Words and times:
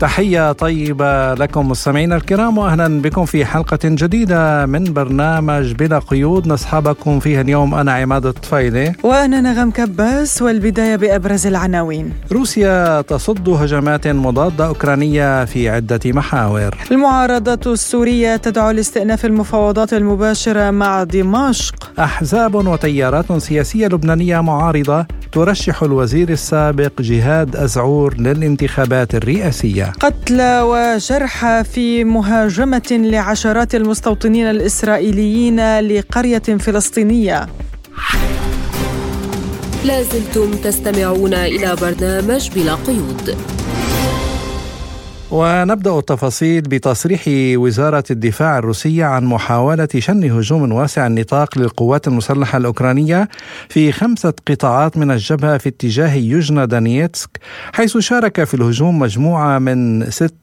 تحية 0.00 0.52
طيبة 0.52 1.34
لكم 1.34 1.68
مستمعينا 1.68 2.16
الكرام 2.16 2.58
وأهلا 2.58 3.02
بكم 3.02 3.24
في 3.24 3.44
حلقة 3.44 3.78
جديدة 3.84 4.66
من 4.66 4.84
برنامج 4.84 5.72
بلا 5.72 5.98
قيود. 5.98 6.48
نصحبكم 6.48 7.20
فيها 7.20 7.40
اليوم 7.40 7.74
أنا 7.74 7.92
عماد 7.92 8.26
الطفيلي. 8.26 8.92
وأنا 9.02 9.40
نغم 9.40 9.70
كباس 9.70 10.42
والبداية 10.42 10.96
بأبرز 10.96 11.46
العناوين. 11.46 12.12
روسيا 12.32 13.00
تصد 13.00 13.48
هجمات 13.48 14.08
مضادة 14.08 14.66
أوكرانية 14.66 15.44
في 15.44 15.68
عدة 15.68 16.00
محاور. 16.06 16.74
المعارضة 16.90 17.72
السورية 17.72 18.36
تدعو 18.36 18.70
لاستئناف 18.70 19.24
المفاوضات 19.24 19.92
المباشرة 19.92 20.70
مع 20.70 21.02
دمشق. 21.04 22.00
أحزاب 22.00 22.54
وتيارات 22.54 23.32
سياسية 23.32 23.86
لبنانية 23.86 24.40
معارضة 24.40 25.06
ترشح 25.32 25.82
الوزير 25.82 26.28
السابق 26.28 27.02
جهاد 27.02 27.56
أزعور 27.56 28.14
للانتخابات 28.16 29.14
الرئاسية. 29.14 29.92
قتلى 30.00 30.60
وجرحى 30.62 31.64
في 31.64 32.04
مهاجمة 32.04 32.88
لعشرات 32.90 33.74
المستوطنين 33.74 34.50
الإسرائيليين 34.50 35.80
لقرية 35.80 36.38
فلسطينية. 36.38 37.46
لازلتم 39.84 40.50
تستمعون 40.50 41.34
إلى 41.34 41.76
برنامج 41.80 42.50
بلا 42.54 42.74
قيود. 42.74 43.36
ونبدأ 45.30 45.98
التفاصيل 45.98 46.60
بتصريح 46.60 47.22
وزارة 47.56 48.04
الدفاع 48.10 48.58
الروسية 48.58 49.04
عن 49.04 49.24
محاولة 49.24 49.88
شن 49.98 50.30
هجوم 50.30 50.72
واسع 50.72 51.06
النطاق 51.06 51.58
للقوات 51.58 52.08
المسلحة 52.08 52.58
الأوكرانية 52.58 53.28
في 53.68 53.92
خمسة 53.92 54.32
قطاعات 54.48 54.96
من 54.96 55.10
الجبهة 55.10 55.58
في 55.58 55.68
اتجاه 55.68 56.14
يوجنا 56.14 56.64
دانيتسك 56.64 57.30
حيث 57.72 57.98
شارك 57.98 58.44
في 58.44 58.54
الهجوم 58.54 58.98
مجموعة 58.98 59.58
من 59.58 60.10
ست 60.10 60.34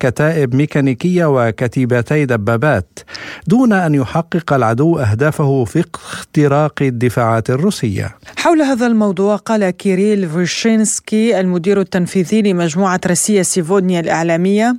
كتائب 0.00 0.54
ميكانيكية 0.54 1.24
وكتيبتي 1.24 2.24
دبابات 2.26 2.98
دون 3.46 3.72
أن 3.72 3.94
يحقق 3.94 4.52
العدو 4.52 4.98
أهدافه 4.98 5.64
في 5.64 5.84
اختراق 5.94 6.82
الدفاعات 6.82 7.50
الروسية. 7.50 8.16
حول 8.36 8.62
هذا 8.62 8.86
الموضوع 8.86 9.36
قال 9.36 9.70
كيريل 9.70 10.28
فيرشينسكي 10.28 11.40
المدير 11.40 11.80
التنفيذي 11.80 12.42
لمجموعة 12.42 13.00
روسيا 13.06 13.42
سيفودنيا 13.42 14.00
الإعلامية 14.00 14.33
الإعلامية؟ 14.34 14.74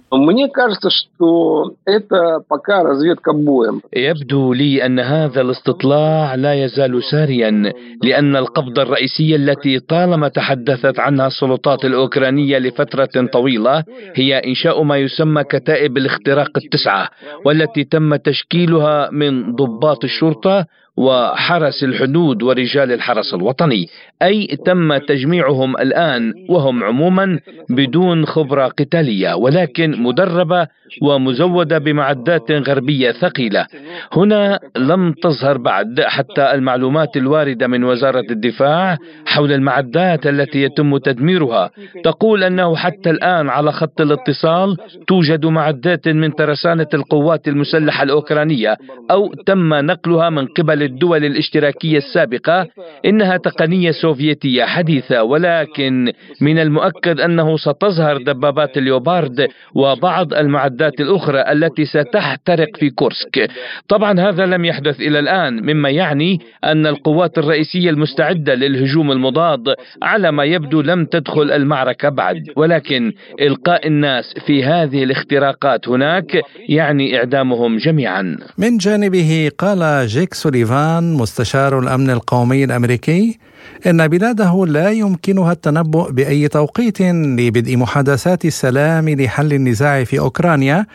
يبدو 3.95 4.53
لي 4.53 4.85
أن 4.85 4.99
هذا 4.99 5.41
الاستطلاع 5.41 6.35
لا 6.35 6.53
يزال 6.53 7.03
ساريا 7.03 7.73
لأن 8.03 8.35
القبضة 8.35 8.81
الرئيسية 8.81 9.35
التي 9.35 9.79
طالما 9.79 10.27
تحدثت 10.27 10.99
عنها 10.99 11.27
السلطات 11.27 11.85
الأوكرانية 11.85 12.57
لفترة 12.57 13.27
طويلة 13.33 13.83
هي 14.15 14.37
إنشاء 14.37 14.83
ما 14.83 14.97
يسمى 14.97 15.43
كتائب 15.43 15.97
الاختراق 15.97 16.49
التسعة 16.57 17.09
والتي 17.45 17.83
تم 17.83 18.15
تشكيلها 18.15 19.09
من 19.11 19.55
ضباط 19.55 20.03
الشرطة 20.03 20.65
وحرس 20.97 21.83
الحدود 21.83 22.43
ورجال 22.43 22.91
الحرس 22.91 23.33
الوطني. 23.33 23.87
أي 24.21 24.47
تم 24.65 24.97
تجميعهم 24.97 25.77
الآن 25.77 26.33
وهم 26.49 26.83
عموما 26.83 27.39
بدون 27.69 28.25
خبرة 28.25 28.67
قتالية 28.67 29.33
ولكن 29.33 30.01
مدربة 30.03 30.67
ومزودة 31.01 31.77
بمعدات 31.77 32.51
غربية 32.51 33.11
ثقيلة. 33.11 33.65
هنا 34.13 34.59
لم 34.77 35.11
تظهر 35.11 35.57
بعد 35.57 36.01
حتى 36.01 36.53
المعلومات 36.53 37.17
الواردة 37.17 37.67
من 37.67 37.83
وزارة 37.83 38.25
الدفاع 38.31 38.97
حول 39.25 39.51
المعدات 39.51 40.27
التي 40.27 40.61
يتم 40.61 40.97
تدميرها. 40.97 41.69
تقول 42.03 42.43
أنه 42.43 42.75
حتى 42.75 43.09
الآن 43.09 43.49
على 43.49 43.71
خط 43.71 44.01
الاتصال 44.01 44.77
توجد 45.07 45.45
معدات 45.45 46.07
من 46.07 46.35
ترسانة 46.35 46.87
القوات 46.93 47.47
المسلحة 47.47 48.03
الأوكرانية 48.03 48.77
أو 49.11 49.33
تم 49.33 49.73
نقلها 49.73 50.29
من 50.29 50.47
قبل 50.47 50.84
الدول 50.85 51.25
الاشتراكية 51.25 51.97
السابقة 51.97 52.67
إنها 53.05 53.37
تقنية 53.37 53.91
سوفيتية 53.91 54.63
حديثة 54.63 55.23
ولكن 55.23 56.11
من 56.41 56.59
المؤكد 56.59 57.19
أنه 57.19 57.57
ستظهر 57.57 58.17
دبابات 58.17 58.77
اليوبارد 58.77 59.47
وبعض 59.75 60.33
المعدات 60.33 60.99
الأخرى 60.99 61.41
التي 61.51 61.85
ستحترق 61.85 62.77
في 62.77 62.89
كورسك. 62.89 63.49
طبعا 63.87 64.19
هذا 64.19 64.45
لم 64.45 64.65
يحدث 64.65 64.99
إلى 64.99 65.19
الآن 65.19 65.53
مما 65.53 65.89
يعني 65.89 66.39
أن 66.63 66.87
القوات 66.87 67.37
الرئيسية 67.37 67.89
المستعدة 67.89 68.55
للهجوم 68.55 69.11
المضاد 69.11 69.75
على 70.03 70.31
ما 70.31 70.43
يبدو 70.43 70.81
لم 70.81 71.05
تدخل 71.05 71.51
المعركة 71.51 72.09
بعد. 72.09 72.43
ولكن 72.55 73.11
إلقاء 73.41 73.87
الناس 73.87 74.33
في 74.45 74.63
هذه 74.63 75.03
الاختراقات 75.03 75.89
هناك 75.89 76.41
يعني 76.69 77.17
إعدامهم 77.17 77.77
جميعا. 77.77 78.37
من 78.57 78.77
جانبه 78.77 79.51
قال 79.57 80.07
جيك 80.07 80.33
سوليفان 80.33 80.74
سوليفان 80.75 81.13
مستشار 81.13 81.79
الأمن 81.79 82.09
القومي 82.09 82.63
الأمريكي 82.63 83.39
إن 83.87 84.07
بلاده 84.07 84.65
لا 84.67 84.89
يمكنها 84.91 85.51
التنبؤ 85.51 86.11
بأي 86.11 86.47
توقيت 86.47 87.01
لبدء 87.01 87.77
محادثات 87.77 88.45
السلام 88.45 89.09
لحل 89.09 89.53
النزاع 89.53 90.03
في 90.03 90.19
أوكرانيا 90.19 90.85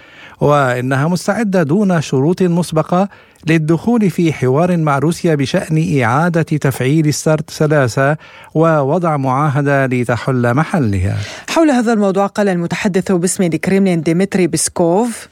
وإنها 0.40 1.08
مستعدة 1.08 1.62
دون 1.62 2.00
شروط 2.00 2.42
مسبقة 2.42 3.08
للدخول 3.48 4.10
في 4.10 4.32
حوار 4.32 4.76
مع 4.76 4.98
روسيا 4.98 5.34
بشأن 5.34 6.00
إعادة 6.02 6.42
تفعيل 6.42 7.14
ستارت 7.14 7.50
ثلاثة 7.50 8.16
ووضع 8.54 9.16
معاهدة 9.16 9.86
لتحل 9.86 10.54
محلها. 10.54 11.16
حول 11.48 11.70
هذا 11.70 11.92
الموضوع 11.92 12.26
قال 12.26 12.48
المتحدث 12.48 13.12
باسم 13.12 13.42
الكريملين 13.42 14.02
ديمتري 14.02 14.46
بيسكوف 14.46 15.28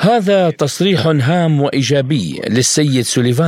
هذا 0.00 0.50
تصريح 0.50 1.06
هام 1.06 1.60
وإيجابي 1.60 2.40
للسيد 2.50 3.02
سوليفان 3.02 3.41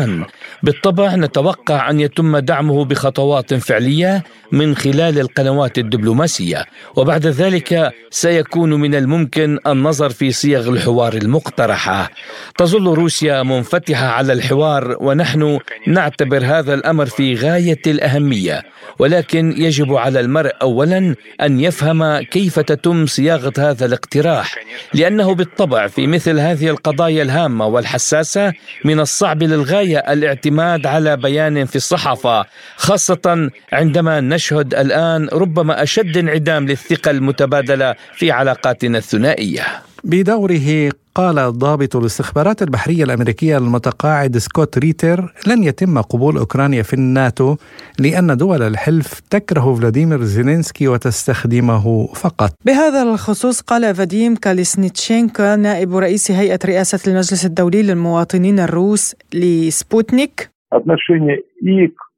بالطبع 0.63 1.15
نتوقع 1.15 1.91
أن 1.91 2.01
يتم 2.01 2.39
دعمه 2.39 2.85
بخطوات 2.85 3.55
فعلية 3.55 4.25
من 4.53 4.77
خلال 4.77 5.19
القنوات 5.21 5.79
الدبلوماسية 5.79 6.65
وبعد 6.97 7.27
ذلك 7.27 7.93
سيكون 8.11 8.75
من 8.75 8.95
الممكن 8.95 9.59
النظر 9.67 10.11
في 10.11 10.33
صيغ 10.33 10.69
الحوار 10.69 11.13
المقترحة. 11.13 12.11
تظل 12.59 12.85
روسيا 12.85 13.43
منفتحة 13.43 14.07
على 14.07 14.33
الحوار 14.33 14.97
ونحن 15.01 15.59
نعتبر 15.87 16.45
هذا 16.45 16.75
الأمر 16.75 17.07
في 17.07 17.35
غاية 17.35 17.83
الأهمية. 17.87 18.63
ولكن 18.99 19.55
يجب 19.57 19.95
على 19.95 20.21
المرء 20.21 20.53
اولا 20.63 21.15
أن 21.41 21.61
يفهم 21.61 22.19
كيف 22.19 22.61
تتم 22.61 23.07
صياغة 23.07 23.53
هذا 23.59 23.87
الاقتراح 23.87 24.55
لأنه 24.95 25.35
بالطبع 25.35 25.87
في 25.87 26.07
مثل 26.07 26.39
هذه 26.39 26.71
القضايا 26.71 27.23
الهامة 27.23 27.67
والحساسة 27.67 28.53
من 28.85 29.01
الصعب 29.01 29.43
للغاية 29.43 29.84
الاعتماد 29.93 30.87
على 30.87 31.17
بيان 31.17 31.65
في 31.65 31.77
الصحافة 31.77 32.47
خاصة 32.77 33.51
عندما 33.73 34.21
نشهد 34.21 34.75
الآن 34.75 35.29
ربما 35.33 35.83
أشد 35.83 36.17
انعدام 36.17 36.69
للثقة 36.69 37.11
المتبادلة 37.11 37.95
في 38.15 38.31
علاقاتنا 38.31 38.99
الثنائية. 38.99 39.63
بدوره 40.05 40.91
قال 41.15 41.59
ضابط 41.59 41.97
الاستخبارات 41.97 42.63
البحرية 42.63 43.05
الأمريكية 43.05 43.59
المتقاعد 43.59 44.39
سكوت 44.39 44.79
ريتر 44.79 45.35
لن 45.47 45.65
يتم 45.65 46.01
قبول 46.01 46.37
أوكرانيا 46.37 46.83
في 46.83 46.95
الناتو 46.95 47.57
لأن 47.99 48.37
دول 48.37 48.63
الحلف 48.63 49.21
تكره 49.31 49.75
فلاديمير 49.75 50.23
زيلينسكي 50.23 50.89
وتستخدمه 50.89 52.07
فقط. 52.07 52.53
بهذا 52.65 53.03
الخصوص 53.03 53.61
قال 53.61 53.95
فاديم 53.95 54.37
كاليسنيتشينكا 54.37 55.57
نائب 55.57 55.97
رئيس 55.97 56.31
هيئة 56.31 56.59
رئاسة 56.65 57.11
المجلس 57.11 57.47
الدولي 57.47 57.83
للمواطنين 57.83 58.59
الروس 58.59 59.15
لسبوتنيك. 59.35 60.51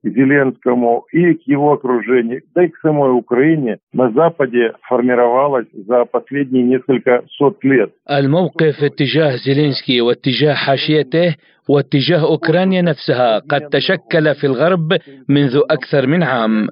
Зеленскому 0.06 1.06
и 1.12 1.36
к 1.36 1.42
его 1.46 1.74
окружению, 1.74 2.42
да 2.56 2.64
и 2.64 2.70
к 2.70 2.78
самой 2.78 3.12
Украине 3.12 3.78
на 3.94 4.12
Западе 4.12 4.74
формировалась 4.88 5.68
за 5.88 6.06
последние 6.06 6.64
несколько 6.64 7.24
сот 7.38 7.64
лет. 7.64 7.92
الموقف 8.10 8.84
اتجاه 8.84 9.36
زيلينسكي 9.36 10.02
واتجاه 10.02 10.54
حاشيته 10.54 11.36
واتجاه 11.70 12.22
اوكرانيا 12.22 12.82
نفسها 12.82 13.40
قد 13.40 13.62
تشكل 13.62 14.36
في 14.36 14.48
الغرب 14.48 14.98
منذ 15.30 15.62
اكثر 15.70 16.08
من 16.08 16.24
عام. 16.24 16.68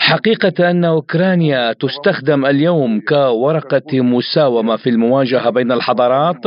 حقيقه 0.00 0.70
ان 0.70 0.84
اوكرانيا 0.84 1.72
تستخدم 1.72 2.46
اليوم 2.46 3.00
كورقه 3.00 4.00
مساومه 4.00 4.76
في 4.76 4.90
المواجهه 4.90 5.50
بين 5.50 5.72
الحضارات 5.72 6.44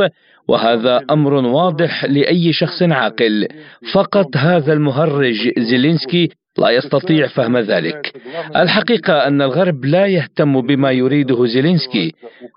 وهذا 0.51 1.01
أمر 1.11 1.33
واضح 1.33 2.05
لأي 2.05 2.53
شخص 2.53 2.83
عاقل 2.83 3.47
فقط 3.93 4.37
هذا 4.37 4.73
المهرج 4.73 5.59
زيلينسكي 5.59 6.29
لا 6.57 6.69
يستطيع 6.69 7.27
فهم 7.27 7.57
ذلك. 7.57 8.13
الحقيقة 8.55 9.27
أن 9.27 9.41
الغرب 9.41 9.85
لا 9.85 10.05
يهتم 10.05 10.61
بما 10.61 10.91
يريده 10.91 11.45
زيلينسكي. 11.45 12.11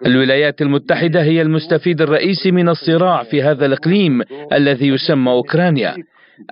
الولايات 0.06 0.62
المتحدة 0.62 1.23
هي 1.23 1.43
المستفيد 1.43 2.00
الرئيسي 2.00 2.50
من 2.50 2.69
الصراع 2.69 3.23
في 3.23 3.43
هذا 3.43 3.67
الإقليم 3.67 4.23
الذي 4.52 4.88
يسمى 4.88 5.31
أوكرانيا. 5.31 5.94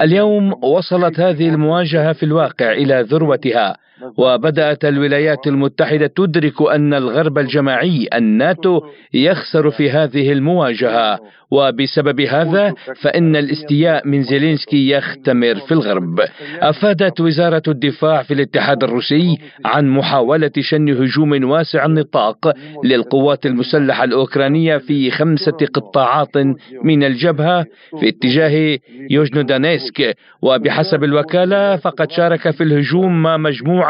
اليوم 0.01 0.65
وصلت 0.65 1.21
هذه 1.21 1.49
المواجهة 1.49 2.13
في 2.13 2.23
الواقع 2.23 2.73
إلى 2.73 3.07
ذروتها 3.09 3.77
وبدأت 4.17 4.85
الولايات 4.85 5.47
المتحدة 5.47 6.07
تدرك 6.07 6.63
أن 6.63 6.95
الغرب 6.95 7.39
الجماعي 7.39 8.09
الناتو 8.15 8.81
يخسر 9.15 9.71
في 9.71 9.91
هذه 9.91 10.33
المواجهة. 10.33 11.19
وبسبب 11.53 12.21
هذا 12.21 12.75
فإن 13.03 13.37
الاستياء 13.37 14.09
من 14.09 14.23
زيلينسكي 14.23 14.91
يختمر 14.91 15.55
في 15.55 15.73
الغرب. 15.73 16.21
أفادت 16.61 17.21
وزارة 17.21 17.63
الدفاع 17.69 18.23
في 18.23 18.35
الاتحاد 18.35 18.85
الروسي 18.85 19.39
عن 19.65 19.89
محاولة 19.89 20.51
شن 20.61 20.89
هجوم 20.89 21.51
واسع 21.51 21.85
النطاق 21.85 22.53
للقوات 22.85 23.47
المسلحة 23.47 24.05
الأوكرانية 24.05 24.77
في 24.77 25.11
خمسة 25.11 25.57
قطاعات 25.75 26.37
من 26.85 27.05
الجبهة 27.05 27.67
في 28.01 28.09
اتجاه 28.09 28.79
يوجنودانيسك 29.11 30.17
وبحسب 30.43 31.05
الوكالة 31.05 31.77
فقد 31.77 32.11
شارك 32.11 32.51
في 32.51 32.63
الهجوم 32.63 33.23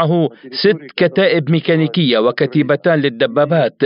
مجموعه 0.02 0.28
ست 0.52 0.76
كتائب 0.96 1.50
ميكانيكية 1.50 2.19
وكتيبتان 2.19 2.99
للدبابات. 2.99 3.82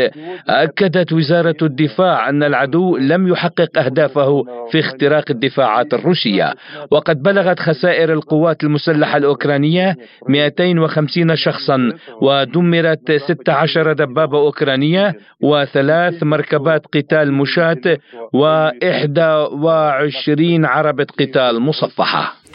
أكدت 0.48 1.12
وزارة 1.12 1.56
الدفاع 1.62 2.28
أن 2.28 2.42
العدو 2.42 2.96
لم 2.96 3.28
يحقق 3.28 3.78
أهدافه 3.78 4.44
في 4.70 4.80
اختراق 4.80 5.24
الدفاعات 5.30 5.94
الروسية. 5.94 6.54
وقد 6.90 7.22
بلغت 7.22 7.60
خسائر 7.60 8.12
القوات 8.12 8.64
المسلحة 8.64 9.16
الأوكرانية 9.16 9.96
250 10.28 11.36
شخصا 11.36 11.92
ودمرت 12.22 13.12
16 13.12 13.92
دبابة 13.92 14.38
أوكرانية 14.38 15.14
وثلاث 15.40 16.22
مركبات 16.22 16.86
قتال 16.86 17.32
مشاة 17.32 17.98
و21 18.36 20.64
عربة 20.64 21.06
قتال 21.20 21.60
مصفحة. 21.60 22.45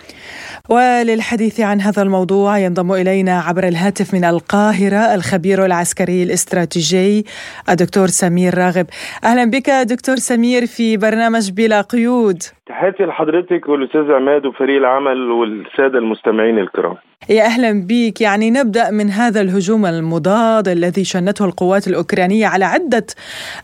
وللحديث 0.70 1.60
عن 1.60 1.82
هذا 1.82 2.02
الموضوع 2.02 2.58
ينضم 2.58 2.92
إلينا 2.92 3.40
عبر 3.40 3.64
الهاتف 3.68 4.14
من 4.14 4.24
القاهرة 4.24 5.16
الخبير 5.16 5.66
العسكري 5.66 6.24
الاستراتيجي 6.24 7.26
الدكتور 7.70 8.08
سمير 8.08 8.58
راغب. 8.58 8.86
أهلا 9.24 9.46
بك 9.46 9.70
دكتور 9.70 10.16
سمير 10.16 10.66
في 10.66 10.98
برنامج 10.98 11.52
بلا 11.52 11.82
قيود. 11.82 12.44
تحياتي 12.66 13.04
لحضرتك 13.04 13.70
والأستاذ 13.70 14.12
عماد 14.12 14.46
وفريق 14.46 14.78
العمل 14.78 15.32
والسادة 15.32 16.00
المستمعين 16.00 16.60
الكرام. 16.60 16.96
يا 17.30 17.46
أهلا 17.46 17.82
بك 17.88 18.22
يعني 18.22 18.50
نبدأ 18.52 18.92
من 18.92 19.12
هذا 19.12 19.42
الهجوم 19.42 19.86
المضاد 19.86 20.68
الذي 20.68 21.04
شنته 21.04 21.46
القوات 21.46 21.88
الأوكرانية 21.88 22.48
على 22.48 22.66
عدة 22.66 23.06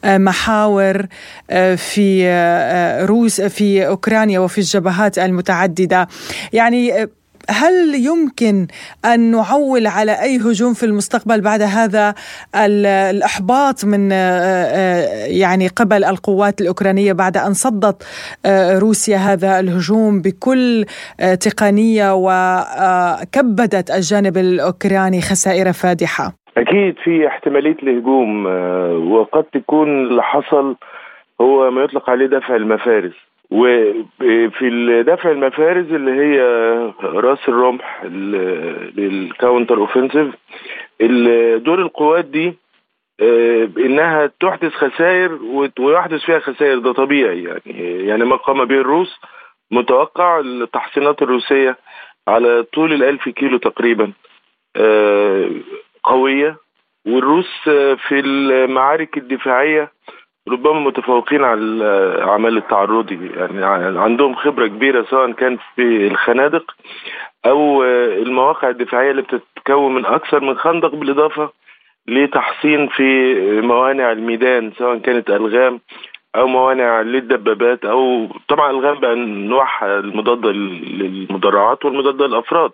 آه، 0.05 0.17
محاور 0.17 1.05
آه، 1.49 1.75
في 1.75 2.27
آه، 2.27 3.05
روس 3.05 3.41
في 3.41 3.87
أوكرانيا 3.87 4.39
وفي 4.39 4.57
الجبهات 4.57 5.19
المتعددة. 5.19 6.07
يعني 6.53 7.07
هل 7.49 7.95
يمكن 7.95 8.67
أن 9.05 9.31
نعول 9.31 9.87
على 9.87 10.11
أي 10.11 10.37
هجوم 10.37 10.73
في 10.73 10.85
المستقبل 10.85 11.41
بعد 11.41 11.61
هذا 11.61 12.13
الأحباط 12.55 13.85
من 13.85 14.11
آه، 14.11 14.15
آه، 14.15 15.25
يعني 15.41 15.67
قبل 15.67 16.03
القوات 16.03 16.61
الأوكرانية 16.61 17.13
بعد 17.13 17.37
أن 17.37 17.53
صدت 17.53 18.03
آه، 18.45 18.79
روسيا 18.79 19.17
هذا 19.17 19.59
الهجوم 19.59 20.21
بكل 20.21 20.85
تقنية 21.47 22.13
وكبدت 22.15 23.91
الجانب 23.91 24.37
الأوكراني 24.37 25.21
خسائر 25.21 25.73
فادحة؟ 25.73 26.33
أكيد 26.57 26.95
في 27.03 27.27
احتمالية 27.27 27.77
الهجوم 27.83 28.45
وقد 29.11 29.43
تكون 29.43 29.89
اللي 29.89 30.23
حصل 30.23 30.75
هو 31.41 31.71
ما 31.71 31.83
يطلق 31.83 32.09
عليه 32.09 32.25
دفع 32.25 32.55
المفارز 32.55 33.13
وفي 33.51 35.03
دفع 35.07 35.31
المفارز 35.31 35.93
اللي 35.93 36.11
هي 36.11 36.39
راس 37.03 37.49
الرمح 37.49 38.03
لل 38.97 39.15
counter 39.15 39.77
offensive 39.77 40.35
دور 41.63 41.81
القوات 41.81 42.25
دي 42.25 42.53
آه، 43.21 43.69
إنها 43.77 44.31
تحدث 44.39 44.73
خسائر 44.73 45.39
ويحدث 45.79 46.21
فيها 46.21 46.39
خسائر 46.39 46.79
ده 46.79 46.93
طبيعي 46.93 47.43
يعني. 47.43 48.05
يعني 48.07 48.25
ما 48.25 48.35
قام 48.35 48.65
به 48.65 48.75
الروس 48.75 49.19
متوقع 49.71 50.39
التحصينات 50.39 51.21
الروسية 51.21 51.77
على 52.27 52.63
طول 52.73 52.93
الألف 52.93 53.29
كيلو 53.29 53.57
تقريبا 53.57 54.11
آه، 54.75 55.49
قوية. 56.03 56.57
والروس 57.07 57.61
في 58.07 58.19
المعارك 58.19 59.17
الدفاعية 59.17 59.91
ربما 60.51 60.79
متفوقين 60.79 61.43
على 61.43 61.59
الاعمال 61.61 62.57
التعرضي. 62.57 63.31
يعني 63.55 63.99
عندهم 63.99 64.35
خبرة 64.35 64.67
كبيرة 64.67 65.05
سواء 65.09 65.31
كان 65.31 65.57
في 65.75 66.07
الخنادق 66.07 66.71
أو 67.45 67.83
المواقع 68.23 68.69
الدفاعية 68.69 69.11
اللي 69.11 69.21
بتتكون 69.21 69.93
من 69.95 70.05
أكثر 70.05 70.43
من 70.43 70.57
خندق 70.57 70.95
بالإضافة 70.95 71.49
لتحصين 72.07 72.87
في 72.87 73.33
موانع 73.61 74.11
الميدان 74.11 74.71
سواء 74.77 74.97
كانت 74.97 75.29
ألغام 75.29 75.79
أو 76.35 76.47
موانع 76.47 77.01
للدبابات 77.01 77.85
أو 77.85 78.27
طبعا 78.47 78.71
ألغام 78.71 78.95
بانواعها 78.99 79.99
المضاده 79.99 80.51
للمدرعات 80.51 81.85
والمضاده 81.85 82.27
للأفراد. 82.27 82.71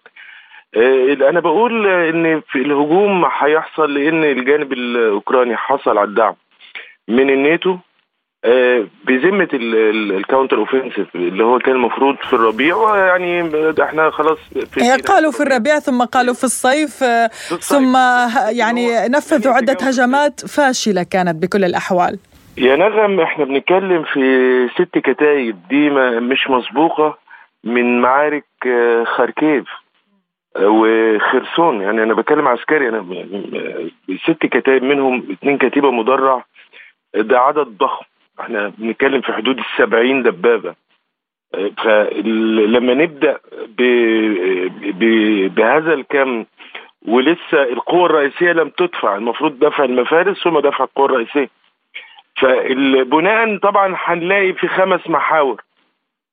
آه، 0.75 1.29
أنا 1.29 1.39
بقول 1.39 1.87
إن 1.87 2.41
في 2.41 2.59
الهجوم 2.59 3.25
هيحصل 3.39 3.93
لأن 3.93 4.23
الجانب 4.23 4.73
الأوكراني 4.73 5.55
حصل 5.57 5.97
على 5.97 6.07
الدعم. 6.09 6.33
من 7.07 7.29
الناتو 7.29 7.77
آه، 8.45 8.87
بذمة 9.05 9.47
ال 9.53 9.66
counter 9.66 10.57
offensive 10.57 11.15
اللي 11.15 11.43
هو 11.43 11.59
كان 11.59 11.75
المفروض 11.75 12.15
في 12.15 12.33
الربيع 12.33 12.75
ويعني 12.75 13.49
إحنا 13.83 14.09
خلاص 14.09 14.37
في 14.71 14.91
قالوا 15.07 15.31
في 15.31 15.43
الربيع 15.43 15.79
ثم 15.79 16.03
قالوا 16.03 16.33
في 16.33 16.43
الصيف, 16.43 17.03
آه، 17.03 17.27
في 17.27 17.51
الصيف. 17.51 17.79
ثم 17.79 17.95
يعني 18.49 19.07
نفذوا 19.07 19.53
عدة 19.53 19.77
هجمات 19.81 20.39
فاشلة 20.47 21.03
كانت 21.03 21.43
بكل 21.43 21.63
الأحوال. 21.63 22.19
يا 22.57 22.75
نغم 22.75 23.19
إحنا 23.19 23.45
بنتكلم 23.45 24.03
في 24.03 24.67
ست 24.75 24.97
كتايب 24.97 25.57
دي 25.69 25.89
مش 26.19 26.49
مسبوقة 26.49 27.17
من 27.63 28.01
معارك 28.01 28.45
آه، 28.67 29.03
خاركيف 29.03 29.65
وخرسون. 30.59 31.81
يعني 31.81 32.03
أنا 32.03 32.13
بتكلم 32.13 32.47
عسكري 32.47 32.89
أنا 32.89 33.05
ست 34.23 34.45
كتايب 34.45 34.83
منهم 34.83 35.31
اثنين 35.31 35.57
كتيبة 35.57 35.91
مدرع 35.91 36.45
ده 37.15 37.39
عدد 37.39 37.67
ضخم. 37.77 38.05
إحنا 38.39 38.73
بنتكلم 38.77 39.21
في 39.21 39.33
حدود 39.33 39.59
السبعين 39.59 40.23
دبابة. 40.23 40.75
فلما 41.77 42.93
نبدأ 42.93 43.37
ب... 43.77 43.81
ب... 44.81 45.03
بهذا 45.55 45.93
الكم 45.93 46.45
ولسه 47.07 47.63
القوة 47.63 48.05
الرئيسية 48.05 48.51
لم 48.51 48.69
تدفع 48.69 49.15
المفروض 49.15 49.59
دفع 49.59 49.83
المفارس 49.83 50.37
ثم 50.43 50.59
دفع 50.59 50.83
القوة 50.83 51.05
الرئيسية. 51.05 51.49
فبناء 52.35 53.57
طبعا 53.57 53.95
هنلاقي 53.97 54.53
في 54.53 54.67
خمس 54.67 55.09
محاور. 55.09 55.61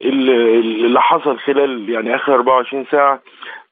اللي 0.03 1.01
حصل 1.01 1.39
خلال 1.39 1.91
يعني 1.91 2.15
آخر 2.15 2.35
24 2.35 2.85
ساعة. 2.91 3.21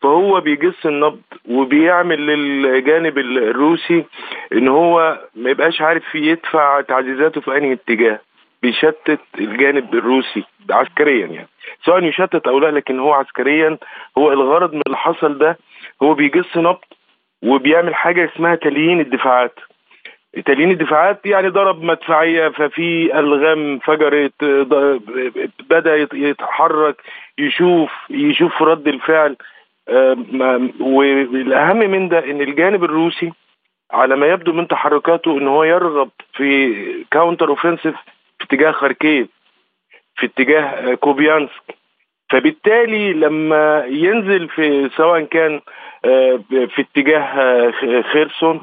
فهو 0.02 0.40
بيجس 0.40 0.86
النبض 0.86 1.20
وبيعمل 1.48 2.26
للجانب 2.26 3.18
الروسي 3.18 4.04
إن 4.52 4.68
هو 4.68 5.20
ما 5.34 5.50
يبقاش 5.50 5.80
عارف 5.82 6.14
يدفع 6.14 6.80
تعزيزاته 6.80 7.40
في 7.40 7.56
أنهي 7.56 7.72
اتجاه. 7.72 8.20
بيشتت 8.62 9.20
الجانب 9.38 9.94
الروسي 9.94 10.44
عسكريا 10.70 11.26
يعني. 11.26 11.48
سواء 11.84 12.04
يشتت 12.04 12.46
أو 12.46 12.58
لا 12.58 12.70
لكن 12.70 12.98
هو 12.98 13.12
عسكريا 13.12 13.78
هو 14.18 14.32
الغرض 14.32 14.74
من 14.74 14.82
اللي 14.86 14.96
حصل 14.96 15.38
ده 15.38 15.58
هو 16.02 16.14
بيجس 16.14 16.56
نبض 16.56 16.78
وبيعمل 17.42 17.94
حاجة 17.94 18.30
اسمها 18.34 18.54
تليين 18.54 19.00
الدفاعات. 19.00 19.58
تليين 20.46 20.70
الدفاعات 20.70 21.26
يعني 21.26 21.48
ضرب 21.48 21.82
مدفعية 21.82 22.48
ففي 22.48 23.18
الغام 23.18 23.72
انفجرت 23.72 24.44
بدأ 25.70 26.08
يتحرك 26.12 27.02
يشوف 27.38 27.92
يشوف 28.10 28.62
رد 28.62 28.88
الفعل. 28.88 29.36
والأهم 30.80 31.76
من 31.78 32.08
ده 32.08 32.18
إن 32.18 32.40
الجانب 32.40 32.84
الروسي 32.84 33.32
على 33.92 34.16
ما 34.16 34.26
يبدو 34.26 34.52
من 34.52 34.68
تحركاته 34.68 35.38
إن 35.38 35.48
هو 35.48 35.64
يرغب 35.64 36.10
في 36.32 36.74
counter 37.10 37.48
offensive 37.48 37.94
في 38.38 38.44
اتجاه 38.44 38.70
خاركيف 38.70 39.28
في 40.16 40.26
اتجاه 40.26 40.94
كوبيانسك. 40.94 41.62
فبالتالي 42.30 43.12
لما 43.12 43.84
ينزل 43.86 44.48
في 44.48 44.90
سواء 44.96 45.20
كان 45.24 45.60
آه، 46.04 46.40
في 46.50 46.82
اتجاه 46.82 47.70
خيرسون 48.02 48.60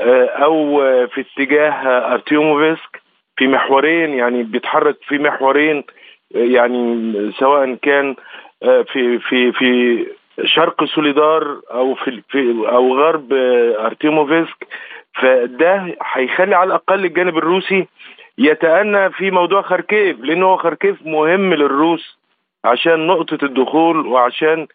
أو 0.00 0.78
في 1.06 1.20
اتجاه 1.20 1.72
ارتيموفسك 2.12 3.02
في 3.36 3.46
محورين 3.46 4.14
يعني 4.14 4.42
بيتحرك 4.42 4.96
في 5.08 5.18
محورين 5.18 5.84
يعني 6.34 7.32
سواء 7.38 7.74
كان 7.74 8.16
آه، 8.62 8.82
في 8.82 9.18
في 9.18 9.52
في 9.52 10.06
شرق 10.44 10.84
سوليدار 10.84 11.60
أو 11.70 11.94
في, 11.94 12.22
في 12.28 12.38
أو 12.68 12.96
غرب 12.98 13.32
ارتيموفسك 13.78 14.66
فده 15.14 15.96
هيخلي 16.02 16.54
على 16.54 16.68
الأقل 16.68 17.04
الجانب 17.04 17.38
الروسي 17.38 17.86
يتأنى 18.38 19.10
في 19.10 19.30
موضوع 19.30 19.62
خاركيف 19.62 20.20
لأنه 20.20 20.56
خاركيف 20.56 20.96
مهم 21.06 21.54
للروس 21.54 22.18
عشان 22.64 23.06
نقطة 23.06 23.38
الدخول 23.44 24.06
وعشان 24.06 24.66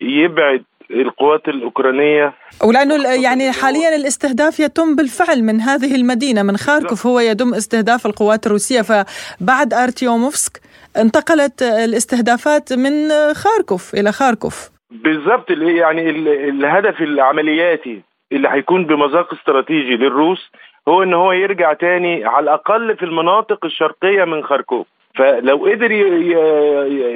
يبعد 0.00 0.64
القوات 0.90 1.48
الأوكرانية. 1.48 2.34
ولأنه 2.64 3.08
يعني 3.08 3.52
حاليا 3.52 3.96
الاستهداف 3.96 4.60
يتم 4.60 4.96
بالفعل 4.96 5.42
من 5.42 5.60
هذه 5.60 5.94
المدينة 5.94 6.42
من 6.42 6.56
خاركوف 6.56 7.06
هو 7.06 7.20
يتم 7.20 7.54
استهداف 7.54 8.06
القوات 8.06 8.46
الروسية. 8.46 8.82
فبعد 8.82 9.74
أرتيوموفسك 9.74 10.60
انتقلت 10.96 11.62
الاستهدافات 11.62 12.72
من 12.72 12.92
خاركوف 13.34 13.94
إلى 13.94 14.12
خاركوف. 14.12 14.70
بالضبط 14.90 15.50
يعني 15.50 16.10
الهدف 16.48 17.00
العملياتي 17.00 18.00
اللي 18.32 18.48
هيكون 18.48 18.86
بمذاق 18.86 19.34
استراتيجي 19.34 19.96
للروس 19.96 20.50
هو 20.88 21.02
إن 21.02 21.14
هو 21.14 21.32
يرجع 21.32 21.72
تاني 21.72 22.24
على 22.24 22.44
الأقل 22.44 22.96
في 22.96 23.04
المناطق 23.04 23.64
الشرقية 23.64 24.24
من 24.24 24.44
خاركوف. 24.44 24.86
فلو 25.14 25.56
قدر 25.56 25.92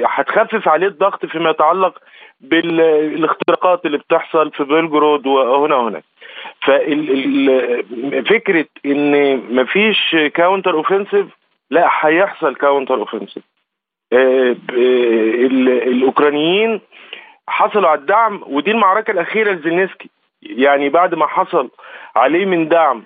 هتخفف 0.05 0.67
عليه 0.67 0.87
الضغط 0.87 1.25
فيما 1.25 1.49
يتعلق 1.49 1.93
بالاختراقات 2.41 3.85
اللي 3.85 3.97
بتحصل 3.97 4.51
في 4.51 4.63
بلجرود 4.63 5.27
وهنا 5.27 5.75
وهناك 5.75 6.03
ففكره 6.61 8.65
إن 8.85 9.35
مفيش 9.55 10.15
counter 10.33 10.73
offensive 10.73 11.25
لا 11.71 11.89
هيحصل 12.01 12.55
counter 12.55 12.95
offensive 12.95 13.43
الأوكرانيين 15.87 16.81
حصلوا 17.47 17.89
على 17.89 17.99
الدعم 17.99 18.41
ودي 18.47 18.71
المعركة 18.71 19.11
الأخيرة 19.11 19.51
لزيلينسكي 19.51 20.09
يعني 20.41 20.89
بعد 20.89 21.15
ما 21.15 21.27
حصل 21.27 21.69
عليه 22.15 22.45
من 22.45 22.67
دعم 22.69 23.03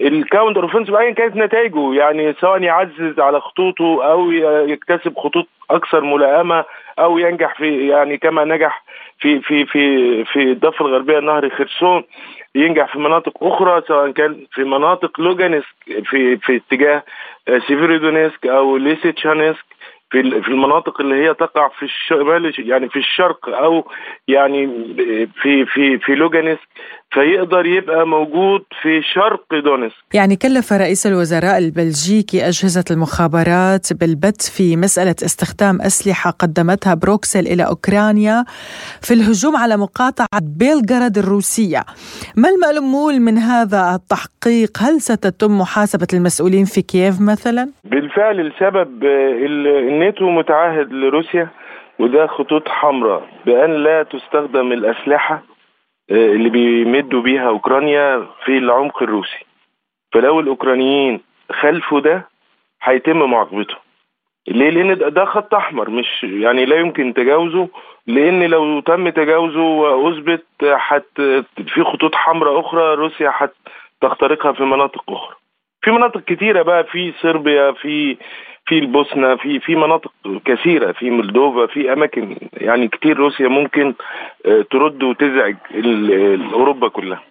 ال 0.00 0.08
counter 0.08 0.62
offensive 0.62 0.94
ايا 0.94 1.10
كانت 1.10 1.36
نتائجه 1.36 1.94
يعني 1.94 2.34
سواء 2.40 2.62
يعزز 2.62 3.20
على 3.20 3.40
خطوطه 3.40 4.04
أو 4.04 4.30
يكتسب 4.68 5.18
خطوط 5.18 5.46
أكثر 5.70 6.00
ملائمة 6.00 6.64
أو 6.98 7.18
ينجح 7.18 7.54
في 7.58 7.88
يعني 7.88 8.16
كما 8.18 8.44
نجح 8.44 8.84
في 9.18 9.40
في 9.40 9.66
في 9.66 10.24
في 10.24 10.52
الضفة 10.52 10.86
الغربية 10.86 11.18
نهر 11.20 11.50
خيرسون 11.50 12.04
ينجح 12.54 12.92
في 12.92 12.98
مناطق 12.98 13.44
أخرى 13.44 13.82
سواء 13.88 14.10
كان 14.10 14.46
في 14.52 14.64
مناطق 14.64 15.20
لوجانسك 15.20 15.66
في 16.04 16.36
في 16.36 16.56
اتجاه 16.56 17.02
سيفيرودونيسك 17.46 18.46
أو 18.46 18.76
ليسيتشانسك 18.76 19.64
في 20.10 20.42
في 20.42 20.48
المناطق 20.48 21.00
اللي 21.00 21.14
هي 21.14 21.34
تقع 21.34 21.68
في 21.68 21.82
الشمال 21.82 22.54
يعني 22.58 22.88
في 22.88 22.98
الشرق 22.98 23.48
أو 23.48 23.84
يعني 24.28 24.66
في 25.42 25.66
في 25.66 25.98
في 25.98 26.14
لوجانسك 26.14 26.68
فيقدر 27.10 27.66
يبقى 27.66 28.06
موجود 28.06 28.64
في 28.82 29.02
شرق 29.14 29.44
دونسك 29.64 29.94
يعني 30.14 30.36
كلف 30.36 30.72
رئيس 30.72 31.06
الوزراء 31.06 31.58
البلجيكي 31.58 32.48
أجهزة 32.48 32.84
المخابرات 32.90 33.92
بالبت 33.92 34.42
في 34.42 34.76
مسألة 34.76 35.14
استخدام 35.24 35.80
أسلحة 35.80 36.30
قدمتها 36.30 36.94
بروكسل 36.94 37.46
إلى 37.46 37.66
أوكرانيا 37.66 38.44
في 39.02 39.14
الهجوم 39.14 39.56
على 39.56 39.76
مقاطعة 39.76 40.40
بيلغورود 40.58 41.18
الروسية. 41.18 41.82
ما 42.36 42.48
المأمول 42.48 43.20
من 43.20 43.38
هذا 43.38 43.94
التحقيق؟ 43.94 44.70
هل 44.78 45.00
ستتم 45.00 45.58
محاسبة 45.58 46.06
المسؤولين 46.14 46.64
في 46.64 46.82
كييف 46.82 47.20
مثلا؟ 47.20 47.70
بالفعل 47.84 48.40
السبب 48.40 49.04
الناتو 49.04 50.30
متعهد 50.30 50.92
لروسيا 50.92 51.48
وده 51.98 52.26
خطوط 52.26 52.68
حمراء 52.68 53.22
بأن 53.46 53.70
لا 53.84 54.02
تستخدم 54.02 54.72
الأسلحة 54.72 55.42
اللي 56.10 56.48
بيمدوا 56.48 57.22
بيها 57.22 57.48
أوكرانيا 57.48 58.26
في 58.44 58.58
العمق 58.58 59.02
الروسي. 59.02 59.44
فلو 60.12 60.40
الأوكرانيين 60.40 61.20
خلفوا 61.52 62.00
ده 62.00 62.28
هيتم 62.82 63.18
معاقبتهم. 63.30 63.78
ليه؟ 64.48 64.70
لأن 64.70 64.98
ده 65.14 65.24
خط 65.24 65.54
أحمر 65.54 65.90
مش 65.90 66.22
يعني 66.24 66.64
لا 66.64 66.76
يمكن 66.76 67.14
تجاوزه 67.14 67.68
لأن 68.06 68.42
لو 68.42 68.80
تم 68.80 69.08
تجاوزه 69.08 69.60
وأثبت 69.62 70.44
حت 70.64 71.20
في 71.74 71.84
خطوط 71.84 72.14
حمراء 72.14 72.60
أخرى 72.60 72.94
روسيا 72.94 73.32
هتخترقها 74.02 74.52
في 74.52 74.62
مناطق 74.62 75.10
أخرى. 75.10 75.36
في 75.82 75.90
مناطق 75.90 76.20
كتيرة 76.20 76.62
بقى 76.62 76.84
في 76.84 77.12
صربيا 77.22 77.72
في 77.72 78.16
في 78.68 78.78
البوسنة 78.78 79.36
في 79.36 79.60
في 79.60 79.76
مناطق 79.76 80.12
كثيرة 80.44 80.92
في 80.92 81.10
مولدوفا 81.10 81.66
في 81.66 81.92
أماكن 81.92 82.36
يعني 82.52 82.88
كتير 82.88 83.16
روسيا 83.18 83.48
ممكن 83.48 83.94
ترد 84.70 85.02
وتزعج 85.02 85.56
أوروبا 86.52 86.88
كلها. 86.88 87.22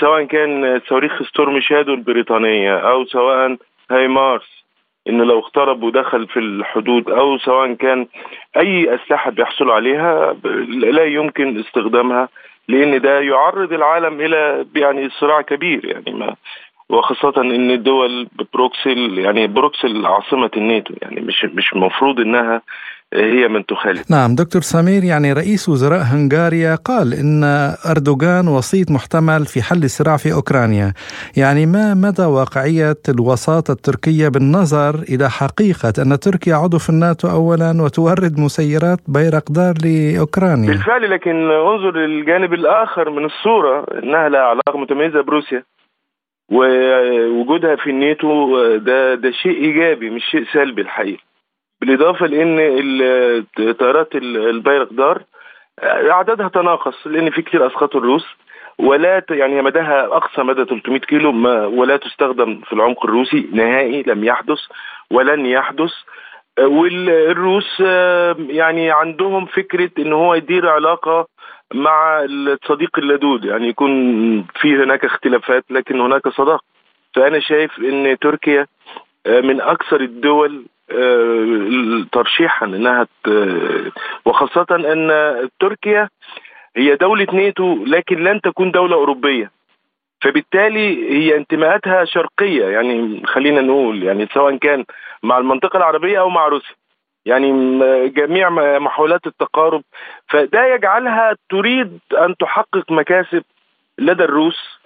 سواء 0.00 0.24
كان 0.24 0.80
صواريخ 0.88 1.22
ستورم 1.22 1.60
شادو 1.60 1.94
البريطانية 1.94 2.76
أو 2.78 3.04
سواء 3.04 3.56
هايمارس 3.90 4.64
ان 5.08 5.22
لو 5.22 5.38
اقترب 5.38 5.82
ودخل 5.82 6.26
في 6.26 6.38
الحدود 6.38 7.10
أو 7.10 7.38
سواء 7.38 7.72
كان 7.74 8.06
أي 8.56 8.94
أسلحة 8.94 9.30
بيحصلوا 9.30 9.74
عليها 9.74 10.36
لا 10.68 11.04
يمكن 11.04 11.58
استخدامها 11.60 12.28
لأن 12.68 13.00
ده 13.00 13.20
يعرض 13.20 13.72
العالم 13.72 14.20
إلى 14.20 14.66
يعني 14.76 15.08
صراع 15.10 15.40
كبير 15.42 15.84
يعني 15.84 16.18
ما 16.18 16.34
وخاصة 16.90 17.40
إن 17.40 17.70
الدول 17.70 18.28
بروكسل 18.54 19.18
يعني 19.18 19.46
بروكسل 19.46 20.06
عاصمة 20.06 20.50
الناتو 20.56 20.94
يعني 21.02 21.20
مش 21.20 21.44
مش 21.54 21.72
المفروض 21.72 22.20
إنها 22.20 22.62
هي 23.14 23.48
من 23.48 23.66
تخالف. 23.66 24.10
نعم 24.10 24.34
دكتور 24.34 24.62
سمير 24.62 25.04
يعني 25.04 25.32
رئيس 25.32 25.68
وزراء 25.68 26.02
هنغاريا 26.02 26.74
قال 26.74 27.14
إن 27.14 27.44
أردوغان 27.90 28.48
وسيط 28.48 28.90
محتمل 28.90 29.44
في 29.46 29.62
حل 29.62 29.84
الصراع 29.84 30.16
في 30.16 30.32
أوكرانيا. 30.32 30.92
يعني 31.36 31.66
ما 31.66 31.94
مدى 31.94 32.22
واقعية 32.22 32.96
الوساطة 33.08 33.72
التركية 33.72 34.28
بالنظر 34.28 34.94
إلى 34.94 35.30
حقيقة 35.30 35.92
أن 36.02 36.18
تركيا 36.18 36.54
عضو 36.54 36.78
في 36.78 36.90
الناتو 36.90 37.28
اولا 37.30 37.82
وتورد 37.82 38.38
مسيرات 38.38 38.98
بيرقدار 39.08 39.74
لأوكرانيا؟ 39.84 40.68
بالفعل 40.68 41.10
لكن 41.10 41.50
انظر 41.50 41.96
للجانب 41.96 42.52
الآخر 42.54 43.10
من 43.10 43.24
الصورة 43.24 43.86
إنها 44.02 44.28
لها 44.28 44.40
علاقة 44.40 44.78
متميزة 44.78 45.20
بروسيا. 45.22 45.62
ووجودها 46.52 47.76
في 47.76 47.90
الناتو 47.90 48.76
ده 48.76 49.14
ده 49.14 49.30
شيء 49.30 49.56
إيجابي 49.62 50.10
مش 50.10 50.24
شيء 50.24 50.44
سلبي 50.52 50.82
الحقيقة. 50.82 51.22
بالإضافة 51.80 52.26
لإن 52.26 52.56
طيارات 53.78 54.14
البيرقدار 54.14 55.22
عددها 55.82 56.48
تناقص 56.48 57.06
لإن 57.06 57.30
في 57.30 57.42
كتير 57.42 57.66
اسقطوا 57.66 58.00
الروس 58.00 58.26
ولا 58.78 59.22
يعني 59.30 59.62
مداها 59.62 60.06
أقصى 60.06 60.42
مدى 60.42 60.64
300 60.64 61.00
كيلو 61.00 61.32
ما 61.32 61.66
ولا 61.66 61.96
تستخدم 61.96 62.60
في 62.60 62.72
العمق 62.72 63.04
الروسي 63.04 63.48
نهائي 63.52 64.02
لم 64.06 64.24
يحدث 64.24 64.58
ولن 65.10 65.46
يحدث. 65.46 65.92
والروس 66.60 67.80
يعني 68.50 68.90
عندهم 68.90 69.46
فكرة 69.46 69.90
إن 69.98 70.12
هو 70.12 70.34
يدير 70.34 70.68
علاقة 70.68 71.26
مع 71.74 72.24
الصديق 72.24 72.98
اللدود 72.98 73.44
يعني 73.44 73.68
يكون 73.68 73.92
في 74.42 74.76
هناك 74.76 75.04
اختلافات 75.04 75.64
لكن 75.70 76.00
هناك 76.00 76.28
صداقه 76.28 76.64
فأنا 77.14 77.40
شايف 77.40 77.78
إن 77.78 78.18
تركيا 78.20 78.66
من 79.26 79.60
أكثر 79.60 80.00
الدول 80.00 80.66
ترشيحا 82.12 82.66
إنها 82.66 83.06
وخاصة 84.24 84.66
إن 84.70 85.10
تركيا 85.60 86.08
هي 86.76 86.96
دولة 86.96 87.26
ناتو 87.32 87.84
لكن 87.84 88.24
لن 88.24 88.40
تكون 88.40 88.70
دولة 88.70 88.94
أوروبية. 88.94 89.50
فبالتالي 90.22 91.12
هي 91.12 91.36
انتماءاتها 91.36 92.04
شرقية 92.04 92.64
يعني 92.64 93.22
خلينا 93.26 93.60
نقول 93.60 94.02
يعني 94.02 94.28
سواء 94.34 94.56
كان 94.56 94.84
مع 95.22 95.38
المنطقة 95.38 95.76
العربية 95.76 96.20
أو 96.20 96.28
مع 96.28 96.48
روسيا. 96.48 96.74
يعني 97.26 97.50
جميع 98.08 98.50
محاولات 98.78 99.26
التقارب 99.26 99.82
فده 100.28 100.74
يجعلها 100.74 101.36
تريد 101.50 101.98
أن 102.18 102.36
تحقق 102.36 102.92
مكاسب 102.92 103.42
لدى 103.98 104.24
الروس 104.24 104.76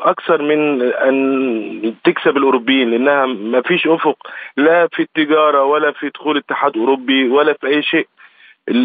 أكثر 0.00 0.42
من 0.42 0.82
أن 0.82 1.94
تكسب 2.04 2.36
الأوروبيين 2.36 2.90
لأنها 2.90 3.26
ما 3.26 3.62
فيش 3.62 3.86
أفق 3.86 4.16
لا 4.56 4.88
في 4.92 5.02
التجارة 5.02 5.64
ولا 5.64 5.92
في 5.92 6.08
دخول 6.08 6.36
اتحاد 6.36 6.76
أوروبي 6.76 7.28
ولا 7.28 7.52
في 7.52 7.66
أي 7.66 7.82
شيء. 7.82 8.08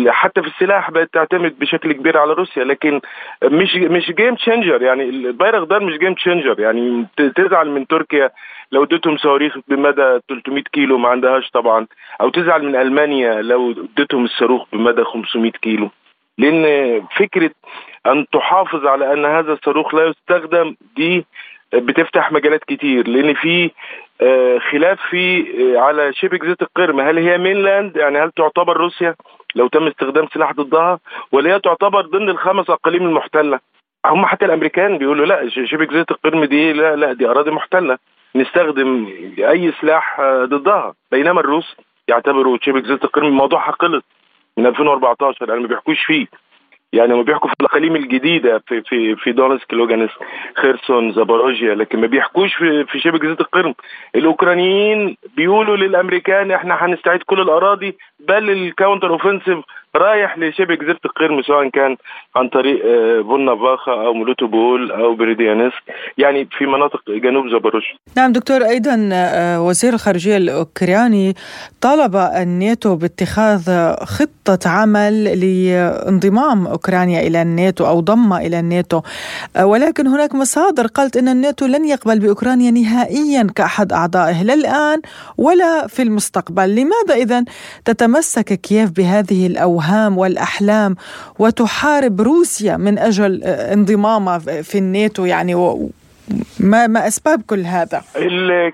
حتى 0.07 0.41
في 0.41 0.47
السلاح 0.47 0.91
بقت 0.91 1.09
تعتمد 1.13 1.59
بشكل 1.59 1.91
كبير 1.91 2.17
على 2.17 2.33
روسيا 2.33 2.63
لكن 2.63 3.01
مش 3.43 3.75
مش 3.75 4.11
game 4.11 4.35
changer 4.35 4.81
يعني 4.81 5.03
البيرقدار 5.03 5.63
ده 5.63 5.79
مش 5.79 5.97
game 5.97 6.13
changer 6.13 6.59
يعني 6.59 7.05
تزعل 7.35 7.69
من 7.69 7.87
تركيا 7.87 8.29
لو 8.71 8.83
اديتهم 8.83 9.17
صواريخ 9.17 9.57
بمدى 9.67 10.19
300 10.29 10.63
كيلو 10.63 10.97
ما 10.97 11.09
عندهاش 11.09 11.49
طبعا 11.49 11.87
أو 12.21 12.29
تزعل 12.29 12.63
من 12.65 12.75
ألمانيا 12.75 13.41
لو 13.41 13.71
اديتهم 13.71 14.23
الصاروخ 14.23 14.67
بمدى 14.73 15.03
500 15.03 15.51
كيلو. 15.51 15.89
لأن 16.37 16.63
فكرة 17.17 17.51
أن 18.05 18.25
تحافظ 18.33 18.85
على 18.85 19.13
أن 19.13 19.25
هذا 19.25 19.53
الصاروخ 19.53 19.95
لا 19.95 20.05
يستخدم 20.05 20.75
دي 20.97 21.25
بتفتح 21.73 22.31
مجالات 22.31 22.63
كتير 22.63 23.07
لأن 23.07 23.33
في 23.33 23.71
خلاف 24.71 24.99
في 25.09 25.45
على 25.77 26.13
شبه 26.13 26.37
جزيره 26.37 26.57
القرم 26.61 26.99
هل 26.99 27.17
هي 27.17 27.37
مينلاند 27.37 27.97
يعني 27.97 28.19
هل 28.19 28.31
تعتبر 28.31 28.77
روسيا 28.77 29.15
لو 29.55 29.67
تم 29.67 29.87
استخدام 29.87 30.27
سلاح 30.33 30.51
ضدها 30.53 30.99
ولا 31.31 31.55
هي 31.55 31.59
تعتبر 31.59 32.01
ضمن 32.01 32.29
الخمس 32.29 32.69
أقاليم 32.69 33.05
المحتلة. 33.05 33.59
هم 34.05 34.25
حتى 34.25 34.45
الأمريكان 34.45 34.97
بيقولوا 34.97 35.25
لا 35.25 35.49
شبه 35.49 35.85
جزيره 35.85 36.05
القرم 36.11 36.43
دي 36.45 36.73
لا 36.73 36.95
لا 36.95 37.13
دي 37.13 37.27
أراضي 37.27 37.51
محتلة. 37.51 37.97
نستخدم 38.35 39.07
أي 39.39 39.73
سلاح 39.81 40.21
ضدها 40.43 40.93
بينما 41.11 41.39
الروس 41.39 41.75
يعتبروا 42.07 42.57
شبه 42.61 42.79
جزيره 42.79 42.99
القرم 43.03 43.27
الموضوع 43.27 43.71
خلص 43.71 44.03
من 44.57 44.65
2014 44.65 45.49
يعني 45.49 45.61
ما 45.61 45.67
بيحكوش 45.67 46.01
فيه. 46.05 46.27
يعني 46.93 47.13
هم 47.13 47.23
بيحكوا 47.23 47.49
في 47.49 47.55
الأقاليم 47.61 47.95
الجديدة 47.95 48.63
في 48.67 48.81
في 48.81 49.15
في 49.15 49.31
دونسك 49.31 49.73
لوجانسك 49.73 50.17
خيرسون 50.57 51.13
زاباروجيا 51.13 51.75
لكن 51.75 52.01
ما 52.01 52.07
بيحكوش 52.07 52.53
في 52.55 52.85
في 52.85 52.99
شبه 52.99 53.17
جزيره 53.17 53.37
القرم. 53.41 53.75
الأوكرانيين 54.15 55.17
بيقولوا 55.37 55.77
للأمريكان 55.77 56.51
إحنا 56.51 56.85
هنستعيد 56.85 57.23
كل 57.23 57.41
الأراضي 57.41 57.97
بل 58.27 58.49
ال 58.49 58.57
counter 58.57 59.09
offensive 59.09 59.57
رايح 59.95 60.37
لشبه 60.37 60.75
جزيره 60.75 60.99
القرم 61.05 61.41
سواء 61.41 61.69
كان 61.69 61.97
عن 62.35 62.49
طريق 62.49 62.81
فولنا 63.21 63.55
فاخا 63.55 63.91
أو 63.91 64.13
مولوتوبول 64.13 64.91
أو 64.91 65.15
بريديانسك 65.15 65.83
يعني 66.17 66.47
في 66.57 66.65
مناطق 66.65 66.99
جنوب 67.09 67.49
زاباروجيا 67.49 67.95
نعم 68.17 68.31
دكتور 68.31 68.65
أيضا 68.65 69.09
وزير 69.57 69.93
الخارجية 69.93 70.37
الأوكراني 70.37 71.33
طالب 71.81 72.15
الناتو 72.15 72.95
باتخاذ 72.95 73.93
خطة 74.03 74.69
عمل 74.69 75.23
لانضمام 75.23 76.67
أوكرانيا 76.67 77.27
إلى 77.27 77.41
الناتو 77.41 77.87
أو 77.87 77.99
ضم 77.99 78.33
إلى 78.33 78.59
الناتو. 78.59 79.01
ولكن 79.61 80.07
هناك 80.07 80.35
مصادر 80.35 80.87
قالت 80.87 81.17
إن 81.17 81.27
الناتو 81.27 81.65
لن 81.65 81.85
يقبل 81.85 82.19
بأوكرانيا 82.19 82.71
نهائيا 82.71 83.47
كأحد 83.55 83.93
أعضائه 83.93 84.43
لا 84.43 84.53
الآن 84.53 85.01
ولا 85.37 85.87
في 85.87 86.01
المستقبل. 86.01 86.75
لماذا 86.75 87.15
اذا 87.15 87.43
تتمسك 88.13 88.53
كييف 88.61 88.91
بهذه 88.97 89.47
الأوهام 89.47 90.17
والأحلام 90.17 90.95
وتحارب 91.39 92.21
روسيا 92.21 92.77
من 92.77 92.97
أجل 92.99 93.43
انضمامها 93.43 94.39
في 94.39 94.77
الناتو 94.77 95.25
يعني 95.25 95.55
ما 96.59 96.87
ما 96.87 97.07
أسباب 97.07 97.41
كل 97.49 97.59
هذا؟ 97.59 98.01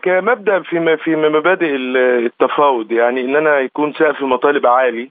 كمبدأ 0.03 0.59
في 0.59 0.97
في 1.03 1.15
مبادئ 1.15 1.75
التفاوض 1.75 2.91
يعني 2.91 3.21
إن 3.21 3.35
أنا 3.35 3.59
يكون 3.59 3.93
سقف 3.93 4.21
المطالب 4.21 4.67
عالي 4.67 5.09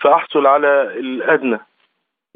فأحصل 0.00 0.46
على 0.46 0.82
الأدنى. 0.98 1.58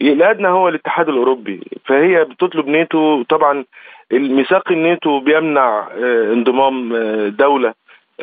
الأدنى 0.00 0.48
هو 0.48 0.68
الاتحاد 0.68 1.08
الأوروبي 1.08 1.60
فهي 1.84 2.24
بتطلب 2.24 2.68
ناتو. 2.68 3.22
طبعا 3.22 3.64
ميثاق 4.12 4.72
الناتو 4.72 5.20
بيمنع 5.20 5.88
انضمام 6.32 6.92
دولة 7.28 7.74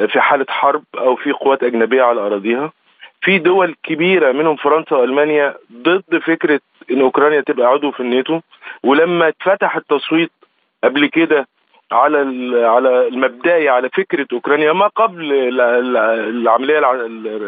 في 0.07 0.19
حالة 0.21 0.45
حرب 0.49 0.83
أو 0.97 1.15
في 1.15 1.31
قوات 1.31 1.63
أجنبية 1.63 2.03
على 2.03 2.21
أراضيها. 2.21 2.71
في 3.21 3.37
دول 3.39 3.75
كبيرة 3.83 4.31
منهم 4.31 4.55
فرنسا 4.55 4.95
وألمانيا 4.95 5.55
ضد 5.73 6.17
فكرة 6.25 6.59
إن 6.91 7.01
أوكرانيا 7.01 7.41
تبقى 7.41 7.67
عضو 7.67 7.91
في 7.91 7.99
الناتو. 7.99 8.39
ولما 8.83 9.27
اتفتح 9.27 9.75
التصويت 9.75 10.31
قبل 10.83 11.05
كده 11.05 11.47
على 11.91 12.17
على 12.67 13.07
المبدئي 13.07 13.69
على 13.69 13.89
فكرة 13.89 14.27
أوكرانيا 14.33 14.73
ما 14.73 14.87
قبل 14.87 15.19
العملية 16.29 16.79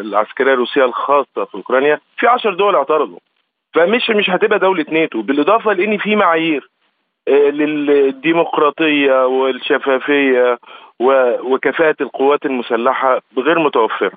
العسكرية 0.00 0.52
الروسية 0.52 0.84
الخاصة 0.84 1.44
في 1.44 1.54
أوكرانيا 1.54 2.00
في 2.16 2.26
10 2.26 2.54
دول 2.54 2.76
اعترضوا. 2.76 3.18
فمش 3.74 4.10
مش 4.10 4.30
هتبقى 4.30 4.58
دولة 4.58 4.84
ناتو. 4.90 5.22
بالإضافة 5.22 5.72
لإن 5.72 5.98
في 5.98 6.16
معايير 6.16 6.68
للديمقراطية 7.28 9.26
والشفافية 9.26 10.58
وكفاءة 11.00 11.96
القوات 12.00 12.46
المسلحة 12.46 13.20
غير 13.38 13.58
متوفرة. 13.58 14.12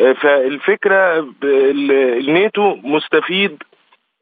فالفكرة 0.00 1.28
الناتو 1.44 2.76
مستفيد 2.82 3.62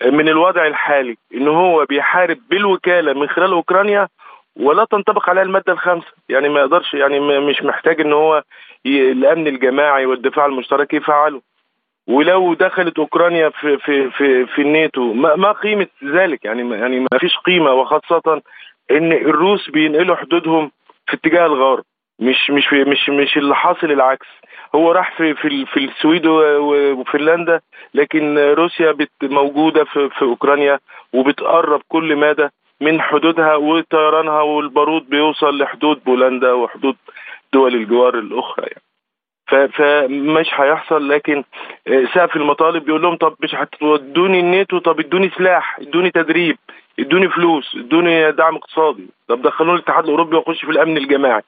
من 0.05 0.29
الوضع 0.29 0.67
الحالي 0.67 1.17
إن 1.35 1.49
هو 1.49 1.85
بيحارب 1.85 2.39
بالوكالة 2.51 3.13
من 3.13 3.29
خلال 3.29 3.53
أوكرانيا 3.53 4.09
ولا 4.57 4.85
تنطبق 4.85 5.31
عليها 5.31 5.43
المادة 5.43 5.73
الخامسة. 5.73 6.13
يعني 6.29 6.49
ما 6.49 6.61
يقدرش 6.61 6.95
يعني 6.95 7.21
مش 7.21 7.63
محتاج 7.63 8.01
إن 8.01 8.13
هو 8.13 8.43
الأمن 8.87 9.47
الجماعي 9.47 10.07
والدفاع 10.07 10.47
المشترك 10.47 10.95
يفعله. 10.95 11.41
ولو 12.09 12.55
دخلت 12.55 12.99
أوكرانيا 12.99 13.49
في 13.49 13.79
في 13.79 14.11
في 14.11 14.47
في 14.47 14.63
الناتو 14.63 15.13
ما, 15.13 15.53
قيمة 15.53 15.87
ذلك؟ 16.05 16.45
يعني 16.45 16.75
يعني 16.77 17.01
ما 17.01 17.19
فيش 17.19 17.37
قيمة 17.37 17.73
وخاصة 17.73 18.43
إن 18.91 19.13
الروس 19.13 19.71
بينقلوا 19.71 20.17
حدودهم 20.17 20.71
في 21.07 21.17
اتجاه 21.17 21.47
الغرب 21.47 21.85
مش 22.21 22.51
مش 22.51 22.73
مش 22.73 23.09
مش 23.09 23.37
اللي 23.37 23.57
حاصل 23.57 23.91
العكس. 23.93 24.27
هو 24.75 24.93
راح 24.93 25.17
في 25.17 25.35
في 25.35 25.67
في 25.67 25.85
السويد 25.85 26.27
وفنلندا 26.27 27.61
لكن 27.95 28.39
روسيا 28.39 28.97
موجودة 29.23 29.85
في 29.85 30.09
في 30.09 30.23
أوكرانيا 30.23 30.79
وبتقرب 31.13 31.81
كل 31.89 32.17
مدى 32.17 32.49
من 32.81 33.01
حدودها 33.01 33.55
وطيرانها 33.55 34.41
والبارود 34.43 35.09
بيوصل 35.09 35.59
لحدود 35.59 36.05
بولندا 36.05 36.53
وحدود 36.53 36.97
دول 37.53 37.75
الجوار 37.75 38.19
الأخرى 38.19 38.67
يعني. 38.67 38.83
فمش 39.69 40.47
هيحصل 40.55 41.09
لكن 41.09 41.45
سقف 42.15 42.37
المطالب 42.37 42.85
بيقول 42.85 43.03
لهم 43.03 43.17
طب 43.17 43.35
مش 43.41 43.55
هتودوني 43.55 44.41
الناتو 44.41 44.79
طب 44.79 45.01
ادوني 45.01 45.31
سلاح 45.31 45.79
ادوني 45.81 46.11
تدريب 46.11 46.59
ادوني 46.99 47.29
فلوس 47.29 47.77
ادوني 47.77 48.33
دعم 48.33 48.57
اقتصادي. 48.57 49.07
طب 49.29 49.43
دخلوني 49.43 49.75
الاتحاد 49.75 50.05
الأوروبي 50.05 50.37
وأخش 50.37 50.65
في 50.65 50.71
الأمن 50.71 50.97
الجماعي. 50.97 51.43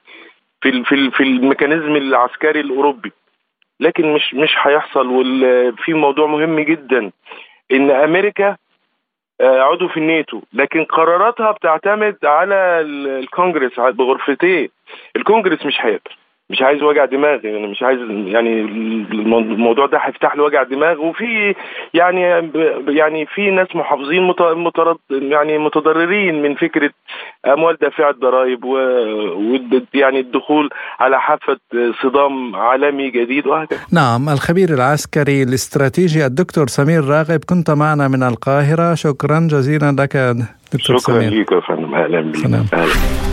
في 0.61 0.83
في 0.83 1.11
في 1.11 1.23
ال 1.23 1.30
mechanism 1.30 1.95
العسكري 1.95 2.59
الأوروبي. 2.59 3.11
لكن 3.79 4.13
مش 4.13 4.33
مش 4.33 4.55
هيحصل. 4.57 5.07
وفي 5.07 5.93
موضوع 5.93 6.27
مهم 6.27 6.59
جدا. 6.59 7.11
إن 7.71 7.91
أمريكا 7.91 8.57
عضو 9.41 9.87
في 9.87 9.97
الناتو. 9.97 10.41
لكن 10.53 10.83
قراراتها 10.83 11.51
بتعتمد 11.51 12.17
على 12.23 12.81
الكونجرس 12.81 13.79
بغرفتين. 13.79 14.69
الكونجرس 15.15 15.65
مش 15.65 15.77
هيقدر. 15.81 16.20
مش 16.51 16.61
عايز 16.61 16.83
وجع 16.83 17.05
دماغ 17.05 17.45
يعني 17.45 17.67
مش 17.67 17.83
عايز 17.83 17.99
يعني 18.09 18.61
الموضوع 18.61 19.85
ده 19.85 19.97
هيفتح 19.97 20.35
له 20.35 20.43
وجع 20.43 20.63
دماغ. 20.63 21.01
وفي 21.01 21.55
يعني 21.93 22.21
يعني 22.87 23.25
في 23.25 23.51
ناس 23.51 23.67
محافظين 23.75 24.27
مترد 24.67 24.97
يعني 25.11 25.57
متضررين 25.57 26.41
من 26.41 26.55
فكرة 26.55 26.91
أموال 27.45 27.77
دافعه 27.81 28.09
الضرائب 28.09 28.63
و 28.65 28.77
يعني 29.93 30.19
الدخول 30.19 30.69
على 30.99 31.21
حافة 31.21 31.57
صدام 32.03 32.55
عالمي 32.55 33.09
جديد 33.09 33.47
وهكذا. 33.47 33.79
نعم 33.93 34.29
الخبير 34.29 34.69
العسكري 34.69 35.43
الاستراتيجي 35.43 36.25
الدكتور 36.25 36.67
سمير 36.67 37.05
راغب 37.05 37.39
كنت 37.49 37.71
معنا 37.71 38.07
من 38.07 38.23
القاهرة. 38.23 38.93
شكرا 38.93 39.47
جزيلا 39.51 39.91
لك 39.99 40.17
دكتور 40.73 40.97
شكرا 40.97 41.19
سمير. 41.19 41.43
شكرا 41.43 41.59
لك 41.59 41.69
يا 41.69 41.75
فندم. 41.75 41.95
أهلا 41.95 42.21
بك. 42.21 43.30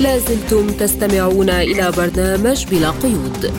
لازلتم 0.00 0.66
تستمعون 0.66 1.50
إلى 1.50 1.92
برنامج 1.96 2.66
بلا 2.66 2.90
قيود. 2.90 3.52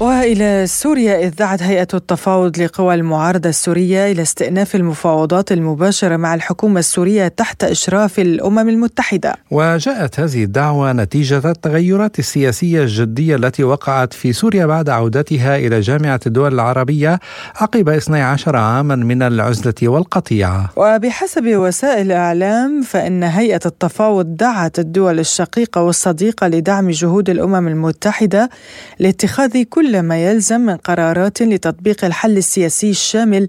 وإلى 0.00 0.64
سوريا 0.66 1.20
إذ 1.20 1.30
دعت 1.30 1.62
هيئة 1.62 1.88
التفاوض 1.94 2.58
لقوى 2.58 2.94
المعارضة 2.94 3.48
السورية 3.48 4.12
إلى 4.12 4.22
استئناف 4.22 4.76
المفاوضات 4.76 5.52
المباشرة 5.52 6.16
مع 6.16 6.34
الحكومة 6.34 6.80
السورية 6.80 7.28
تحت 7.28 7.64
إشراف 7.64 8.18
الأمم 8.18 8.68
المتحدة. 8.68 9.34
وجاءت 9.50 10.20
هذه 10.20 10.44
الدعوة 10.44 10.92
نتيجة 10.92 11.50
التغيرات 11.50 12.18
السياسية 12.18 12.82
الجدية 12.82 13.36
التي 13.36 13.64
وقعت 13.64 14.12
في 14.12 14.32
سوريا 14.32 14.66
بعد 14.66 14.88
عودتها 14.88 15.56
إلى 15.56 15.80
جامعة 15.80 16.20
الدول 16.26 16.54
العربية 16.54 17.20
عقب 17.54 17.88
12 17.88 18.56
عاما 18.56 18.96
من 18.96 19.22
العزلة 19.22 19.74
والقطيعة. 19.82 20.70
وبحسب 20.76 21.46
وسائل 21.46 22.06
الإعلام 22.06 22.82
فإن 22.82 23.22
هيئة 23.22 23.60
التفاوض 23.66 24.36
دعت 24.36 24.78
الدول 24.78 25.18
الشقيقة 25.18 25.82
والصديقة 25.82 26.48
لدعم 26.48 26.90
جهود 26.90 27.30
الأمم 27.30 27.68
المتحدة 27.68 28.50
لاتخاذ 28.98 29.62
كل 29.62 29.85
كل 29.86 30.02
ما 30.02 30.24
يلزم 30.26 30.60
من 30.60 30.76
قرارات 30.76 31.42
لتطبيق 31.42 32.04
الحل 32.04 32.36
السياسي 32.36 32.90
الشامل 32.90 33.48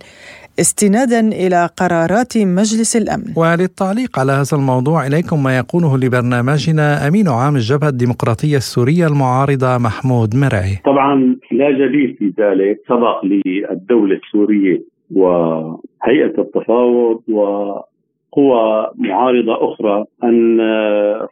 استنادا 0.60 1.20
إلى 1.20 1.70
قرارات 1.78 2.38
مجلس 2.38 2.96
الأمن. 2.96 3.34
وللتعليق 3.36 4.20
على 4.20 4.32
هذا 4.32 4.58
الموضوع 4.58 5.08
إليكم 5.08 5.44
ما 5.44 5.58
يقوله 5.58 5.98
لبرنامجنا 5.98 7.08
أمين 7.08 7.28
عام 7.28 7.56
الجبهة 7.56 7.90
الديمقراطية 7.90 8.58
السورية 8.58 9.08
المعارضة 9.08 9.78
محمود 9.78 10.36
مرعي. 10.36 10.76
طبعا 10.86 11.16
لا 11.52 11.72
جديد 11.72 12.16
في 12.20 12.34
ذلك 12.42 12.82
سبق 12.88 13.26
للدولة 13.26 14.16
السورية 14.16 14.82
وهيئة 15.16 16.36
التفاوض 16.38 17.20
وقوى 17.30 18.92
معارضة 18.96 19.74
أخرى 19.74 20.06
أن 20.24 20.58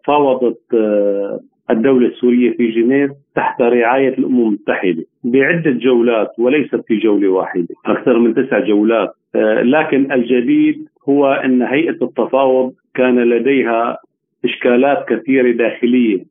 فاوضت 0.05 0.61
الدولة 1.69 2.07
السورية 2.07 2.51
في 2.51 2.67
جنيف 2.71 3.11
تحت 3.35 3.61
رعاية 3.61 4.17
الأمم 4.17 4.41
المتحدة 4.47 5.03
بعدة 5.23 5.71
جولات 5.71 6.31
وليست 6.37 6.81
في 6.87 6.97
جولة 6.97 7.27
واحدة 7.27 7.67
أكثر 7.85 8.19
من 8.19 8.33
تسع 8.35 8.59
جولات. 8.59 9.09
لكن 9.63 10.11
الجديد 10.11 10.87
هو 11.09 11.33
أن 11.33 11.61
هيئة 11.61 11.97
التفاوض 12.01 12.73
كان 12.95 13.19
لديها 13.19 13.97
إشكالات 14.45 15.05
كثيرة 15.09 15.51
داخلية. 15.51 16.23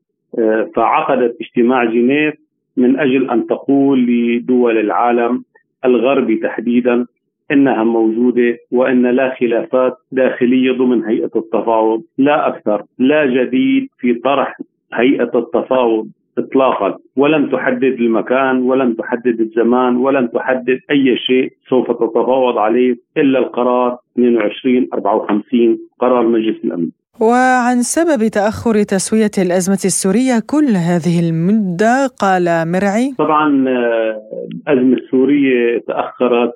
فعقدت 0.77 1.37
اجتماع 1.41 1.85
جنيف 1.85 2.35
من 2.77 3.01
أجل 3.01 3.31
أن 3.31 3.47
تقول 3.47 4.07
لدول 4.07 4.79
العالم 4.79 5.45
الغربي 5.85 6.37
تحديدا 6.37 7.07
إنها 7.51 7.85
موجودة 7.85 8.59
وإن 8.73 9.07
لا 9.07 9.35
خلافات 9.41 9.97
داخلية 10.13 10.73
ضمن 10.73 11.05
هيئة 11.05 11.31
التفاوض 11.37 12.03
لا 12.19 12.49
أكثر 12.49 12.83
لا 12.99 13.27
جديد 13.27 13.89
في 13.99 14.15
طرح 14.15 14.59
هيئة 14.95 15.31
التفاوض 15.35 16.09
اطلاقا. 16.39 16.99
ولم 17.17 17.51
تحدد 17.51 17.97
المكان 18.01 18.63
ولم 18.63 18.95
تحدد 18.95 19.41
الزمان 19.41 19.97
ولم 19.97 20.27
تحدد 20.27 20.79
أي 20.91 21.17
شيء 21.17 21.53
سوف 21.69 21.91
تتفاوض 21.91 22.59
عليه 22.59 22.97
إلا 23.17 23.39
القرار 23.39 23.99
22 24.17 24.89
54 24.95 25.79
قرار 25.99 26.27
مجلس 26.27 26.65
الأمن. 26.65 26.89
وعن 27.21 27.83
سبب 27.83 28.29
تأخر 28.29 28.83
تسوية 28.83 29.31
الأزمة 29.39 29.83
السورية 29.85 30.43
كل 30.51 30.69
هذه 30.91 31.29
المدة 31.29 32.07
قال 32.07 32.45
مرعي. 32.73 33.15
طبعا 33.19 33.69
آه، 33.69 34.23
الأزمة 34.69 34.97
السورية 34.97 35.79
تأخرت 35.79 36.53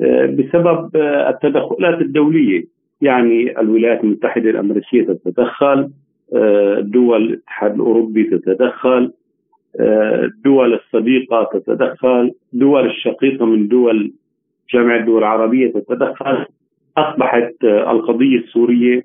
آه، 0.00 0.26
بسبب 0.26 0.96
آه، 0.96 1.30
التدخلات 1.30 2.00
الدولية. 2.00 2.78
يعني 3.00 3.60
الولايات 3.60 4.04
المتحدة 4.04 4.50
الأمريكية 4.50 5.02
تتدخل 5.02 5.90
دول 6.80 7.22
الاتحاد 7.22 7.74
الأوروبي 7.74 8.24
تتدخل 8.24 9.12
الدول 9.80 10.74
الصديقة 10.74 11.50
تتدخل 11.52 12.32
دول 12.52 12.86
الشقيقة 12.86 13.46
من 13.46 13.68
دول 13.68 14.12
جامعة 14.74 14.96
الدول 14.96 15.18
العربية 15.18 15.72
تتدخل 15.72 16.46
أصبحت 16.96 17.54
القضية 17.64 18.38
السورية 18.38 19.04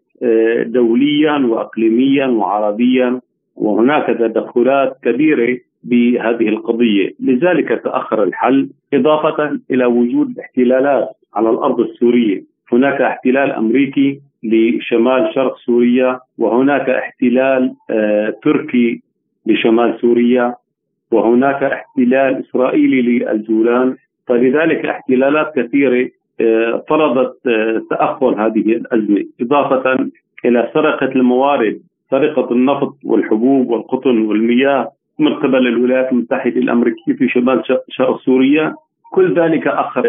دوليا 0.64 1.38
واقليميا 1.38 2.28
وعربيا 2.28 3.22
وهناك 3.56 4.18
تدخلات 4.18 4.98
كبيرة 5.04 5.58
بهذه 5.84 6.50
القضية، 6.50 7.12
لذلك 7.20 7.82
تأخر 7.84 8.24
الحل 8.24 8.70
إضافة 8.94 9.60
إلى 9.72 9.86
وجود 9.86 10.40
احتلالات 10.40 11.10
على 11.36 11.50
الأرض 11.50 11.80
السورية، 11.80 12.44
هناك 12.72 13.02
احتلال 13.02 13.52
أمريكي 13.52 14.20
لشمال 14.44 15.32
شرق 15.36 15.58
سوريا 15.58 16.20
وهناك 16.38 16.90
احتلال 16.90 17.74
آه 17.90 18.34
تركي 18.44 19.02
لشمال 19.46 20.00
سوريا 20.02 20.56
وهناك 21.12 21.64
احتلال 21.64 22.44
إسرائيلي 22.46 23.02
للجولان. 23.02 23.96
فلذلك 24.28 24.86
احتلالات 24.86 25.56
كثيرة 25.56 26.10
آه، 26.42 26.84
فرضت 26.90 27.48
آه، 27.48 27.82
تأخر 27.90 28.46
هذه 28.46 28.60
الأزمة. 28.60 29.24
إضافة 29.42 30.10
إلى 30.46 30.70
سرقة 30.74 31.06
الموارد 31.06 31.80
سرقة 32.12 32.52
النفط 32.52 32.96
والحبوب 33.04 33.70
والقطن 33.70 34.18
والمياه 34.26 34.92
من 35.20 35.34
قبل 35.34 35.68
الولايات 35.68 36.12
المتحدة 36.12 36.60
الأمريكية 36.60 37.14
في 37.14 37.30
شمال 37.30 37.64
شرق 37.90 38.20
سوريا. 38.20 38.76
كل 39.16 39.40
ذلك 39.40 39.68
اخر 39.68 40.04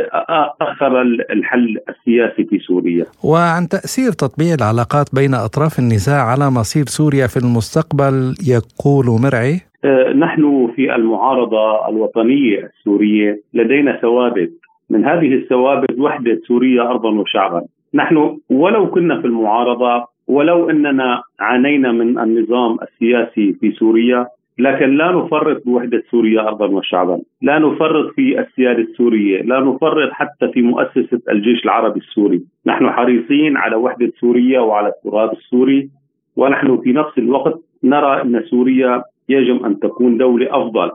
أخر 0.60 1.02
الحل 1.36 1.78
السياسي 1.88 2.44
في 2.44 2.58
سوريا. 2.58 3.04
وعن 3.24 3.68
تأثير 3.68 4.10
تطبيع 4.12 4.54
العلاقات 4.60 5.06
بين 5.18 5.34
أطراف 5.34 5.78
النزاع 5.78 6.22
على 6.32 6.46
مصير 6.50 6.84
سوريا 6.98 7.26
في 7.26 7.36
المستقبل 7.36 8.14
يقول 8.54 9.06
مرعي 9.24 9.56
آه، 9.84 10.12
نحن 10.12 10.72
في 10.76 10.94
المعارضة 10.94 11.88
الوطنية 11.88 12.70
السورية 12.78 13.40
لدينا 13.54 14.00
ثوابت 14.02 14.52
من 14.90 15.04
هذه 15.04 15.34
الثوابت 15.34 15.98
وحدة 15.98 16.40
سوريا 16.48 16.82
أرضا 16.82 17.10
وشعبا 17.10 17.62
نحن 17.94 18.38
ولو 18.50 18.90
كنا 18.90 19.20
في 19.20 19.26
المعارضة 19.26 20.06
ولو 20.28 20.70
أننا 20.70 21.22
عانينا 21.40 21.92
من 21.92 22.18
النظام 22.18 22.78
السياسي 22.82 23.52
في 23.60 23.72
سوريا 23.72 24.26
لكن 24.58 24.96
لا 24.96 25.12
نفرط 25.12 25.64
بوحدة 25.66 26.02
سوريا 26.10 26.40
أرضا 26.48 26.66
وشعبا. 26.66 27.20
لا 27.42 27.58
نفرط 27.58 28.14
في 28.14 28.40
السيادة 28.40 28.82
السورية. 28.82 29.42
لا 29.42 29.60
نفرط 29.60 30.12
حتى 30.12 30.48
في 30.52 30.62
مؤسسة 30.62 31.20
الجيش 31.30 31.64
العربي 31.64 32.00
السوري. 32.00 32.42
نحن 32.66 32.90
حريصين 32.90 33.56
على 33.56 33.76
وحدة 33.76 34.12
سوريا 34.20 34.60
وعلى 34.60 34.88
التراب 34.88 35.32
السوري. 35.32 35.90
ونحن 36.36 36.80
في 36.80 36.92
نفس 36.92 37.18
الوقت 37.18 37.60
نرى 37.84 38.22
أن 38.22 38.42
سوريا 38.50 39.02
يجب 39.28 39.64
أن 39.64 39.78
تكون 39.80 40.16
دولة 40.18 40.46
أفضل. 40.50 40.90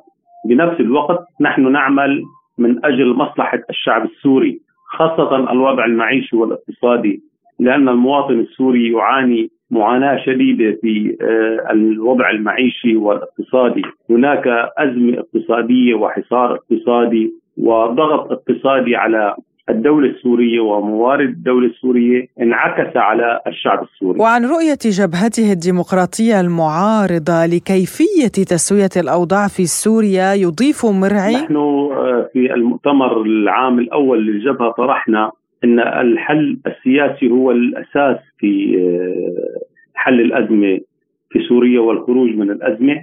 بنفس 0.46 0.80
الوقت 0.80 1.20
نحن 1.42 1.72
نعمل 1.72 2.24
من 2.58 2.86
أجل 2.86 3.14
مصلحة 3.14 3.60
الشعب 3.70 4.06
السوري 4.06 4.60
خاصة 4.86 5.52
الوضع 5.52 5.86
المعيشي 5.86 6.36
والاقتصادي 6.36 7.22
لأن 7.60 7.90
المواطن 7.90 8.40
السوري 8.40 8.92
يعاني 8.92 9.50
معاناة 9.72 10.18
شديدة 10.26 10.78
في 10.82 11.18
آه، 11.22 11.72
الوضع 11.72 12.30
المعيشي 12.30 12.96
والاقتصادي، 12.96 13.82
هناك 14.10 14.48
أزمة 14.78 15.18
اقتصادية 15.20 15.94
وحصار 15.94 16.56
اقتصادي 16.56 17.34
وضغط 17.58 18.32
اقتصادي 18.32 18.96
على 18.96 19.36
الدولة 19.70 20.10
السورية 20.10 20.60
وموارد 20.60 21.30
الدولة 21.30 21.68
السورية 21.68 22.28
انعكس 22.42 22.98
على 22.98 23.40
الشعب 23.48 23.84
السوري. 23.84 24.20
وعن 24.20 24.46
رؤية 24.46 24.78
جبهته 24.86 25.52
الديمقراطية 25.52 26.42
المعارضة 26.42 27.46
لكيفية 27.46 28.28
تسوية 28.28 28.90
الأوضاع 28.98 29.48
في 29.48 29.66
سوريا 29.66 30.34
يضيف 30.34 30.86
مرعي؟ 30.86 31.36
نحن 31.36 31.56
آه، 31.56 32.30
في 32.34 32.54
المؤتمر 32.54 33.22
العام 33.22 33.80
الأول 33.80 34.26
للجبهة 34.26 34.72
طرحنا 34.72 35.32
أن 35.64 35.80
الحل 35.80 36.60
السياسي 36.68 37.32
هو 37.32 37.52
الأساس 37.52 38.18
في 38.38 38.78
آه، 38.78 39.60
حل 39.96 40.22
الأزمة 40.22 40.80
في 41.30 41.40
سوريا 41.40 41.80
والخروج 41.80 42.30
من 42.30 42.52
الأزمة 42.52 43.02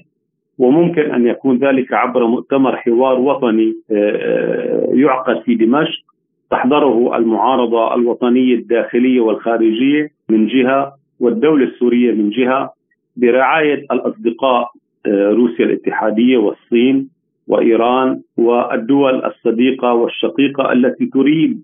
وممكن 0.58 1.02
أن 1.02 1.26
يكون 1.26 1.58
ذلك 1.58 1.92
عبر 1.92 2.26
مؤتمر 2.26 2.76
حوار 2.76 3.18
وطني 3.18 3.74
آه، 3.90 4.88
يعقد 4.92 5.42
في 5.42 5.54
دمشق 5.54 6.02
تحضره 6.50 7.16
المعارضة 7.16 7.94
الوطنية 7.94 8.54
الداخلية 8.54 9.20
والخارجية 9.20 10.10
من 10.28 10.46
جهة 10.46 10.92
والدولة 11.20 11.64
السورية 11.64 12.12
من 12.12 12.30
جهة 12.30 12.72
برعاية 13.16 13.86
الأصدقاء 13.92 14.70
آه، 15.06 15.30
روسيا 15.30 15.64
الاتحادية 15.64 16.36
والصين 16.38 17.08
وإيران 17.48 18.20
والدول 18.36 19.24
الصديقة 19.24 19.92
والشقيقة 19.92 20.72
التي 20.72 21.06
تريد 21.06 21.62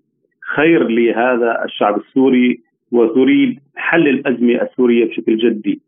خير 0.56 0.88
لهذا 0.88 1.64
الشعب 1.64 2.00
السوري 2.00 2.60
وتريد 2.92 3.60
حل 3.76 4.08
الأزمة 4.08 4.62
السورية 4.62 5.08
بشكل 5.08 5.36
جدي. 5.36 5.80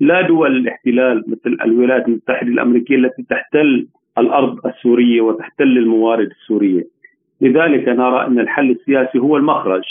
لا 0.00 0.20
دول 0.28 0.56
الاحتلال 0.56 1.24
مثل 1.26 1.56
الولايات 1.64 2.08
المتحدة 2.08 2.48
الأمريكية 2.48 2.96
التي 2.96 3.22
تحتل 3.30 3.86
الأرض 4.18 4.66
السورية 4.66 5.20
وتحتل 5.20 5.78
الموارد 5.78 6.30
السورية. 6.30 6.86
لذلك 7.40 7.88
نرى 7.88 8.26
أن 8.26 8.38
الحل 8.38 8.70
السياسي 8.70 9.18
هو 9.18 9.36
المخرج 9.36 9.82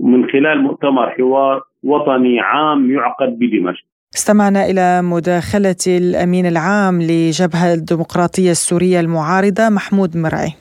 من 0.00 0.30
خلال 0.30 0.62
مؤتمر 0.62 1.10
حوار 1.10 1.62
وطني 1.82 2.40
عام 2.40 2.90
يعقد 2.90 3.38
بدمشق 3.38 3.84
استمعنا 4.14 4.66
إلى 4.70 5.02
مداخلة 5.02 5.76
الأمين 5.86 6.46
العام 6.46 7.02
لجبهة 7.02 7.74
الديمقراطية 7.74 8.50
السورية 8.50 9.00
المعارضة 9.00 9.68
محمود 9.68 10.16
مرعي 10.16 10.52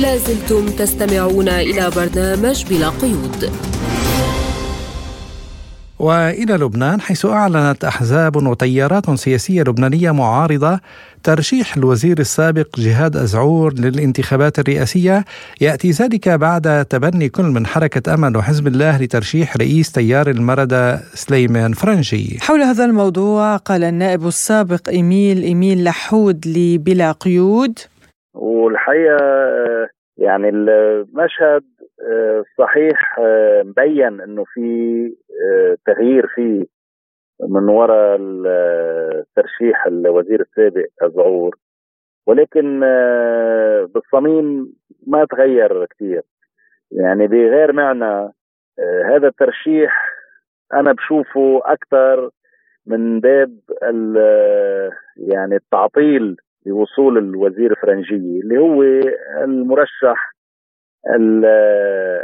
لازلتم 0.00 0.66
تستمعون 0.66 1.48
إلى 1.48 1.90
برنامج 1.96 2.64
بلا 2.70 2.88
قيود 2.88 3.50
وإلى 5.98 6.54
لبنان 6.54 7.00
حيث 7.00 7.26
أعلنت 7.26 7.84
أحزاب 7.84 8.36
وتيارات 8.36 9.10
سياسية 9.10 9.62
لبنانية 9.62 10.10
معارضة 10.10 10.80
ترشيح 11.22 11.76
الوزير 11.76 12.18
السابق 12.18 12.80
جهاد 12.80 13.16
أزعور 13.16 13.74
للانتخابات 13.74 14.58
الرئاسية 14.58 15.24
يأتي 15.60 15.90
ذلك 15.90 16.28
بعد 16.28 16.84
تبني 16.84 17.28
كل 17.28 17.44
من 17.44 17.66
حركة 17.66 18.14
أمل 18.14 18.36
وحزب 18.36 18.66
الله 18.66 18.98
لترشيح 18.98 19.56
رئيس 19.56 19.92
تيار 19.92 20.30
المردة 20.30 21.02
سليمان 21.14 21.72
فرنجي. 21.72 22.38
حول 22.40 22.62
هذا 22.62 22.84
الموضوع 22.84 23.56
قال 23.56 23.84
النائب 23.84 24.26
السابق 24.26 24.88
إيميل 24.88 25.42
إيميل 25.42 25.84
لحود 25.84 26.46
لبلا 26.46 27.12
قيود 27.12 27.78
والحقيقة 28.34 29.18
يعني 30.16 30.48
المشهد 30.48 31.64
آه، 32.10 32.44
صحيح 32.58 33.18
آه، 33.18 33.62
مبين 33.62 34.20
إنه 34.20 34.44
في 34.54 34.60
آه، 35.44 35.76
تغيير 35.86 36.26
فيه 36.26 36.64
من 37.40 37.68
وراء 37.68 38.18
ترشيح 39.36 39.86
الوزير 39.86 40.40
السابق 40.40 40.86
الزعور 41.02 41.56
ولكن 42.26 42.80
بالصميم 43.94 44.72
ما 45.06 45.24
تغير 45.24 45.86
كثير. 45.86 46.22
يعني 46.92 47.26
بغير 47.26 47.72
معنى 47.72 48.32
هذا 49.04 49.28
الترشيح 49.28 50.12
أنا 50.74 50.92
بشوفه 50.92 51.62
أكثر 51.64 52.30
من 52.86 53.20
باب 53.20 53.58
يعني 55.16 55.56
التعطيل 55.56 56.36
لوصول 56.66 57.18
الوزير 57.18 57.74
فرنجي 57.74 58.14
اللي 58.14 58.58
هو 58.58 58.82
المرشح 59.44 60.32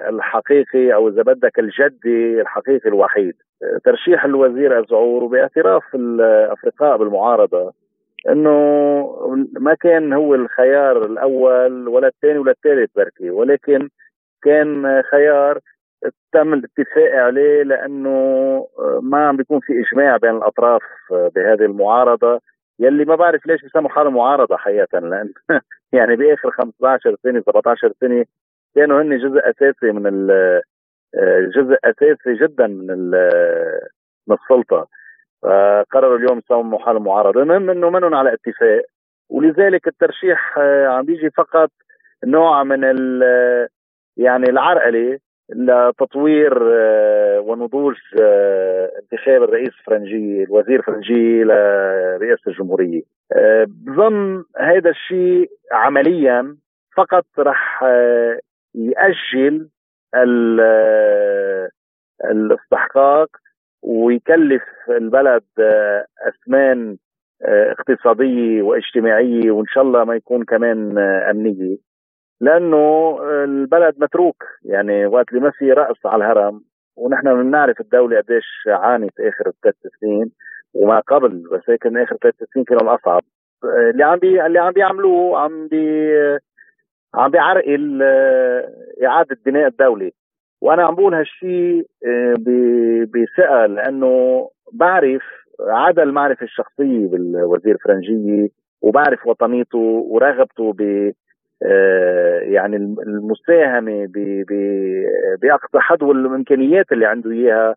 الحقيقي 0.09 0.95
أو 0.95 1.09
إذا 1.09 1.23
بدك 1.23 1.59
الجدي 1.59 2.41
الحقيقي 2.41 2.89
الوحيد. 2.89 3.35
ترشيح 3.85 4.25
الوزير 4.25 4.79
الزعور 4.79 5.25
وباعتراف 5.25 5.95
الأفرقاء 5.95 6.97
بالمعارضة 6.97 7.73
إنه 8.29 8.51
ما 9.61 9.75
كان 9.75 10.13
هو 10.13 10.35
الخيار 10.35 11.05
الأول 11.05 11.89
ولا 11.89 12.09
الثاني 12.09 12.39
ولا 12.39 12.51
الثالث 12.51 12.91
بركي 12.97 13.31
ولكن 13.31 13.89
كان 14.43 15.03
خيار 15.11 15.59
تم 16.33 16.55
الاتفاق 16.55 17.15
عليه 17.15 17.63
لأنه 17.63 18.67
ما 19.03 19.29
عم 19.29 19.37
بيكون 19.37 19.61
في 19.61 19.73
إجماع 19.73 20.17
بين 20.17 20.31
الأطراف 20.37 20.83
بهذه 21.11 21.65
المعارضة. 21.65 22.41
يلي 22.79 23.05
ما 23.05 23.15
بعرف 23.15 23.47
ليش 23.47 23.63
بيسموا 23.63 23.91
حالهم 23.91 24.15
معارضة 24.15 24.57
حقيقة 24.57 24.99
لأن 24.99 25.33
يعني 25.93 26.17
بآخر 26.17 26.51
15 26.51 27.17
سنة 27.23 27.41
17 27.41 27.93
سنة 28.01 28.25
كانوا 28.75 29.03
هن 29.03 29.19
جزء 29.19 29.51
أساسي 29.51 29.93
من 29.93 30.27
جزء 31.57 31.77
أساسي 31.85 32.35
جدا 32.45 32.67
من 32.67 33.11
من 34.29 34.37
السلطة. 34.43 34.89
فقرروا 35.43 36.17
اليوم 36.19 36.39
يسموا 36.39 36.79
حالهم 36.79 37.05
معارضة. 37.05 37.43
المهم 37.43 37.71
إنه 37.71 37.91
منهم 37.91 38.15
على 38.15 38.33
اتفاق 38.33 38.83
ولذلك 39.31 39.89
الترشيح 39.89 40.59
عم 40.89 41.05
بيجي 41.05 41.31
فقط 41.31 41.71
نوع 42.25 42.65
من 42.65 42.83
يعني 44.17 44.51
العرقلة 44.51 45.19
لتطوير 45.55 46.59
آه، 46.73 47.41
ونضوج 47.41 47.97
آه، 48.21 48.91
انتخاب 49.03 49.43
الرئيس 49.43 49.69
الفرنجي 49.69 50.43
الوزير 50.43 50.79
الفرنجي 50.79 51.45
لرئاسة 51.45 52.43
الجمهورية. 52.47 53.03
آه، 53.37 53.67
بظن 53.69 54.45
هذا 54.59 54.91
الشيء 54.91 55.51
عمليا 55.73 56.57
فقط 56.97 57.25
رح 57.39 57.85
يأجل 58.75 59.69
الاستحقاق 62.25 63.29
ويكلف 63.83 64.63
البلد 64.89 65.43
أثمان 66.29 66.97
اقتصادية 67.43 68.63
واجتماعية 68.63 69.51
وإن 69.51 69.67
شاء 69.67 69.85
الله 69.85 70.05
ما 70.05 70.15
يكون 70.15 70.45
كمان 70.45 70.99
أمنية. 70.99 71.88
لأنه 72.41 73.19
البلد 73.45 73.95
متروك. 73.99 74.45
يعني 74.65 75.07
وقت 75.07 75.29
اللي 75.29 75.41
ما 75.41 75.51
في 75.51 75.73
رأس 75.73 76.07
على 76.07 76.25
الهرم 76.25 76.61
ونحن 76.97 77.43
بنعرف 77.43 77.81
الدولة 77.81 78.17
قديش 78.21 78.47
عانت 78.67 79.21
آخر 79.21 79.53
ثلاث 79.63 79.75
سنين 80.01 80.31
وما 80.75 81.01
قبل 81.01 81.43
بس 81.53 81.71
هيك 81.71 81.87
آخر 81.87 82.17
ثلاث 82.23 82.35
سنين 82.55 82.65
كانوا 82.65 82.83
الأصعب. 82.83 83.23
اللي 83.65 84.05
عم 84.05 84.19
بي 84.19 84.47
اللي 84.47 84.59
عم 84.59 84.73
بيعملوه 84.73 85.39
عم 85.39 85.69
بي 85.69 86.11
عم 87.15 87.31
بيعرقل 87.31 88.03
إعادة 89.05 89.37
بناء 89.47 89.67
الدولة. 89.67 90.11
وأنا 90.61 90.83
عم 90.83 90.95
بقول 90.95 91.15
هالشيء 91.15 91.87
آه، 92.07 92.35
بثقه 93.05 93.67
لأنه 93.67 94.49
بعرف 94.73 95.23
عدا 95.61 96.03
المعرفة 96.03 96.45
الشخصية 96.45 97.09
بالوزير 97.09 97.77
فرنجيه 97.85 98.49
وبعرف 98.83 99.27
وطنيته 99.27 99.79
ورغبته 100.11 100.73
ب 100.73 100.81
آه، 100.81 101.13
يعني 102.43 102.77
المساهمة 102.77 104.09
بأقصى 105.43 105.79
حدو 105.79 106.13
الإمكانيات 106.13 106.93
اللي 106.93 107.07
عنده 107.07 107.31
إياها 107.31 107.75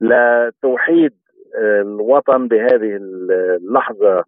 لتوحيد 0.00 1.12
آه، 1.56 1.80
الوطن 1.82 2.48
بهذه 2.48 2.96
اللحظة 2.96 4.24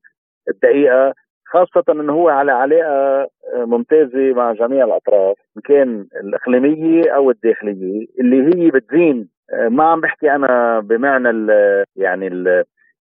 الدقيقة 0.49 1.14
خاصة 1.47 1.85
إنه 1.90 2.12
هو 2.12 2.29
على 2.29 2.53
علاقة 2.53 3.29
آه، 3.55 3.64
ممتازة 3.64 4.33
مع 4.33 4.53
جميع 4.53 4.85
الأطراف 4.85 5.37
إن 5.57 5.62
كان 5.62 6.07
الإقليمية 6.23 7.11
أو 7.11 7.31
الداخلية 7.31 8.07
اللي 8.21 8.57
هي 8.57 8.71
بتزين. 8.71 9.29
ما 9.69 9.85
عم 9.85 10.01
بحكي 10.01 10.31
أنا 10.31 10.81
بمعنى 10.81 11.31
ال 11.31 11.51
يعني 11.97 12.27
ال 12.27 12.64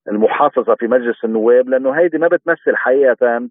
المحافظة 0.07 0.75
في 0.75 0.87
مجلس 0.87 1.25
النواب 1.25 1.69
لأنه 1.69 1.91
هيدي 1.91 2.17
ما 2.17 2.27
بتمثل 2.27 2.75
حقيقة 2.75 3.49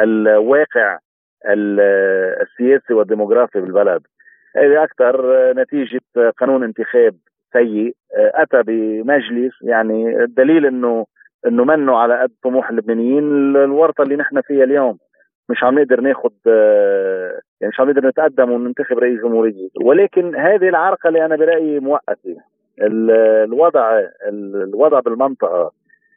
الواقع. 0.00 0.98
السياسي 1.46 2.94
والديموغرافي 2.94 3.60
بالبلد. 3.60 4.02
هذه 4.56 4.84
أكثر 4.84 5.24
نتيجة 5.52 6.00
قانون 6.38 6.64
انتخاب 6.64 7.14
سيء 7.52 7.94
أتى 8.14 8.62
بمجلس 8.62 9.52
يعني 9.62 10.24
الدليل 10.24 10.66
انه 10.66 11.06
إنه 11.46 11.64
منه 11.64 11.96
على 11.96 12.20
قد 12.20 12.30
طموح 12.42 12.70
اللبنانيين 12.70 13.56
الورطة 13.56 14.02
اللي 14.02 14.16
نحن 14.16 14.40
فيها 14.40 14.64
اليوم. 14.64 14.98
مش 15.48 15.64
عم 15.64 15.78
نقدر 15.78 16.00
ناخذ 16.00 16.30
يعني 17.60 17.72
مش 17.72 17.80
عم 17.80 17.90
نقدر 17.90 18.08
نتقدم 18.08 18.50
وننتخب 18.50 18.98
رئيس 18.98 19.20
جمهورية. 19.20 19.68
ولكن 19.84 20.36
هذه 20.36 20.68
العرقلة 20.68 21.24
أنا 21.24 21.36
برأيي 21.36 21.80
مؤقته 21.80 22.36
الوضع 22.82 24.00
الوضع 24.28 25.00
بالمنطقة 25.00 25.72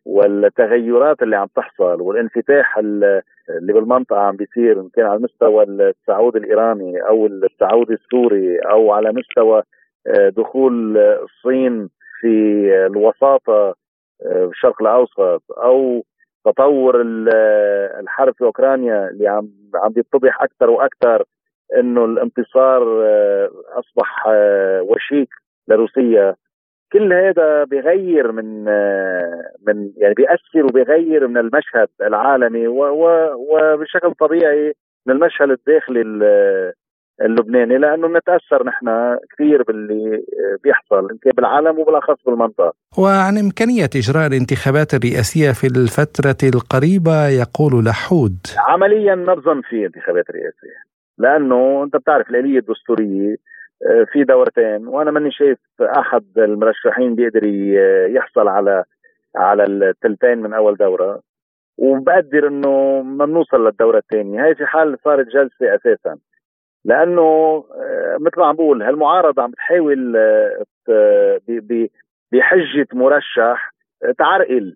والتغيرات 0.05 1.21
اللي 1.21 1.35
عم 1.35 1.47
تحصل 1.55 2.01
والانفتاح 2.01 2.77
اللي 2.77 3.73
بالمنطقة 3.73 4.19
عم 4.19 4.35
بيصير 4.35 4.79
ان 4.79 4.89
كان 4.93 5.05
على 5.05 5.19
مستوى 5.19 5.63
التعود 5.63 6.35
الإيراني 6.35 7.01
أو 7.07 7.25
التعود 7.25 7.91
السوري 7.91 8.57
أو 8.59 8.91
على 8.91 9.11
مستوى 9.11 9.63
آه، 10.07 10.29
دخول 10.29 10.97
الصين 10.97 11.89
في 12.19 12.27
الوساطة 12.85 13.75
آه، 14.25 14.45
بالشرق 14.45 14.81
الأوسط 14.81 15.43
أو 15.51 16.05
تطور 16.45 17.01
الحرب 17.99 18.33
في 18.37 18.43
أوكرانيا 18.43 19.09
اللي 19.09 19.27
عم 19.27 19.49
عم 19.75 19.91
بيتضح 19.91 20.43
أكثر 20.43 20.69
وأكثر 20.69 21.23
إنه 21.77 22.05
الانتصار 22.05 23.03
آه، 23.05 23.49
أصبح 23.73 24.27
وشيك 24.81 25.29
لروسيا. 25.67 26.35
كل 26.93 27.13
هذا 27.13 27.63
بيغير 27.63 28.32
من 28.32 28.63
من 29.67 29.91
يعني 29.97 30.13
بيأثر 30.13 30.65
وبيغير 30.65 31.27
من 31.27 31.38
المشهد 31.38 31.88
العالمي 32.01 32.67
وبشكل 32.67 34.13
طبيعي 34.19 34.73
من 35.06 35.13
المشهد 35.13 35.49
الداخلي 35.49 36.01
اللبناني 37.21 37.77
لأنه 37.77 38.08
بنتأثر 38.08 38.65
نحن 38.65 39.17
كثير 39.34 39.63
باللي 39.63 40.23
بيحصل 40.63 41.08
بالعالم 41.38 41.79
وبالأخص 41.79 42.25
بالمنطقة. 42.25 42.73
وعن 42.97 43.38
إمكانية 43.38 43.89
إجراء 43.95 44.27
الانتخابات 44.27 44.93
الرئاسية 44.93 45.51
في 45.51 45.67
الفترة 45.67 46.49
القريبة 46.53 47.27
يقول 47.27 47.86
لحود. 47.86 48.38
عمليا 48.58 49.15
ما 49.15 49.34
بظن 49.34 49.62
في 49.62 49.86
انتخابات 49.86 50.25
رئاسية 50.32 50.79
لأنه 51.17 51.84
أنت 51.84 51.95
بتعرف 51.95 52.29
الآلية 52.29 52.60
الدستورية 52.60 53.36
في 54.12 54.23
دورتين. 54.23 54.88
وأنا 54.88 55.12
ماني 55.12 55.31
شايف 55.31 55.59
أحد 55.81 56.23
المرشحين 56.38 57.15
بيقدر 57.15 57.43
يحصل 58.09 58.47
على 58.47 58.83
على 59.36 59.63
الثلثين 59.63 60.38
من 60.38 60.53
أول 60.53 60.75
دورة. 60.75 61.21
وبقدر 61.77 62.47
إنه 62.47 63.01
ما 63.01 63.25
بنوصل 63.25 63.65
للدورة 63.65 63.97
الثانية 63.97 64.45
هاي 64.45 64.55
في 64.55 64.65
حال 64.65 64.97
صارت 65.03 65.27
جلسة 65.27 65.75
أساسا. 65.75 66.17
لأنه 66.86 67.21
آه، 67.21 68.17
مثل 68.19 68.39
ما 68.39 68.45
عم 68.45 68.55
بقول 68.55 68.83
هالمعارضة 68.83 69.43
عم 69.43 69.51
بتحاول 69.51 70.17
آه، 70.17 71.39
بحجه 72.31 72.88
مرشح 72.93 73.73
تعرقل 74.17 74.75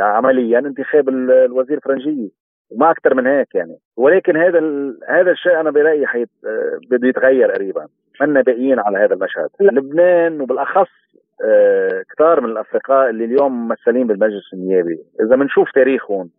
عمليا 0.00 0.58
انتخاب 0.58 1.08
الوزير 1.08 1.76
الفرنجيه 1.76 2.28
وما 2.70 2.90
أكثر 2.90 3.14
من 3.14 3.26
هيك 3.26 3.54
يعني. 3.54 3.78
ولكن 3.96 4.36
هذا 4.36 4.60
هذا 5.08 5.30
الشيء 5.30 5.60
أنا 5.60 5.70
برأيي 5.70 6.06
حيت 6.06 6.28
بده 6.90 7.08
يتغير 7.08 7.50
قريبا. 7.52 7.86
منا 8.20 8.40
باقيين 8.40 8.78
على 8.78 8.98
هذا 8.98 9.14
المشهد. 9.14 9.48
لبنان 9.60 10.40
وبالأخص 10.40 10.90
آه 11.44 12.04
كثار 12.14 12.40
من 12.40 12.50
الافرقاء 12.50 13.10
اللي 13.10 13.24
اليوم 13.24 13.68
ممثلين 13.68 14.06
بالمجلس 14.06 14.52
النيابي. 14.52 14.98
إذا 15.20 15.36
بنشوف 15.36 15.70
تاريخهم 15.72 16.30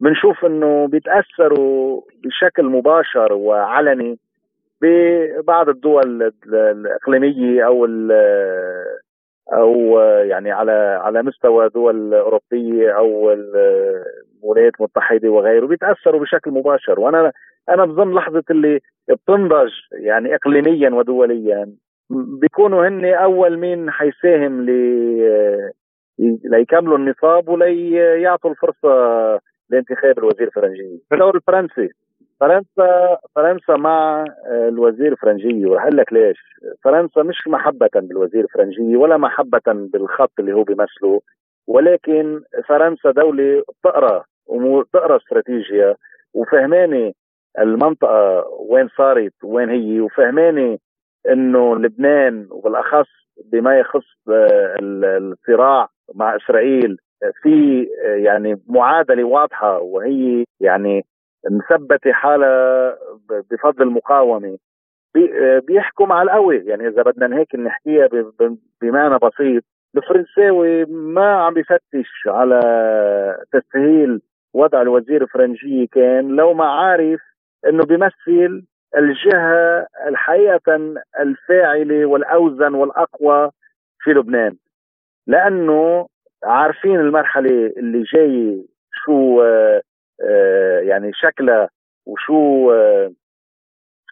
بنشوف 0.00 0.44
إنه 0.44 0.88
بيتأثروا 0.88 2.00
بشكل 2.24 2.64
مباشر 2.64 3.32
وعلني 3.32 4.18
ببعض 4.82 5.68
الدول 5.68 6.32
الإقليمية 6.52 7.66
أو 7.66 7.86
أو 9.52 10.00
يعني 10.00 10.52
على 10.52 10.72
على 11.02 11.22
مستوى 11.22 11.68
دول 11.68 12.14
أوروبية 12.14 12.90
أو 12.90 13.36
الولايات 14.44 14.72
المتحده 14.80 15.28
وغيره 15.28 15.66
بيتأثروا 15.66 16.20
بشكل 16.20 16.50
مباشر. 16.50 17.00
وأنا 17.00 17.32
أنا 17.68 17.84
بظن 17.84 18.14
لحظة 18.14 18.44
اللي 18.50 18.80
بتنضج 19.08 19.70
يعني 19.92 20.34
اقليميا 20.34 20.90
ودوليا 20.90 21.72
بيكونوا 22.10 22.88
هن 22.88 23.04
أول 23.04 23.58
مين 23.58 23.90
حيساهم 23.90 24.62
ل 24.62 24.70
ليكملوا 26.44 26.98
النصاب 26.98 27.48
وليعطوا 27.48 28.50
الفرصة 28.50 28.88
لانتخاب 29.70 30.18
الوزير 30.18 30.46
الفرنجي. 30.46 31.02
الدور 31.12 31.36
الفرنسي. 31.36 31.88
فرنسا 32.40 33.18
فرنسا 33.36 33.76
مع 33.76 34.24
الوزير 34.68 35.12
الفرنجي. 35.12 35.66
ورح 35.66 35.82
أقول 35.82 35.96
لك 35.96 36.12
ليش. 36.12 36.38
فرنسا 36.84 37.22
مش 37.22 37.48
محبة 37.48 37.88
بالوزير 37.94 38.44
الفرنجي 38.44 38.96
ولا 38.96 39.16
محبة 39.16 39.60
بالخط 39.66 40.32
اللي 40.40 40.52
هو 40.52 40.62
بيمثله. 40.62 41.20
ولكن 41.68 42.40
فرنسا 42.68 43.10
دولة 43.10 43.62
بتقرأ 43.80 44.24
وتقرا 44.46 45.16
استراتيجيا 45.16 45.96
وفهمانة 46.34 47.12
المنطقة 47.58 48.48
وين 48.70 48.88
صارت 48.88 49.32
وين 49.44 49.68
هي 49.70 50.00
وفهمانة 50.00 50.78
إنه 51.28 51.76
لبنان 51.76 52.48
وبالأخص 52.50 53.08
بما 53.52 53.78
يخص 53.78 54.06
الصراع 54.28 55.88
مع 56.14 56.36
إسرائيل 56.36 56.96
في 57.42 57.86
يعني 58.02 58.60
معادلة 58.66 59.24
واضحة 59.24 59.78
وهي 59.78 60.44
يعني 60.60 61.04
مثبتة 61.50 62.12
حالها 62.12 62.96
بفضل 63.50 63.82
المقاومة. 63.82 64.58
بيحكوا 65.66 66.06
مع 66.06 66.22
القوي 66.22 66.56
يعني 66.56 66.88
إذا 66.88 67.02
بدنا 67.02 67.38
هيك 67.38 67.54
نحكيها 67.54 68.08
بمعنى 68.82 69.18
بسيط 69.18 69.64
الفرنساوي 69.96 70.84
ما 70.84 71.34
عم 71.36 71.54
بفتش 71.54 72.26
على 72.26 72.60
تسهيل 73.52 74.20
وضع 74.54 74.82
الوزير 74.82 75.22
الفرنجي 75.22 75.86
كان 75.86 76.36
لو 76.36 76.54
ما 76.54 76.64
عارف 76.64 77.20
إنه 77.66 77.84
بيمثل 77.84 78.64
الجهة 78.96 79.86
الحقيقة 80.06 80.94
الفاعلة 81.20 82.06
والأوزن 82.06 82.74
والأقوى 82.74 83.50
في 84.00 84.10
لبنان. 84.10 84.56
لأنه 85.26 86.06
عارفين 86.44 87.00
المرحلة 87.00 87.72
اللي 87.76 88.02
جاية 88.14 88.64
شو 89.04 89.42
آه، 89.42 90.80
يعني 90.80 91.10
شكلها 91.14 91.68
وشو 92.06 92.72
آه، 92.72 93.12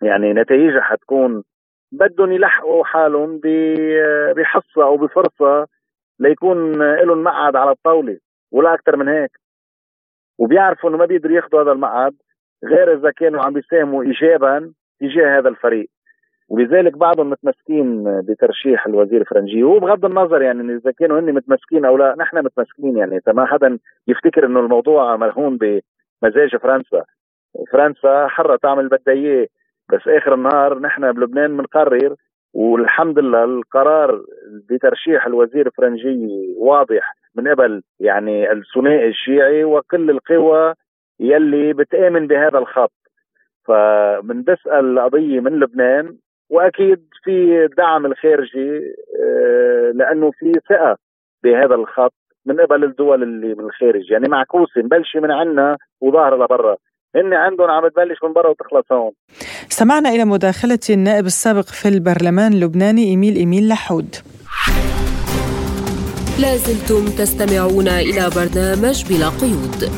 يعني 0.03 0.33
نتائجها 0.33 0.81
حتكون 0.81 1.43
بدهم 1.97 2.33
يلحقوا 2.33 2.85
حالهم 2.85 3.41
بحصة 4.37 4.85
أو 4.85 4.97
بفرصة 4.97 5.67
ليكون 6.21 6.73
لهم 6.95 7.23
مقعد 7.23 7.57
على 7.57 7.71
الطاولة 7.71 8.19
ولا 8.53 8.75
أكثر 8.75 8.97
من 8.97 9.09
هيك. 9.09 9.31
وبيعرفوا 10.39 10.91
إنه 10.91 10.99
ما 10.99 11.07
بيقدروا 11.07 11.37
ياخذوا 11.37 11.63
هذا 11.63 11.73
المقعد 11.73 12.15
غير 12.65 12.93
إذا 12.93 13.11
كانوا 13.11 13.43
عم 13.45 13.53
بيساهموا 13.53 14.03
ايجابا 14.03 14.73
تجاه 15.01 15.39
هذا 15.39 15.49
الفريق. 15.49 15.89
ولذلك 16.49 16.97
بعضهم 16.99 17.31
متمسكين 17.31 18.05
بترشيح 18.21 18.87
الوزير 18.87 19.21
الفرنجي. 19.21 19.65
وبغض 19.65 20.05
النظر 20.05 20.43
يعني 20.43 20.75
إذا 20.75 20.91
كانوا 20.91 21.21
هن 21.21 21.33
متمسكين 21.33 21.85
أو 21.85 21.97
لا 21.97 22.15
نحن 22.19 22.45
متمسكين 22.45 22.97
يعني. 22.97 23.21
ما 23.29 23.47
حدا 23.47 23.79
يفتكر 24.09 24.47
إنه 24.47 24.61
الموضوع 24.61 25.17
مرهون 25.17 25.59
بمزاج 25.59 26.57
فرنسا. 26.57 27.05
فرنسا 27.73 28.27
حرة 28.29 28.57
تعمل 28.57 28.89
بدها 28.89 29.15
إياه. 29.15 29.47
بس 29.93 30.09
آخر 30.09 30.35
النهار 30.35 30.79
نحن 30.79 31.13
بلبنان 31.13 31.57
بنقرر 31.57 32.15
والحمد 32.55 33.19
لله 33.19 33.45
القرار 33.45 34.25
بترشيح 34.71 35.27
الوزير 35.27 35.67
الفرنجي 35.67 36.55
واضح 36.59 37.15
من 37.35 37.49
قبل 37.49 37.83
يعني 38.01 38.53
الثنائي 38.53 39.09
الشيعي 39.09 39.65
وكل 39.65 40.11
القوى 40.11 40.75
يلي 41.21 41.73
بتآمن 41.73 42.27
بهذا 42.27 42.59
الخط. 42.59 42.93
فبنسأل 43.65 44.99
القضية 44.99 45.41
من 45.41 45.61
لبنان 45.61 46.17
وأكيد 46.51 47.09
في 47.25 47.67
دعم 47.77 48.07
الخارجي 48.07 48.95
آه، 49.21 49.93
لأنه 49.95 50.31
في 50.31 50.53
ثقة 50.69 50.97
بهذا 51.45 51.75
الخط 51.75 52.15
من 52.47 52.61
قبل 52.61 52.85
الدول 52.85 53.23
اللي 53.23 53.55
من 53.55 53.65
الخارج. 53.65 54.11
يعني 54.11 54.29
معكوسة 54.29 54.83
مبلشة 54.83 55.21
من 55.21 55.31
عنا 55.31 55.77
وظاهرة 56.01 56.45
لبرا. 56.45 56.77
هن 57.17 57.35
عندهم 57.35 57.71
عم 57.71 57.89
تبلش 57.89 58.19
من 58.25 58.33
برا 58.33 58.49
وتخلص 58.51 58.93
هون. 58.93 59.13
سمعنا 59.69 60.09
إلى 60.11 60.25
مداخلة 60.25 60.79
النائب 60.91 61.27
السابق 61.27 61.67
في 61.67 61.89
البرلمان 61.89 62.53
اللبناني 62.53 63.05
إيميل 63.05 63.37
إيميل 63.37 63.69
لحود. 63.69 64.17
لازلتم 66.41 67.05
تستمعون 67.19 67.89
إلى 67.89 68.31
برنامج 68.37 69.05
بلا 69.09 69.29
قيود. 69.29 69.91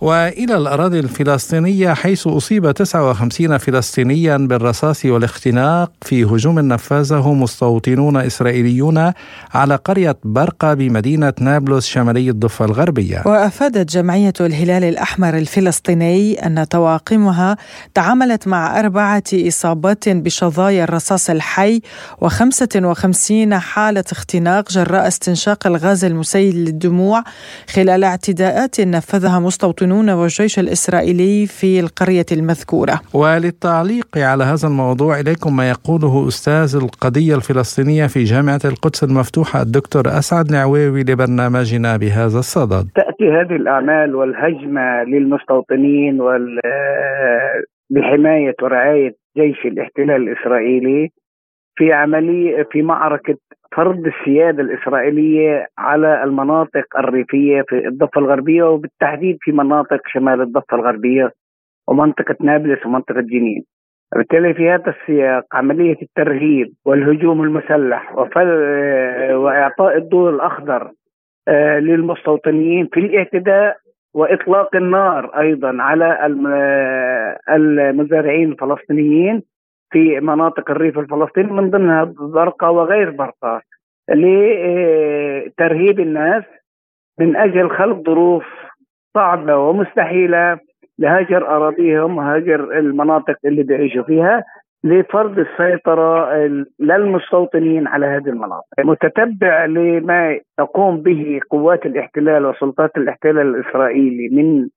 وإلى 0.00 0.56
الأراضي 0.56 1.00
الفلسطينية 1.00 1.92
حيث 1.94 2.26
أصيب 2.26 2.70
59 2.70 3.58
فلسطينيا 3.58 4.36
بالرصاص 4.36 5.04
والاختناق 5.04 5.92
في 6.02 6.24
هجوم 6.24 6.58
نفذه 6.58 7.32
مستوطنون 7.34 8.16
إسرائيليون 8.16 9.12
على 9.54 9.76
قرية 9.76 10.16
برقة 10.24 10.74
بمدينة 10.74 11.32
نابلس 11.40 11.86
شمالي 11.86 12.30
الضفة 12.30 12.64
الغربية. 12.64 13.22
وأفادت 13.26 13.92
جمعية 13.92 14.32
الهلال 14.40 14.84
الأحمر 14.84 15.36
الفلسطيني 15.38 16.46
أن 16.46 16.64
طواقمها 16.64 17.56
تعاملت 17.94 18.48
مع 18.48 18.80
أربعة 18.80 19.22
إصابات 19.34 20.08
بشظايا 20.08 20.84
الرصاص 20.84 21.30
الحي 21.30 21.80
و55 22.24 23.54
حالة 23.54 24.04
اختناق 24.12 24.70
جراء 24.70 25.08
استنشاق 25.08 25.66
الغاز 25.66 26.04
المسيل 26.04 26.56
للدموع 26.56 27.24
خلال 27.68 28.04
اعتداءات 28.04 28.80
نفذها 28.80 29.38
مستوطنون 29.38 29.87
المواطنون 29.88 30.10
والجيش 30.20 30.58
الإسرائيلي 30.58 31.46
في 31.46 31.80
القرية 31.80 32.28
المذكورة. 32.32 33.00
وللتعليق 33.14 34.10
على 34.16 34.44
هذا 34.44 34.68
الموضوع 34.68 35.20
إليكم 35.20 35.56
ما 35.56 35.70
يقوله 35.70 36.28
أستاذ 36.28 36.70
القضية 36.82 37.34
الفلسطينية 37.34 38.06
في 38.06 38.24
جامعة 38.24 38.60
القدس 38.64 39.04
المفتوحة 39.04 39.62
الدكتور 39.62 40.04
أسعد 40.06 40.52
نعويوي 40.52 41.02
لبرنامجنا 41.02 41.96
بهذا 41.96 42.38
الصدد. 42.38 42.84
تأتي 42.94 43.26
هذه 43.38 43.56
الأعمال 43.62 44.14
والهجمة 44.14 45.04
للمستوطنين 45.04 46.20
وال 46.20 46.60
بحماية 47.90 48.56
ورعاية 48.62 49.14
جيش 49.38 49.60
الاحتلال 49.64 50.28
الإسرائيلي 50.28 51.10
في 51.76 51.92
عملية 51.92 52.66
في 52.72 52.82
معركة 52.82 53.38
فرض 53.76 54.06
السيادة 54.06 54.62
الإسرائيلية 54.62 55.66
على 55.78 56.24
المناطق 56.24 56.98
الريفية 56.98 57.62
في 57.68 57.86
الضفة 57.88 58.20
الغربية 58.20 58.62
وبالتحديد 58.62 59.38
في 59.40 59.52
مناطق 59.52 60.00
شمال 60.06 60.40
الضفة 60.40 60.76
الغربية 60.76 61.32
ومنطقة 61.88 62.36
نابلس 62.40 62.86
ومنطقة 62.86 63.20
جنين. 63.20 63.64
بالتالي 64.16 64.54
في 64.54 64.70
هذا 64.70 64.94
السياق 65.00 65.44
عملية 65.52 65.96
الترهيب 66.02 66.72
والهجوم 66.84 67.42
المسلح 67.42 68.14
وإعطاء 69.32 69.96
الضوء 69.96 70.30
الأخضر 70.30 70.90
آه، 71.48 71.78
للمستوطنين 71.78 72.88
في 72.92 73.00
الاعتداء 73.00 73.76
وإطلاق 74.14 74.76
النار 74.76 75.40
أيضا 75.40 75.76
على 75.82 76.26
المزارعين 77.50 78.52
الفلسطينيين 78.52 79.42
في 79.90 80.20
مناطق 80.20 80.70
الريف 80.70 80.98
الفلسطيني 80.98 81.52
من 81.52 81.70
ضمنها 81.70 82.04
برقة 82.18 82.70
وغير 82.70 83.10
برقة 83.10 83.62
لترهيب 84.10 86.00
الناس 86.00 86.44
من 87.20 87.36
أجل 87.36 87.70
خلق 87.70 88.02
ظروف 88.06 88.44
صعبة 89.14 89.56
ومستحيلة. 89.56 90.58
لهجر 91.00 91.48
أراضيهم 91.48 92.16
وهجر 92.16 92.78
المناطق 92.78 93.36
اللي 93.44 93.62
بيعيشوا 93.62 94.02
فيها 94.02 94.44
لفرض 94.84 95.38
السيطرة 95.38 96.34
للمستوطنين 96.80 97.86
على 97.86 98.06
هذه 98.06 98.28
المناطق. 98.28 98.64
متتبع 98.78 99.64
لما 99.64 100.40
تقوم 100.58 101.02
به 101.02 101.40
قوات 101.50 101.86
الاحتلال 101.86 102.46
وسلطات 102.46 102.96
الاحتلال 102.96 103.54
الإسرائيلي 103.54 104.28
من 104.28 104.68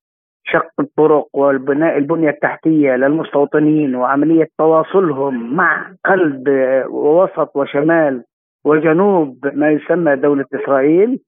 شق 0.44 0.72
الطرق 0.80 1.28
والبناء 1.34 1.98
البنية 1.98 2.30
التحتية 2.30 2.96
للمستوطنين 2.96 3.96
وعملية 3.96 4.48
تواصلهم 4.58 5.56
مع 5.56 5.92
قلب 6.06 6.44
ووسط 6.90 7.56
وشمال 7.56 8.24
وجنوب 8.66 9.38
ما 9.54 9.72
يسمى 9.72 10.16
دولة 10.16 10.46
إسرائيل 10.56 11.20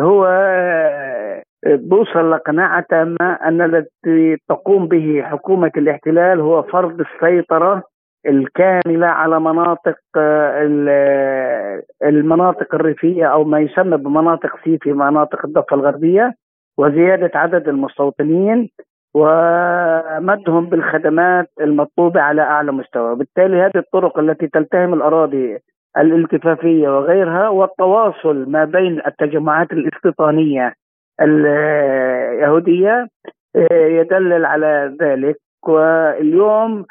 هو 0.00 0.26
بوصل 1.66 2.30
لقناعة 2.30 2.84
تامة 2.90 3.32
أن 3.44 3.60
الذي 3.60 4.36
تقوم 4.48 4.86
به 4.88 5.22
حكومة 5.24 5.70
الاحتلال 5.76 6.40
هو 6.40 6.62
فرض 6.62 7.00
السيطرة 7.00 7.82
الكاملة 8.28 9.06
على 9.06 9.40
مناطق 9.40 9.96
المناطق 12.04 12.74
الريفية 12.74 13.26
أو 13.26 13.44
ما 13.44 13.60
يسمى 13.60 13.96
بمناطق 13.96 14.56
سي 14.64 14.78
في 14.82 14.92
مناطق 14.92 15.46
الضفة 15.46 15.76
الغربية. 15.76 16.34
وزيادة 16.78 17.30
عدد 17.34 17.68
المستوطنين 17.68 18.70
ومدهم 19.14 20.66
بالخدمات 20.66 21.50
المطلوبة 21.60 22.20
على 22.20 22.42
أعلى 22.42 22.72
مستوى. 22.72 23.16
بالتالي 23.16 23.56
هذه 23.56 23.76
الطرق 23.76 24.18
التي 24.18 24.46
تلتهم 24.46 24.94
الأراضي 24.94 25.58
الالتفافية 25.98 26.88
وغيرها 26.88 27.48
والتواصل 27.48 28.50
ما 28.50 28.64
بين 28.64 29.00
التجمعات 29.06 29.72
الاستيطانية 29.72 30.74
اليهودية 31.20 33.08
يدلل 33.70 34.44
على 34.44 34.96
ذلك. 35.00 35.36
واليوم 35.68 36.86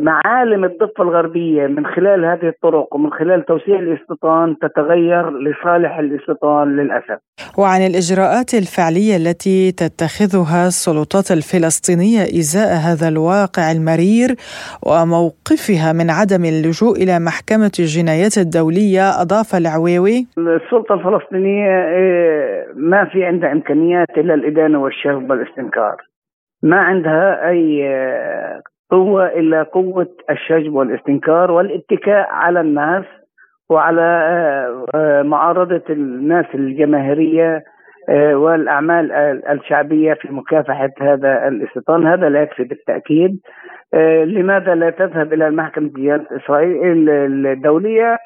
معالم 0.00 0.64
الضفة 0.64 1.02
الغربية 1.02 1.66
من 1.66 1.86
خلال 1.86 2.24
هذه 2.24 2.48
الطرق 2.48 2.94
ومن 2.94 3.10
خلال 3.12 3.44
توسيع 3.44 3.78
الاستيطان 3.78 4.56
تتغير 4.58 5.30
لصالح 5.30 5.98
الاستيطان 5.98 6.76
للأسف. 6.76 7.18
وعن 7.58 7.80
الإجراءات 7.80 8.54
الفعلية 8.54 9.16
التي 9.16 9.72
تتخذها 9.72 10.66
السلطات 10.66 11.30
الفلسطينية 11.30 12.22
إزاء 12.22 12.70
هذا 12.88 13.08
الواقع 13.08 13.72
المرير 13.72 14.28
وموقفها 14.86 15.92
من 15.92 16.10
عدم 16.10 16.44
اللجوء 16.44 16.94
إلى 17.02 17.18
محكمة 17.18 17.72
الجنايات 17.78 18.38
الدولية 18.38 19.04
أضاف 19.22 19.54
العويوي 19.54 20.26
السلطة 20.38 20.94
الفلسطينية 20.94 21.84
إيه، 21.88 22.66
ما 22.76 23.04
في 23.04 23.24
عندها 23.24 23.52
إمكانيات 23.52 24.10
إلا 24.16 24.34
الإدانة 24.34 24.82
والشغب 24.82 25.30
والاستنكار. 25.30 25.96
ما 26.62 26.76
عندها 26.76 27.48
أي 27.48 27.82
قوة 28.92 29.26
إلا 29.26 29.62
قوة 29.62 30.08
الشجب 30.30 30.74
والاستنكار 30.74 31.50
والاتكاء 31.50 32.28
على 32.30 32.60
الناس 32.60 33.04
وعلى 33.70 34.04
معارضة 35.24 35.82
الناس 35.90 36.46
الجماهيرية 36.54 37.62
والأعمال 38.32 39.12
الشعبية 39.50 40.14
في 40.14 40.28
مكافحة 40.32 40.90
هذا 41.00 41.48
الاستيطان. 41.48 42.06
هذا 42.06 42.28
لا 42.28 42.42
يكفي 42.42 42.64
بالتأكيد. 42.64 43.40
لماذا 44.24 44.74
لا 44.74 44.90
تذهب 44.90 45.32
إلى 45.32 45.50
محكمة 45.50 45.90
إسرائيل 46.36 47.10
الدولية؟ 47.46 48.18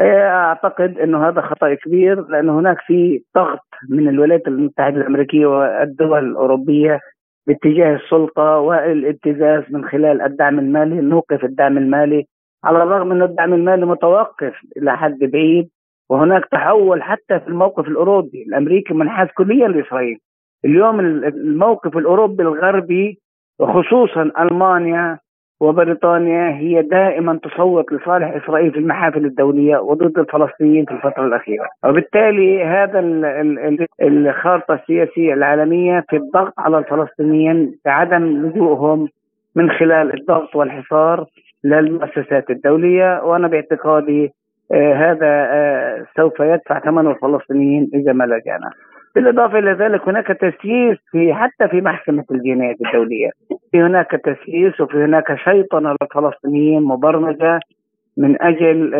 أعتقد 0.00 0.98
إنه 0.98 1.28
هذا 1.28 1.40
خطأ 1.40 1.74
كبير 1.74 2.28
لأن 2.28 2.48
هناك 2.48 2.76
في 2.86 3.20
ضغط 3.36 3.66
من 3.90 4.08
الولايات 4.08 4.48
المتحدة 4.48 4.96
الأمريكية 4.96 5.46
والدول 5.46 6.30
الأوروبية 6.30 7.00
باتجاه 7.48 7.96
السلطة 7.96 8.58
والابتزاز 8.58 9.62
من 9.70 9.84
خلال 9.84 10.22
الدعم 10.22 10.58
المالي 10.58 11.00
نوقف 11.00 11.44
الدعم 11.44 11.78
المالي. 11.78 12.26
على 12.64 12.82
الرغم 12.82 13.12
إن 13.12 13.22
الدعم 13.22 13.54
المالي 13.54 13.86
متوقف 13.86 14.54
إلى 14.76 14.96
حد 14.96 15.18
بعيد 15.18 15.68
وهناك 16.10 16.44
تحول 16.52 17.02
حتى 17.02 17.40
في 17.40 17.48
الموقف 17.48 17.88
الأوروبي. 17.88 18.42
الأمريكي 18.42 18.94
منحاز 18.94 19.28
كليا 19.28 19.68
لإسرائيل. 19.68 20.18
اليوم 20.64 21.00
الموقف 21.00 21.96
الأوروبي 21.96 22.42
الغربي 22.42 23.18
وخصوصا 23.58 24.30
ألمانيا 24.40 25.18
وبريطانيا 25.60 26.50
هي 26.56 26.82
دائما 26.82 27.38
تصوت 27.42 27.92
لصالح 27.92 28.28
إسرائيل 28.44 28.72
في 28.72 28.78
المحافل 28.78 29.24
الدولية 29.24 29.76
وضد 29.78 30.18
الفلسطينيين 30.18 30.84
في 30.84 30.90
الفترة 30.92 31.26
الأخيرة، 31.26 31.68
وبالتالي 31.84 32.64
هذا 32.64 33.00
الخارطة 34.02 34.74
السياسية 34.74 35.34
العالمية 35.34 36.04
في 36.08 36.16
الضغط 36.16 36.52
على 36.58 36.78
الفلسطينيين 36.78 37.74
بعدم 37.84 38.24
لجوءهم 38.24 39.08
من 39.56 39.70
خلال 39.70 40.20
الضغط 40.20 40.56
والحصار 40.56 41.24
للمؤسسات 41.64 42.50
الدولية 42.50 43.22
وأنا 43.24 43.48
باعتقادي 43.48 44.32
آه 44.72 44.94
هذا 44.94 45.26
آه 45.26 46.06
سوف 46.16 46.40
يدفع 46.40 46.78
ثمنه 46.80 47.10
الفلسطينيين 47.10 47.90
إذا 47.94 48.12
ما 48.12 48.24
لجأنا. 48.24 48.70
بالإضافة 49.18 49.58
إلى 49.58 49.72
ذلك 49.72 50.08
هناك 50.08 50.26
تسييس 50.26 50.98
في 51.10 51.34
حتى 51.34 51.68
في 51.68 51.80
محكمة 51.80 52.24
الجنايات 52.30 52.76
الدولية. 52.86 53.30
في 53.72 53.82
هناك 53.82 54.10
تسييس 54.10 54.80
وفي 54.80 54.96
هناك 54.96 55.34
شيطنة 55.34 55.96
للفلسطينيين 56.02 56.82
مبرمجة 56.82 57.60
من 58.16 58.42
أجل 58.42 58.94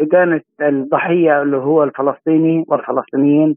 إدانة 0.00 0.40
الضحية 0.62 1.42
اللي 1.42 1.56
هو 1.56 1.84
الفلسطيني 1.84 2.64
والفلسطينيين 2.68 3.56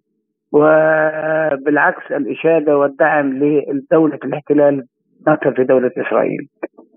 وبالعكس 0.52 2.12
الإشادة 2.12 2.78
والدعم 2.78 3.34
لدولة 3.34 4.20
الاحتلال 4.24 4.84
مثل 5.28 5.56
في 5.56 5.64
دولة 5.64 5.91
إسرائيل. 5.98 6.48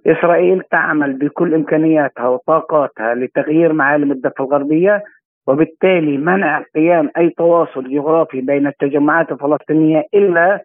إسرائيل 0.06 0.62
تعمل 0.70 1.12
بكل 1.12 1.54
إمكانياتها 1.54 2.28
وطاقاتها 2.28 3.14
لتغيير 3.14 3.72
معالم 3.72 4.12
الضفة 4.12 4.44
الغربية 4.44 5.02
وبالتالي 5.50 6.16
منع 6.18 6.64
قيام 6.74 7.10
أي 7.16 7.30
تواصل 7.30 7.90
جغرافي 7.90 8.40
بين 8.40 8.66
التجمعات 8.66 9.32
الفلسطينية 9.32 10.04
إلا 10.14 10.64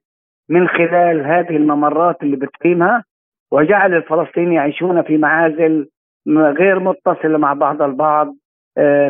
من 0.50 0.68
خلال 0.68 1.26
هذه 1.26 1.56
الممرات 1.58 2.24
اللي 2.24 2.36
بتقيمها 2.36 3.04
وجعل 3.52 3.94
الفلسطينيين 3.94 4.54
يعيشون 4.54 5.02
في 5.02 5.18
معازل 5.18 5.88
غير 6.28 6.80
متصلة 6.80 7.38
مع 7.38 7.54
بعض 7.54 7.82
البعض 7.82 8.36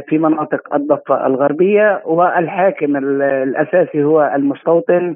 في 0.07 0.17
مناطق 0.17 0.75
الضفة 0.75 1.27
الغربية. 1.27 2.01
والحاكم 2.05 2.97
الأساسي 2.97 4.03
هو 4.03 4.31
المستوطن 4.35 5.15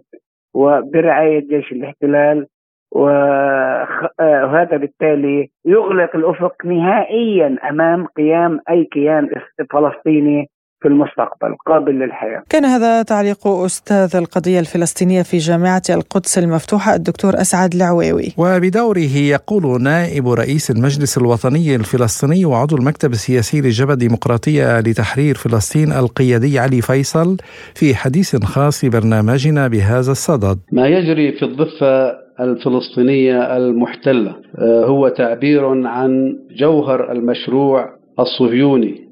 وبرعاية 0.54 1.40
جيش 1.40 1.72
الاحتلال 1.72 2.48
وهذا 2.92 4.78
بالتالي 4.78 5.50
يغلق 5.66 6.16
الأفق 6.16 6.54
نهائيا 6.66 7.58
أمام 7.70 8.06
قيام 8.18 8.60
أي 8.70 8.88
كيان 8.92 9.30
فلسطيني 9.72 10.50
في 10.82 10.88
المستقبل 10.88 11.56
قابل 11.66 12.00
للحياة. 12.00 12.44
كان 12.50 12.66
هذا 12.66 13.02
تعليق 13.02 13.48
أستاذ 13.48 14.16
القضية 14.16 14.60
الفلسطينية 14.60 15.22
في 15.22 15.38
جامعة 15.38 15.82
القدس 15.90 16.38
المفتوحة 16.38 16.96
الدكتور 16.96 17.34
أسعد 17.34 17.74
العويوي. 17.74 18.34
وبدوره 18.38 19.14
يقول 19.32 19.84
نائب 19.84 20.28
رئيس 20.28 20.72
المجلس 20.72 21.18
الوطني 21.18 21.76
الفلسطيني 21.76 22.46
وعضو 22.46 22.76
المكتب 22.76 23.12
السياسي 23.12 23.62
لجبهة 23.62 23.94
الديمقراطيه 23.94 24.80
لتحرير 24.80 25.36
فلسطين 25.36 25.92
القيادي 25.92 26.60
علي 26.60 26.82
فيصل 26.82 27.38
في 27.76 27.96
حديث 27.96 28.36
خاص 28.44 28.86
ببرنامجنا 28.86 29.68
بهذا 29.68 30.12
الصدد. 30.12 30.60
ما 30.72 30.88
يجري 30.88 31.32
في 31.32 31.46
الضفة 31.46 32.29
الفلسطينية 32.40 33.58
المحتلة. 33.58 34.36
هو 34.60 35.08
تعبير 35.08 35.66
عن 35.88 36.40
جوهر 36.52 37.12
المشروع 37.12 37.90
الصهيوني 38.20 39.10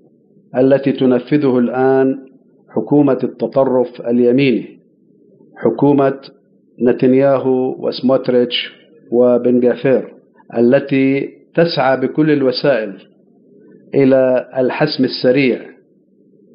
التي 0.57 0.91
تنفذه 0.91 1.57
الآن 1.59 2.17
حكومة 2.69 3.17
التطرف 3.23 4.01
اليميني 4.01 4.79
حكومة 5.57 6.19
نتنياهو 6.81 7.75
وسموتريتش 7.87 8.71
وبن 9.11 9.59
جافير 9.59 10.13
التي 10.57 11.29
تسعى 11.55 11.99
بكل 11.99 12.31
الوسائل 12.31 12.93
إلى 13.95 14.49
الحسم 14.57 15.03
السريع 15.03 15.59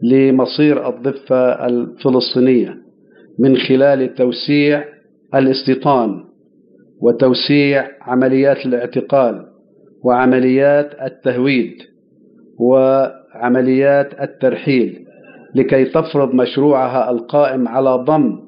لمصير 0.03 0.89
الضفة 0.89 1.67
الفلسطينية 1.67 2.77
من 3.39 3.57
خلال 3.57 4.15
توسيع 4.15 4.85
الاستيطان 5.35 6.25
وتوسيع 7.03 7.89
عمليات 8.01 8.67
الاعتقال 8.67 9.47
وعمليات 10.05 10.91
التهويد 11.03 11.75
وعمليات 12.59 14.21
الترحيل 14.21 14.99
لكي 15.55 15.85
تفرض 15.85 16.35
مشروعها 16.35 17.11
القائم 17.11 17.69
على 17.69 17.91
ضم 17.91 18.39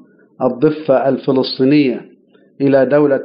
الضفة 0.43 1.09
الفلسطينية 1.09 2.01
إلى 2.61 2.87
دولة 2.87 3.25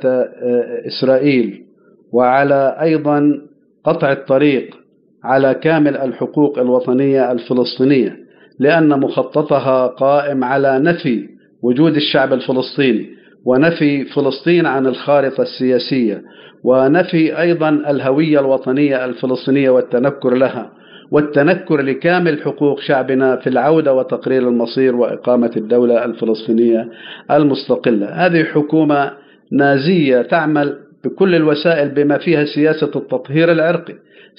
إسرائيل. 0.88 1.66
وعلى 2.12 2.78
أيضا 2.82 3.42
قطع 3.84 4.12
الطريق 4.12 4.76
على 5.24 5.54
كامل 5.54 5.98
الحقوق 5.98 6.60
الوطنية 6.60 7.32
الفلسطينية 7.32 8.18
لأن 8.60 9.00
مخططها 9.00 9.88
قائم 9.88 10.44
على 10.44 10.80
نفي 10.80 11.30
وجود 11.62 11.96
الشعب 11.96 12.34
الفلسطيني. 12.34 13.19
ونفي 13.46 14.06
فلسطين 14.06 14.66
عن 14.66 14.88
الخارطة 14.88 15.42
السياسية 15.42 16.22
ونفي 16.64 17.42
أيضا 17.42 17.70
الهوية 17.70 18.40
الوطنية 18.40 19.06
الفلسطينية 19.06 19.70
والتنكر 19.70 20.34
لها 20.34 20.72
والتنكر 21.12 21.82
لكامل 21.82 22.42
حقوق 22.42 22.80
شعبنا 22.80 23.36
في 23.36 23.48
العودة 23.48 23.94
وتقرير 23.94 24.48
المصير 24.48 24.96
وإقامة 24.96 25.52
الدولة 25.58 26.06
الفلسطينية 26.06 26.90
المستقلة. 27.32 28.08
هذه 28.08 28.44
حكومة 28.44 29.12
نازية 29.52 30.22
تعمل 30.22 30.78
بكل 31.06 31.36
الوسائل 31.36 31.90
بما 31.90 32.18
فيها 32.18 32.46
سياسة 32.46 32.92
التطهير 32.96 33.52
العرقي 33.52 33.96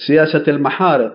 سياسة 0.07 0.43
المحارق 0.47 1.13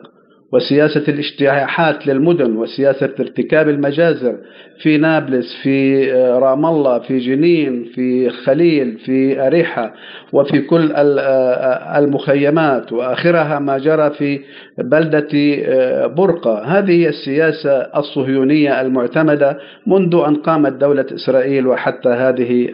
وسياسة 0.52 1.04
الاجتياحات 1.08 2.06
للمدن 2.06 2.56
وسياسة 2.56 3.10
ارتكاب 3.20 3.68
المجازر 3.68 4.36
في 4.82 4.96
نابلس 4.96 5.56
في 5.62 6.06
رام 6.12 6.66
الله 6.66 6.98
في 6.98 7.18
جنين 7.18 7.84
في 7.94 8.30
خليل 8.30 8.98
في 8.98 9.46
أريحة 9.46 9.94
وفي 10.32 10.60
كل 10.60 10.92
المخيمات 11.96 12.92
وآخرها 12.92 13.58
ما 13.58 13.78
جرى 13.78 14.10
في 14.10 14.40
بلدة 14.78 15.28
برقة. 16.06 16.64
هذه 16.64 17.08
السياسة 17.08 17.70
الصهيونية 17.72 18.80
المعتمدة 18.80 19.58
منذ 19.86 20.22
أن 20.28 20.36
قامت 20.36 20.72
دولة 20.72 21.06
إسرائيل 21.14 21.66
وحتى 21.66 22.08
هذه 22.08 22.68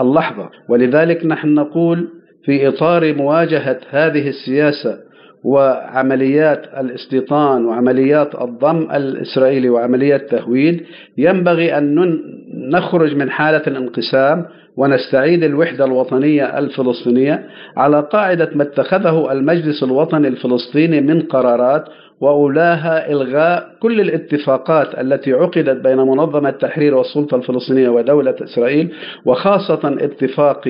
اللحظة. 0.00 0.50
ولذلك 0.68 1.26
نحن 1.26 1.54
نقول 1.54 2.08
في 2.44 2.68
إطار 2.68 3.14
مواجهة 3.14 3.80
هذه 3.90 4.28
السياسة 4.28 5.09
وعمليات 5.44 6.66
الاستيطان 6.80 7.64
وعمليات 7.64 8.34
الضم 8.34 8.88
الإسرائيلي 8.94 9.68
وعمليات 9.68 10.30
تهويد 10.30 10.84
ينبغي 11.18 11.78
أن 11.78 12.18
نخرج 12.54 13.14
من 13.16 13.30
حالة 13.30 13.62
الانقسام 13.66 14.46
ونستعيد 14.76 15.44
الوحدة 15.44 15.84
الوطنية 15.84 16.58
الفلسطينية 16.58 17.46
على 17.76 18.00
قاعدة 18.12 18.50
ما 18.54 18.62
اتخذه 18.62 19.32
المجلس 19.32 19.82
الوطني 19.82 20.28
الفلسطيني 20.28 21.00
من 21.00 21.22
قرارات 21.22 21.84
وأولاها 22.20 23.10
إلغاء 23.12 23.70
كل 23.80 24.00
الاتفاقات 24.00 24.98
التي 25.00 25.32
عقدت 25.32 25.80
بين 25.80 25.96
منظمة 25.96 26.48
التحرير 26.48 26.94
والسلطة 26.94 27.36
الفلسطينية 27.36 27.88
ودولة 27.88 28.34
إسرائيل 28.42 28.92
وخاصة 29.24 29.96
اتفاق 30.00 30.60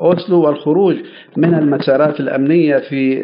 أوسلو 0.00 0.40
والخروج 0.40 0.96
من 1.36 1.54
المسارات 1.54 2.20
الأمنية 2.20 2.78
في 2.78 3.22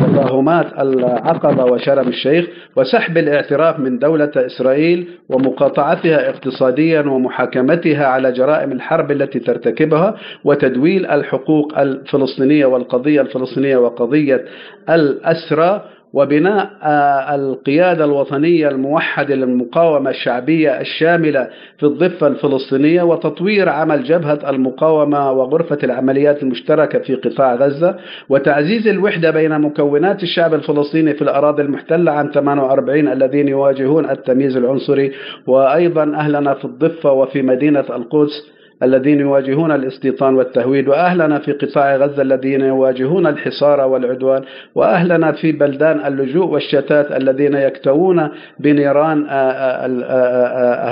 تفاهمات 0.00 0.66
العقبة 0.80 1.64
وشرم 1.64 2.08
الشيخ 2.08 2.46
وسحب 2.76 3.18
الاعتراف 3.18 3.78
من 3.78 3.98
دولة 3.98 4.30
إسرائيل 4.36 5.08
ومقاطعتها 5.28 6.28
اقتصاديا 6.30 7.00
ومحاكمتها 7.00 8.06
على 8.06 8.32
جرائم 8.32 8.72
الحرب 8.72 9.10
التي 9.10 9.38
ترتكبها 9.38 10.16
وتدويل 10.44 11.06
الحقوق 11.06 11.78
الفلسطينية 11.78 12.66
والقضية 12.66 13.20
الفلسطينية 13.20 13.76
وقضية 13.76 14.44
الأسرى. 14.90 15.82
وبناء 16.12 16.70
آه، 16.82 17.34
القيادة 17.34 18.04
الوطنية 18.04 18.68
الموحدة 18.68 19.34
للمقاومة 19.34 20.10
الشعبية 20.10 20.80
الشاملة 20.80 21.48
في 21.78 21.86
الضفة 21.86 22.26
الفلسطينية 22.26 23.02
وتطوير 23.02 23.68
عمل 23.68 24.04
جبهة 24.04 24.50
المقاومة 24.50 25.32
وغرفة 25.32 25.78
العمليات 25.84 26.42
المشتركة 26.42 26.98
في 26.98 27.14
قطاع 27.14 27.54
غزة 27.54 27.96
وتعزيز 28.28 28.88
الوحدة 28.88 29.30
بين 29.30 29.60
مكونات 29.60 30.22
الشعب 30.22 30.54
الفلسطيني 30.54 31.14
في 31.14 31.22
الأراضي 31.22 31.62
المحتلة 31.62 32.12
عام 32.12 32.30
48 32.34 33.08
الذين 33.08 33.48
يواجهون 33.48 34.10
التمييز 34.10 34.56
العنصري 34.56 35.12
وأيضا 35.46 36.02
أهلنا 36.14 36.54
في 36.54 36.64
الضفة 36.64 37.12
وفي 37.12 37.42
مدينة 37.42 37.80
القدس 37.80 38.55
الذين 38.82 39.20
يواجهون 39.20 39.72
الاستيطان 39.72 40.34
والتهويد 40.34 40.88
وأهلنا 40.88 41.38
في 41.38 41.52
قطاع 41.52 41.96
غزة 41.96 42.22
الذين 42.22 42.60
يواجهون 42.60 43.26
الحصار 43.26 43.80
والعدوان 43.80 44.42
وأهلنا 44.74 45.32
في 45.32 45.52
بلدان 45.52 46.06
اللجوء 46.06 46.46
والشتات 46.46 47.12
الذين 47.12 47.54
يكتوون 47.54 48.28
بنيران 48.58 49.26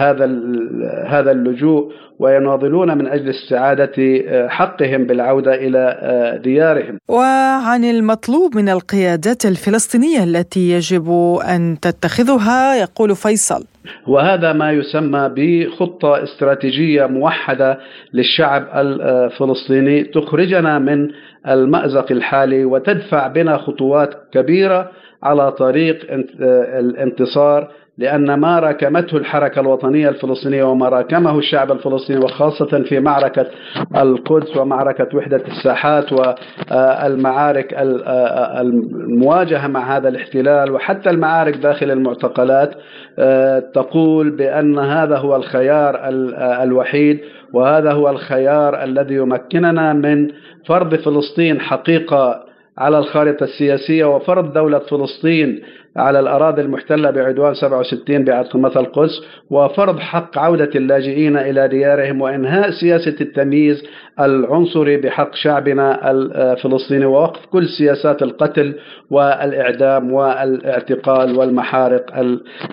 هذا 0.04 0.26
هذا 1.06 1.30
اللجوء 1.30 1.92
ويناضلون 2.18 2.98
من 2.98 3.06
أجل 3.06 3.30
استعادة 3.30 3.92
حقهم 4.48 5.06
بالعودة 5.06 5.54
إلى 5.54 6.40
ديارهم. 6.44 6.98
وعن 7.08 7.84
المطلوب 7.84 8.56
من 8.56 8.68
القيادات 8.68 9.46
الفلسطينية 9.46 10.24
التي 10.24 10.70
يجب 10.70 11.38
أن 11.54 11.76
تتخذها 11.82 12.76
يقول 12.76 13.16
فيصل 13.16 13.64
وهذا 14.06 14.52
ما 14.52 14.72
يسمى 14.72 15.30
بخطة 15.36 16.22
استراتيجية 16.22 17.06
موحدة 17.06 17.78
للشعب 18.12 18.68
الفلسطيني. 18.74 20.04
تخرجنا 20.04 20.78
من 20.78 21.10
المأزق 21.48 22.12
الحالي 22.12 22.64
وتدفع 22.64 23.26
بنا 23.26 23.56
خطوات 23.56 24.14
كبيرة 24.32 24.90
على 25.22 25.52
طريق 25.52 25.98
الانتصار 26.78 27.70
لأن 27.98 28.34
ما 28.34 28.58
راكمته 28.58 29.16
الحركة 29.16 29.60
الوطنية 29.60 30.08
الفلسطينية 30.08 30.64
وما 30.64 30.88
راكمه 30.88 31.38
الشعب 31.38 31.72
الفلسطيني 31.72 32.24
وخاصة 32.24 32.82
في 32.88 33.00
معركة 33.00 33.46
القدس 33.96 34.56
ومعركة 34.56 35.16
وحدة 35.16 35.42
الساحات 35.48 36.12
والمعارك 36.12 37.74
المواجهة 38.60 39.66
مع 39.66 39.96
هذا 39.96 40.08
الاحتلال 40.08 40.70
وحتى 40.72 41.10
المعارك 41.10 41.56
داخل 41.56 41.90
المعتقلات 41.90 42.70
تقول 43.74 44.30
بأن 44.30 44.78
هذا 44.78 45.16
هو 45.16 45.36
الخيار 45.36 46.00
الوحيد 46.62 47.20
وهذا 47.52 47.92
هو 47.92 48.10
الخيار 48.10 48.82
الذي 48.84 49.14
يمكننا 49.14 49.92
من 49.92 50.28
فرض 50.66 50.94
فلسطين 50.94 51.60
حقيقة 51.60 52.44
على 52.78 52.98
الخارطة 52.98 53.44
السياسية 53.44 54.04
وفرض 54.04 54.52
دولة 54.52 54.78
فلسطين 54.78 55.62
على 55.96 56.20
الأراضي 56.20 56.62
المحتلة 56.62 57.10
بعدوان 57.10 57.54
67 57.54 58.24
بعاصمة 58.24 58.72
القدس 58.76 59.22
وفرض 59.50 59.98
حق 59.98 60.38
عودة 60.38 60.70
اللاجئين 60.74 61.36
إلى 61.36 61.68
ديارهم 61.68 62.20
وإنهاء 62.20 62.70
سياسة 62.70 63.16
التمييز 63.20 63.82
العنصري 64.20 64.96
بحق 64.96 65.34
شعبنا 65.34 66.10
الفلسطيني 66.10 67.04
ووقف 67.04 67.46
كل 67.46 67.66
سياسات 67.78 68.22
القتل 68.22 68.74
والإعدام 69.10 70.12
والاعتقال 70.12 71.38
والمحارق 71.38 72.04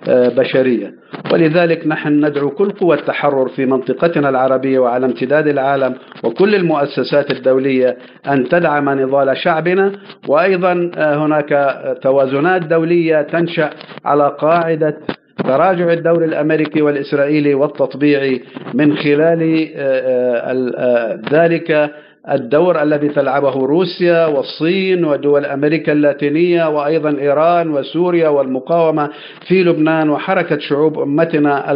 البشرية. 0.07 0.93
ولذلك 1.33 1.87
نحن 1.87 2.25
ندعو 2.25 2.49
كل 2.49 2.69
قوى 2.69 2.95
التحرر 2.95 3.47
في 3.47 3.65
منطقتنا 3.65 4.29
العربية 4.29 4.79
وعلى 4.79 5.05
امتداد 5.05 5.47
العالم 5.47 5.95
وكل 6.23 6.55
المؤسسات 6.55 7.31
الدولية 7.31 7.97
أن 8.27 8.49
تدعم 8.49 8.89
نضال 8.89 9.37
شعبنا. 9.37 9.91
وأيضا 10.27 10.91
هناك 10.97 11.77
توازنات 12.03 12.61
دولية 12.61 13.21
تنشأ 13.21 13.69
على 14.05 14.35
قاعدة 14.39 14.97
تراجع 15.43 15.93
الدور 15.93 16.23
الأمريكي 16.25 16.81
والإسرائيلي 16.81 17.53
والتطبيعي 17.53 18.41
من 18.73 18.97
خلال 18.97 19.67
ذلك 21.33 21.91
الدور 22.31 22.81
الذي 22.83 23.09
تلعبه 23.09 23.51
روسيا 23.65 24.25
والصين 24.25 25.05
ودول 25.05 25.45
أمريكا 25.45 25.91
اللاتينية 25.91 26.69
وأيضا 26.69 27.09
إيران 27.21 27.69
وسوريا 27.69 28.27
والمقاومة 28.29 29.09
في 29.47 29.63
لبنان 29.63 30.09
وحركة 30.09 30.57
شعوب 30.59 30.99
أمتنا 30.99 31.71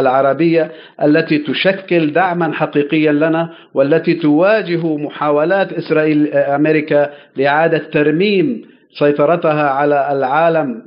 العربية 0.00 0.70
التي 1.04 1.38
تشكل 1.38 2.12
دعما 2.12 2.52
حقيقيا 2.52 3.12
لنا 3.12 3.48
والتي 3.74 4.14
تواجه 4.14 4.96
محاولات 4.96 5.72
إسرائيل 5.72 6.28
أمريكا 6.34 7.10
لإعادة 7.36 7.82
ترميم 7.92 8.73
سيطرتها 8.98 9.70
على 9.70 10.08
العالم 10.12 10.82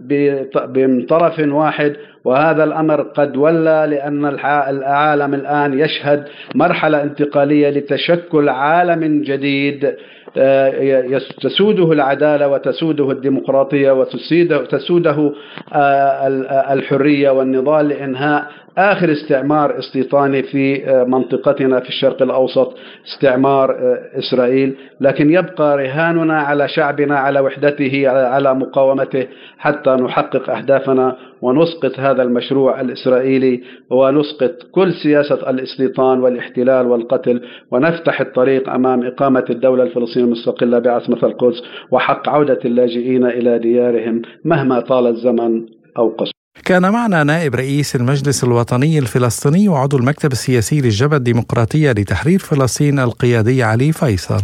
من 0.76 1.06
طرف 1.06 1.40
واحد 1.40 1.96
وهذا 2.26 2.64
الأمر 2.64 3.02
قد 3.02 3.38
ولى 3.38 3.88
لأن 3.90 4.26
العالم 4.26 5.34
الآن 5.34 5.80
يشهد 5.80 6.28
مرحلة 6.56 7.04
انتقالية 7.04 7.70
لتشكل 7.70 8.50
عالم 8.50 9.22
جديد 9.22 9.94
آه، 10.38 11.20
تسوده 11.42 11.92
العدالة 11.92 12.48
وتسوده 12.48 13.12
الديمقراطية 13.12 13.92
وتسوده 13.92 15.34
آه، 15.74 16.28
الحرية 16.74 17.30
والنضال 17.30 17.88
لإنهاء 17.88 18.48
آخر 18.78 19.12
استعمار 19.12 19.80
استيطاني 19.80 20.44
في 20.44 20.90
آه، 20.90 21.04
منطقتنا 21.04 21.80
في 21.80 21.90
الشرق 21.90 22.22
الأوسط 22.22 22.78
استعمار 23.06 23.72
آه، 23.72 24.20
إسرائيل. 24.20 24.76
لكن 25.02 25.32
يبقى 25.32 25.78
رهاننا 25.78 26.38
على 26.42 26.68
شعبنا 26.68 27.20
على 27.20 27.40
وحدته 27.40 28.10
على 28.10 28.54
مقاومته 28.54 29.28
حتى 29.58 29.90
نحقق 29.90 30.50
أهدافنا 30.50 31.16
ونسقط 31.42 32.00
هذا 32.00 32.24
المشروع 32.24 32.82
الإسرائيلي 32.82 33.62
ونسقط 33.90 34.52
كل 34.72 34.94
سياسة 34.94 35.50
الاستيطان 35.50 36.20
والاحتلال 36.20 36.88
والقتل. 36.88 37.42
ونفتح 37.72 38.22
الطريق 38.22 38.70
أمام 38.70 39.04
إقامة 39.04 39.46
الدولة 39.50 39.84
الفلسطينية 39.84 40.26
المستقلة 40.28 40.80
بعاصمة 40.80 41.24
القدس 41.24 41.64
وحق 41.92 42.30
عودة 42.30 42.60
اللاجئين 42.66 43.26
إلى 43.26 43.60
ديارهم 43.60 44.22
مهما 44.46 44.80
طال 44.80 45.08
الزمن 45.08 45.66
أو 45.98 46.10
قصر. 46.10 46.37
كان 46.66 46.92
معنا 46.92 47.24
نائب 47.24 47.56
رئيس 47.56 47.96
المجلس 47.96 48.44
الوطني 48.44 49.00
الفلسطيني 49.00 49.70
وعضو 49.70 49.98
المكتب 49.98 50.32
السياسي 50.32 50.82
للجبهة 50.82 51.18
الديمقراطية 51.18 51.92
لتحرير 51.92 52.40
فلسطين 52.40 53.00
القيادي 53.00 53.64
علي 53.64 53.92
فيصل. 53.92 54.44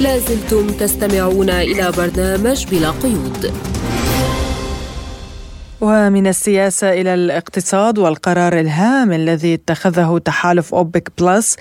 لازلتم 0.00 0.66
تستمعون 0.66 1.50
إلى 1.50 1.92
برنامج 1.96 2.66
بلا 2.66 2.90
قيود. 2.90 3.52
ومن 5.80 6.26
السياسة 6.26 6.92
إلى 6.92 7.14
الاقتصاد 7.14 7.98
والقرار 7.98 8.60
الهام 8.60 9.12
الذي 9.12 9.54
اتخذه 9.54 10.18
تحالف 10.24 10.74
أوبك 10.74 11.12
بلس 11.18 11.56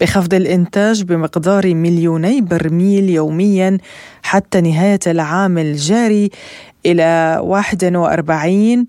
بخفض 0.00 0.34
الإنتاج 0.34 1.02
بمقدار 1.02 1.74
مليوني 1.74 2.40
برميل 2.40 3.10
يوميا 3.10 3.78
حتى 4.22 4.60
نهاية 4.60 4.98
العام 5.06 5.58
الجاري 5.58 6.30
إلى 6.86 7.38
41 7.42 8.86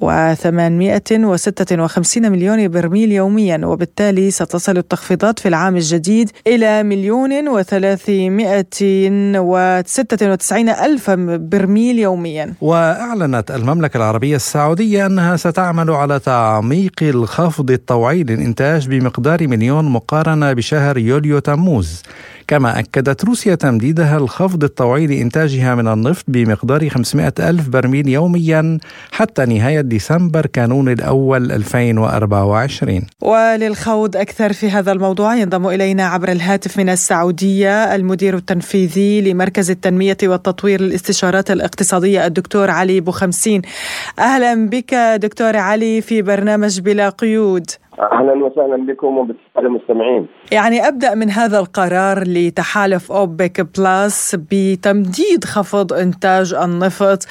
و856 0.00 2.16
مليون 2.16 2.68
برميل 2.68 3.12
يوميا 3.12 3.60
وبالتالي 3.64 4.30
ستصل 4.30 4.78
التخفيضات 4.78 5.38
في 5.38 5.48
العام 5.48 5.76
الجديد 5.76 6.30
إلى 6.46 6.82
مليون 6.82 7.62
و396 7.62 10.52
ألف 10.84 11.10
برميل 11.10 11.98
يوميا. 11.98 12.54
وأعلنت 12.60 13.50
المملكة 13.50 13.96
العربية 13.96 14.36
السعودية 14.36 15.06
أنها 15.06 15.36
ستعمل 15.36 15.90
على 15.90 16.18
تعميق 16.18 16.92
الخفض 17.02 17.70
الطوعي 17.70 18.22
للإنتاج 18.22 18.88
بمقدار 18.88 19.48
مليون 19.48 19.84
مقارنة 19.84 20.52
بشهر 20.52 20.98
يوليو 20.98 21.38
تموز. 21.38 22.02
كما 22.50 22.78
أكدت 22.78 23.24
روسيا 23.24 23.54
تمديدها 23.54 24.16
الخفض 24.16 24.64
الطوعي 24.64 25.06
لإنتاجها 25.06 25.74
من 25.74 25.88
النفط 25.88 26.24
بمقدار 26.28 26.88
500 26.88 27.32
ألف 27.40 27.68
برميل 27.68 28.08
يوميا 28.08 28.78
حتى 29.12 29.44
نهاية 29.44 29.80
ديسمبر 29.80 30.46
كانون 30.46 30.88
الأول 30.88 31.52
2024 31.52 33.02
وللخوض 33.20 34.16
أكثر 34.16 34.52
في 34.52 34.70
هذا 34.70 34.92
الموضوع 34.92 35.36
ينضم 35.36 35.66
إلينا 35.66 36.06
عبر 36.06 36.32
الهاتف 36.32 36.78
من 36.78 36.88
السعودية 36.88 37.94
المدير 37.94 38.36
التنفيذي 38.36 39.20
لمركز 39.20 39.70
التنمية 39.70 40.18
والتطوير 40.22 40.80
للاستشارات 40.80 41.50
الاقتصادية 41.50 42.26
الدكتور 42.26 42.70
علي 42.70 43.00
بوخمسين. 43.00 43.62
أهلا 44.18 44.68
بك 44.68 44.94
دكتور 44.94 45.56
علي 45.56 46.00
في 46.00 46.22
برنامج 46.22 46.80
بلا 46.80 47.08
قيود. 47.08 47.70
أهلا 48.00 48.44
وسهلا 48.44 48.86
بكم 48.86 49.18
وبالسادة 49.18 49.66
المستمعين. 49.66 50.26
يعني 50.52 50.88
أبدأ 50.88 51.14
من 51.14 51.30
هذا 51.30 51.58
القرار 51.58 52.24
لتحالف 52.26 53.12
أوبك 53.12 53.60
بلس 53.60 54.34
بتمديد 54.34 55.44
خفض 55.44 55.92
إنتاج 55.92 56.54
النفط 56.54 57.26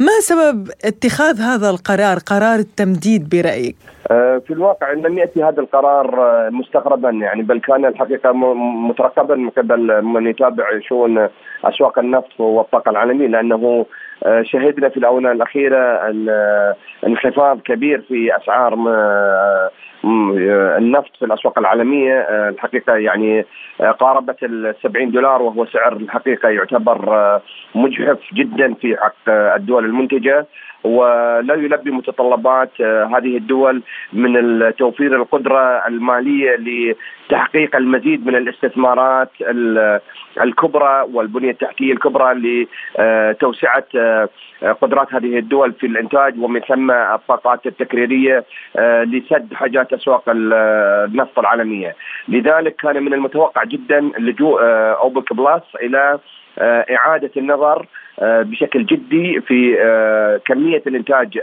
ما 0.00 0.20
سبب 0.20 0.68
اتخاذ 0.84 1.40
هذا 1.40 1.70
القرار 1.70 2.18
قرار 2.18 2.58
التمديد 2.58 3.28
برأيك؟ 3.28 3.76
آه، 4.10 4.42
في 4.46 4.52
الواقع 4.52 4.92
لم 4.92 5.18
يأتي 5.18 5.42
هذا 5.44 5.60
القرار 5.60 6.20
آه، 6.20 6.50
مستغربا 6.50 7.10
يعني 7.10 7.42
بل 7.42 7.60
كان 7.60 7.84
الحقيقة 7.84 8.32
مترقبا 8.88 9.34
من 9.34 9.50
قبل 9.50 10.02
من 10.02 10.26
يتابع 10.26 10.64
شؤون 10.80 11.28
أسواق 11.64 11.98
النفط 11.98 12.40
والطاقه 12.40 12.90
العالميه 12.90 13.26
لأنه 13.26 13.86
آه، 14.24 14.42
شهدنا 14.42 14.88
في 14.88 14.96
الآونة 14.96 15.32
الأخيرة 15.32 16.12
انخفاض 17.06 17.60
كبير 17.60 18.04
في 18.08 18.36
أسعار 18.36 18.76
النفط 20.78 21.16
في 21.18 21.24
الأسواق 21.24 21.58
العالمية 21.58 22.20
الحقيقة 22.48 22.96
يعني 22.96 23.44
قاربت 24.00 24.42
ال 24.42 24.74
70 24.82 25.10
دولار 25.10 25.42
وهو 25.42 25.66
سعر 25.66 25.92
الحقيقة 25.92 26.48
يعتبر 26.48 27.40
مجحف 27.74 28.18
جدا 28.34 28.74
في 28.74 28.96
حق 28.96 29.28
الدول 29.28 29.84
المنتجة. 29.84 30.46
ولا 30.86 31.54
يلبي 31.54 31.90
متطلبات 31.90 32.70
آه، 32.80 33.04
هذه 33.04 33.36
الدول 33.36 33.82
من 34.12 34.32
توفير 34.78 35.16
القدرة 35.16 35.86
المالية 35.86 36.56
لتحقيق 36.56 37.76
المزيد 37.76 38.26
من 38.26 38.36
الاستثمارات 38.36 39.30
الكبرى 40.42 41.06
والبنية 41.12 41.50
التحتية 41.50 41.92
الكبرى 41.92 42.34
لتوسعه 42.98 43.84
آه، 43.96 44.28
قدرات 44.80 45.14
هذه 45.14 45.38
الدول 45.38 45.72
في 45.72 45.86
الإنتاج 45.86 46.38
ومن 46.38 46.60
ثم 46.60 46.90
الطاقات 46.90 47.66
التكريرية 47.66 48.44
آه، 48.76 49.02
لسد 49.02 49.54
حاجات 49.54 49.92
أسواق 49.92 50.22
النفط 50.28 51.38
العالمية، 51.38 51.96
لذلك 52.28 52.76
كان 52.76 53.02
من 53.02 53.14
المتوقع 53.14 53.64
جدا 53.64 54.00
لجوء 54.18 54.60
أوبك 55.02 55.32
بلس 55.32 55.62
إلى 55.82 56.18
إعادة 56.90 57.30
النظر 57.36 57.80
آه، 57.80 57.86
بشكل 58.22 58.86
جدي 58.86 59.40
في 59.40 59.76
آه، 59.80 60.40
كمية 60.44 60.82
الإنتاج 60.86 61.38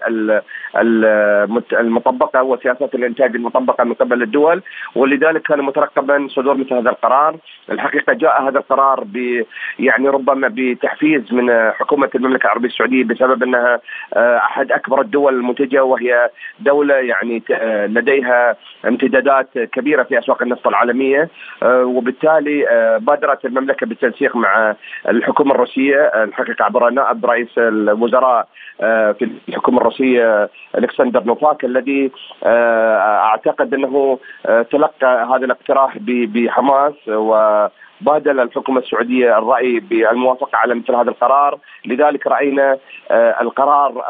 المطبقة 1.73 2.43
وسياسات 2.43 2.95
الإنتاج 2.95 3.35
المطبقة 3.35 3.83
من 3.83 3.93
قبل 3.93 4.23
الدول 4.23 4.61
ولذلك 4.95 5.41
كان 5.41 5.61
مترقبا 5.61 6.27
صدور 6.29 6.57
مثل 6.57 6.73
هذا 6.73 6.89
القرار. 6.89 7.35
الحقيقة 7.71 8.13
جاء 8.13 8.41
هذا 8.43 8.57
القرار 8.57 9.03
ب 9.03 9.43
يعني 9.79 10.09
ربما 10.09 10.51
بتحفيز 10.53 11.33
من 11.33 11.71
حكومة 11.71 12.09
المملكة 12.15 12.45
العربية 12.45 12.67
السعودية 12.67 13.03
بسبب 13.03 13.43
أنها 13.43 13.79
آه، 14.13 14.37
أحد 14.37 14.71
أكبر 14.71 15.01
الدول 15.01 15.33
المنتجة 15.33 15.83
وهي 15.83 16.29
دولة 16.59 16.95
يعني 16.95 17.43
لديها 17.87 18.55
امتدادات 18.87 19.57
كبيرة 19.57 20.03
في 20.03 20.19
أسواق 20.19 20.41
النفط 20.41 20.67
العالمية. 20.67 21.29
وبالتالي 21.63 22.65
بادرت 23.01 23.45
المملكة 23.45 23.85
بالتنسيق 23.85 24.35
مع 24.35 24.75
الحكومة 25.09 25.55
الروسية. 25.55 25.97
الحقيقة 26.23 26.62
عبر 26.63 26.89
نائب 26.89 27.25
رئيس 27.25 27.57
الوزراء 27.57 28.47
آه، 28.81 29.11
في 29.11 29.29
الحكومة 29.49 29.77
الروسية 29.77 30.49
ألكسندر 30.77 31.23
نوفاك 31.23 31.65
الذي 31.65 32.11
آه، 32.43 32.97
أعتقد 32.97 33.73
أنه 33.73 34.19
آه، 34.45 34.61
تلقى 34.61 35.27
هذا 35.35 35.45
الاقتراح 35.45 35.97
بحماس 36.01 36.93
و 37.07 37.67
بادل 38.01 38.39
الحكومة 38.39 38.79
السعودية 38.79 39.37
الرأي 39.37 39.79
بالموافقة 39.79 40.57
على 40.57 40.75
مثل 40.75 40.95
هذا 40.95 41.09
القرار. 41.09 41.57
لذلك 41.85 42.27
رأينا 42.27 42.77
القرار 43.11 44.03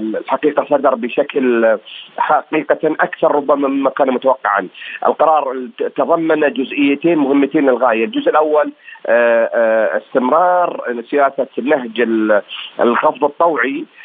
الحقيقة 0.00 0.66
صدر 0.70 0.94
بشكل 0.94 1.78
حقيقة 2.18 2.78
أكثر 2.84 3.34
ربما 3.34 3.68
مما 3.68 3.90
كان 3.90 4.10
متوقعا. 4.10 4.68
القرار 5.06 5.68
تضمن 5.96 6.52
جزئيتين 6.52 7.18
مهمتين 7.18 7.66
للغاية. 7.66 8.04
الجزء 8.04 8.30
الأول 8.30 8.72
آه، 9.06 9.50
آه، 9.54 9.98
استمرار 9.98 11.02
سياسة 11.10 11.46
نهج 11.62 12.08
الخفض 12.80 13.24
الطوعي 13.24 13.80
آه، 13.80 14.01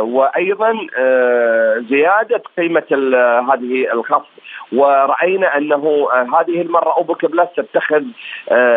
وأيضا 0.00 0.72
زيادة 1.90 2.42
قيمة 2.58 2.84
هذه 3.52 3.92
الخفض 3.92 4.26
ورأينا 4.72 5.56
أنه 5.58 6.08
هذه 6.12 6.60
المرة 6.62 6.96
اوبك 6.96 7.24
بلس 7.26 7.48
تتخذ 7.56 8.02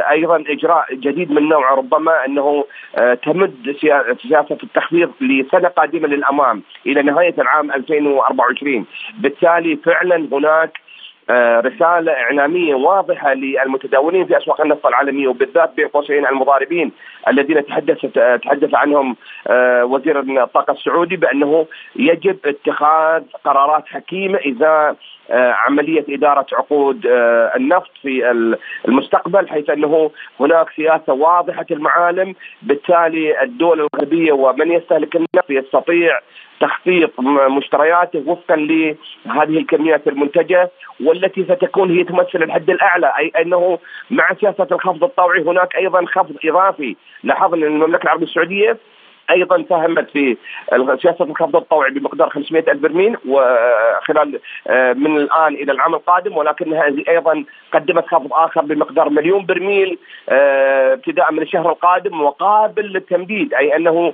أيضا 0.10 0.44
إجراء 0.48 0.86
جديد 0.94 1.32
من 1.32 1.50
نوعه 1.50 1.76
ربما 1.76 2.26
أنه 2.26 2.66
تمد 3.24 3.76
سياسة 4.22 4.58
التخفيض 4.64 5.12
لسنة 5.22 5.68
قادمة 5.68 6.08
للأمام 6.08 6.62
إلى 6.86 7.02
نهاية 7.02 7.36
العام 7.38 7.72
2024 7.72 8.86
بالتالي 9.20 9.76
فعلا 9.76 10.28
هناك 10.32 10.83
آه، 11.30 11.60
رسالة 11.60 12.12
إعلامية 12.12 12.76
واضحة 12.76 13.34
للمتداولين 13.34 14.26
في 14.26 14.38
أسواق 14.38 14.62
النفط 14.62 14.86
العالمية 14.86 15.28
وبالذات 15.28 15.74
بين 15.76 15.88
قوسين 15.88 16.28
المضاربين 16.28 16.92
الذين 17.28 17.66
تحدث 17.66 18.06
تحدث 18.44 18.76
عنهم 18.76 19.16
آه، 19.48 19.86
وزير 19.86 20.20
الطاقة 20.20 20.74
السعودي 20.74 21.16
بأنه 21.16 21.66
يجب 21.96 22.38
اتخاذ 22.46 23.24
قرارات 23.44 23.88
حكيمة 23.88 24.38
إذا 24.38 24.96
آه، 25.32 25.52
عملية 25.52 26.06
إدارة 26.10 26.46
عقود 26.54 27.02
النفط 27.56 27.92
في 28.02 28.32
المستقبل 28.88 29.50
حيث 29.50 29.70
أنه 29.70 30.12
هناك 30.40 30.70
سياسة 30.76 31.14
واضحة 31.14 31.66
المعالم. 31.72 32.36
بالتالي 32.62 33.42
الدول 33.42 33.80
الغربية 33.80 34.32
ومن 34.32 34.72
يستهلك 34.72 35.16
النفط 35.16 35.50
يستطيع 35.50 36.20
تخفيض 36.60 37.10
مشترياته 37.50 38.24
وفقا 38.26 38.56
لهذه 38.56 39.58
الكميات 39.58 40.08
المنتجة 40.08 40.72
والتي 41.04 41.44
ستكون 41.44 41.98
هي 41.98 42.04
تمثل 42.04 42.44
الحد 42.44 42.70
الأعلى. 42.70 43.14
أي 43.20 43.32
أنه 43.42 43.80
مع 44.12 44.34
سياسة 44.42 44.68
الخفض 44.72 45.04
الطوعي 45.04 45.42
هناك 45.42 45.76
أيضا 45.76 46.06
خفض 46.06 46.36
إضافي. 46.46 46.96
لاحظنا 47.24 47.68
إن 47.68 47.74
المملكة 47.74 48.04
العربية 48.04 48.26
السعودية 48.26 48.78
أيضا 49.32 49.66
ساهمت 49.70 50.10
في 50.10 50.38
سياسة 51.02 51.26
الخفض 51.26 51.56
الطوعي 51.56 51.92
بمقدار 51.92 52.30
500 52.30 52.64
ألف 52.72 52.82
برميل 52.82 53.18
وخلال 53.28 54.40
آه، 54.68 54.94
من 54.94 55.18
الآن 55.18 55.54
إلى 55.54 55.72
العام 55.72 55.96
القادم 55.96 56.38
ولكنها 56.38 56.84
أيضا 57.10 57.44
قدمت 57.74 58.06
خفض 58.08 58.34
آخر 58.34 58.62
بمقدار 58.62 59.10
مليون 59.10 59.46
برميل 59.46 59.98
آه، 60.30 60.94
ابتداء 60.94 61.32
من 61.32 61.42
الشهر 61.42 61.70
القادم 61.70 62.22
وقابل 62.22 62.84
للتمديد 62.84 63.54
أي 63.54 63.76
أنه 63.76 64.14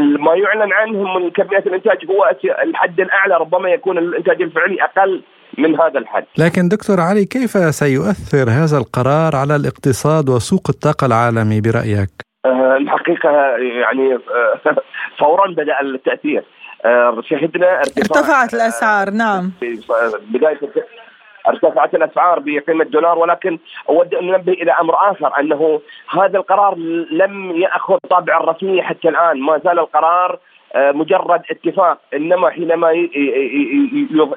ما 0.00 0.34
يعلن 0.34 0.72
عنه 0.72 1.18
من 1.18 1.30
كميات 1.30 1.66
الإنتاج 1.66 1.98
هو 2.10 2.34
الحد 2.62 3.00
الأعلى 3.00 3.34
ربما 3.36 3.68
يكون 3.70 3.98
الإنتاج 3.98 4.42
الفعلي 4.42 4.82
أقل 4.82 5.22
من 5.58 5.80
هذا 5.80 5.98
الحد 5.98 6.24
لكن 6.38 6.68
دكتور 6.68 7.00
علي 7.00 7.24
كيف 7.24 7.50
سيؤثر 7.50 8.50
هذا 8.50 8.78
القرار 8.78 9.36
على 9.36 9.56
الاقتصاد 9.56 10.28
وسوق 10.28 10.66
الطاقة 10.68 11.06
العالمي 11.06 11.60
برأيك؟ 11.60 12.27
آه، 12.48 12.76
الحقيقة 12.76 13.30
يعني 13.56 14.14
آه، 14.14 14.60
فورا 15.18 15.50
بدأ 15.50 15.80
التأثير. 15.80 16.44
آه، 16.84 17.22
شهدنا 17.24 17.78
ارتفعت 17.78 18.54
الأسعار 18.54 19.10
نعم. 19.10 19.52
بداية 20.30 20.58
ارتفعت 21.48 21.94
الأسعار 21.94 22.38
بقيمة 22.38 22.84
دولار 22.84 23.18
ولكن 23.18 23.58
أود 23.88 24.14
أن 24.14 24.34
أنبه 24.34 24.52
إلى 24.52 24.72
أمر 24.72 25.10
آخر 25.10 25.40
أنه 25.40 25.80
هذا 26.08 26.38
القرار 26.38 26.74
لم 27.10 27.56
يأخذ 27.56 27.98
طابع 28.10 28.40
الرسميه 28.40 28.82
حتى 28.82 29.08
الآن. 29.08 29.40
ما 29.40 29.60
زال 29.64 29.78
القرار 29.78 30.38
مجرد 30.76 31.42
اتفاق 31.50 31.98
إنما 32.14 32.50
حينما 32.50 32.90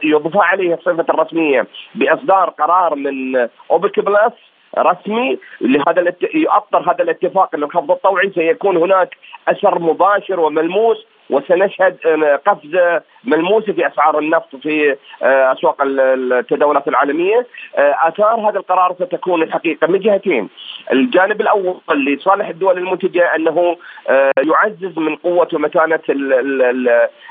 يضاف 0.03 0.37
عليه 0.37 0.73
الصفة 0.73 1.05
الرسمية 1.09 1.67
بإصدار 1.95 2.49
قرار 2.49 2.95
من 2.95 3.47
أوبك 3.71 3.99
بلس 3.99 4.33
رسمي 4.77 5.39
لهذا 5.61 6.13
يؤطر 6.33 6.91
هذا 6.91 7.03
الاتفاق 7.03 7.55
الخفض 7.55 7.91
الطوعي 7.91 8.31
سيكون 8.35 8.77
هناك 8.77 9.15
أثر 9.47 9.79
مباشر 9.79 10.39
وملموس 10.39 11.05
وسنشهد 11.29 11.97
قفزه 12.45 13.01
ملموسه 13.23 13.73
في 13.73 13.87
أسعار 13.87 14.19
النفط 14.19 14.55
في 14.55 14.95
آه، 15.23 15.53
أسواق 15.53 15.75
التداولات 15.81 16.87
العالمية 16.87 17.47
آه، 17.77 17.95
آثار 18.07 18.49
هذا 18.49 18.59
القرار 18.59 18.95
ستكون 18.95 19.43
الحقيقة 19.43 19.87
من 19.87 19.99
جهتين 19.99 20.49
الجانب 20.91 21.41
الأول 21.41 21.79
لصالح 21.89 22.47
الدول 22.47 22.77
المنتجة 22.77 23.35
أنه 23.35 23.77
آه، 24.09 24.31
يعزز 24.37 24.99
من 24.99 25.15
قوة 25.15 25.47
ومتانة 25.53 25.99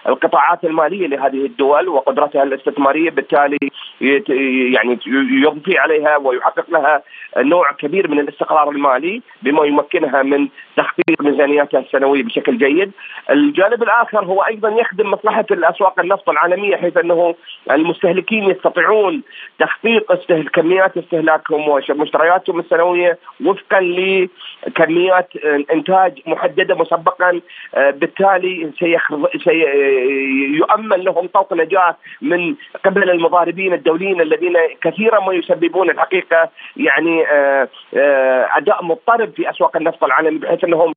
القطاعات 0.09 0.65
المالية 0.65 1.07
لهذه 1.07 1.47
الدول 1.47 1.89
وقدرتها 1.89 2.43
الاستثمارية 2.43 3.11
بالتالي 3.11 3.59
يعني 4.01 4.99
يضفي 5.45 5.79
عليها 5.79 6.17
ويحقق 6.17 6.71
لها 6.71 7.03
نوع 7.37 7.73
كبير 7.73 8.11
من 8.11 8.21
الاستقرار 8.21 8.71
المالي 8.71 9.23
بما 9.43 9.65
يمكنها 9.65 10.23
من 10.23 10.49
تخفيض 10.77 11.17
ميزانياتها 11.21 11.81
السنوية 11.81 12.23
بشكل 12.23 12.59
جيد. 12.59 12.93
الجانب 13.31 13.83
الآخر 13.83 14.25
هو 14.25 14.41
أيضا 14.41 14.69
يخدم 14.69 15.11
مصلحة 15.11 15.47
الأسواق 15.51 15.80
النفط 15.99 16.29
العالمية 16.31 16.77
حيث 16.77 16.97
أنه 16.97 17.35
المستهلكين 17.71 18.51
يستطيعون 18.51 19.23
تخفيض 19.59 20.03
كميات 20.53 20.97
استهلاكهم 20.97 21.69
ومشترياتهم 21.69 22.61
السنوية 22.61 23.19
وفقا 23.45 23.81
لكميات 23.81 25.29
إنتاج 25.73 26.21
محددة 26.27 26.75
مسبقا 26.75 27.41
بالتالي 27.77 28.71
سيؤمن 29.45 30.97
لهم 30.97 31.27
طوق 31.27 31.53
نجاة 31.55 31.97
من 32.23 32.55
قبل 32.85 33.11
المضاربين 33.11 33.73
الدوليين 33.73 34.21
الذين 34.21 34.57
كثيرا 34.83 35.21
ما 35.21 35.33
يسببون 35.33 35.91
الحقيقة 35.91 36.49
يعني 36.77 37.25
أداء 38.57 38.85
مضطرب 38.85 39.33
في 39.37 39.51
أسواق 39.51 39.77
النفط 39.77 40.05
العالمي 40.05 40.39
بحيث 40.39 40.65
أنهم 40.65 40.93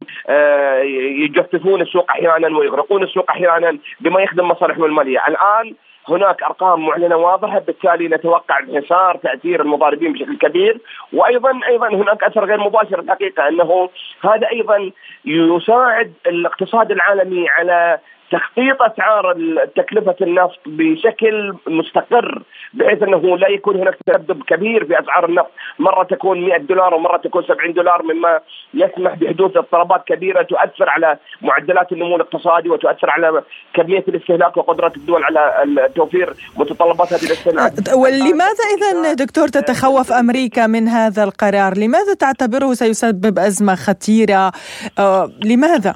يجففون 1.23 1.81
السوق 1.81 2.11
أحيانا 2.11 2.57
ويغرقون 2.57 3.03
السوق 3.03 3.29
أحيانا 3.31 3.77
بما 3.99 4.21
يخدم 4.21 4.47
مصالحهم 4.73 4.85
المالية، 4.85 5.23
الآن 5.27 5.75
هناك 6.09 6.43
أرقام 6.43 6.85
معلنة 6.85 7.15
واضحة 7.15 7.59
بالتالي 7.59 8.07
نتوقع 8.07 8.59
انحسار 8.59 9.17
تأثير 9.17 9.61
المضاربين 9.61 10.13
بشكل 10.13 10.37
كبير. 10.37 10.77
وأيضا 11.13 11.59
أيضا 11.67 11.87
هناك 11.87 12.23
أثر 12.23 12.45
غير 12.45 12.57
مباشر 12.57 12.99
الحقيقة 12.99 13.47
أنه 13.47 13.89
هذا 14.23 14.49
أيضا 14.49 14.91
يساعد 15.25 16.13
الاقتصاد 16.27 16.91
العالمي 16.91 17.49
على 17.49 17.99
تخفيض 18.33 18.75
أسعار 18.81 19.35
تكلفة 19.75 20.15
النفط 20.21 20.59
بشكل 20.65 21.53
مستقر 21.67 22.43
بحيث 22.73 23.03
أنه 23.03 23.37
لا 23.37 23.49
يكون 23.49 23.75
هناك 23.75 23.97
تذبذب 24.05 24.43
كبير 24.43 24.85
في 24.85 24.99
أسعار 24.99 25.25
النفط، 25.25 25.51
مرة 25.79 26.03
تكون 26.03 26.41
100 26.41 26.57
دولار 26.57 26.93
ومرة 26.93 27.17
تكون 27.17 27.43
70 27.43 27.73
دولار 27.73 28.03
مما 28.03 28.39
يسمح 28.73 29.13
بحدوث 29.15 29.57
اضطرابات 29.57 30.03
كبيرة 30.07 30.41
تؤثر 30.41 30.89
على 30.89 31.17
معدلات 31.41 31.91
النمو 31.91 32.15
الاقتصادي 32.15 32.69
وتؤثر 32.69 33.09
على 33.09 33.43
كمية 33.73 34.03
الاستهلاك 34.07 34.57
وقدره 34.57 34.93
الدول 34.97 35.23
على 35.23 35.89
توفير 35.95 36.33
متطلبات 36.57 37.13
هذه 37.13 37.23
الاستهلاك. 37.23 37.71
ولماذا 37.95 38.63
إذا 38.77 39.13
دكتور 39.13 39.47
تتخوف 39.47 40.11
أمريكا 40.11 40.67
من 40.67 40.87
هذا 40.87 41.23
القرار؟ 41.23 41.77
لماذا 41.77 42.13
تعتبره 42.13 42.73
سيسبب 42.73 43.39
أزمة 43.39 43.75
خطيرة؟ 43.75 44.51
آه 44.99 45.29
لماذا؟ 45.45 45.95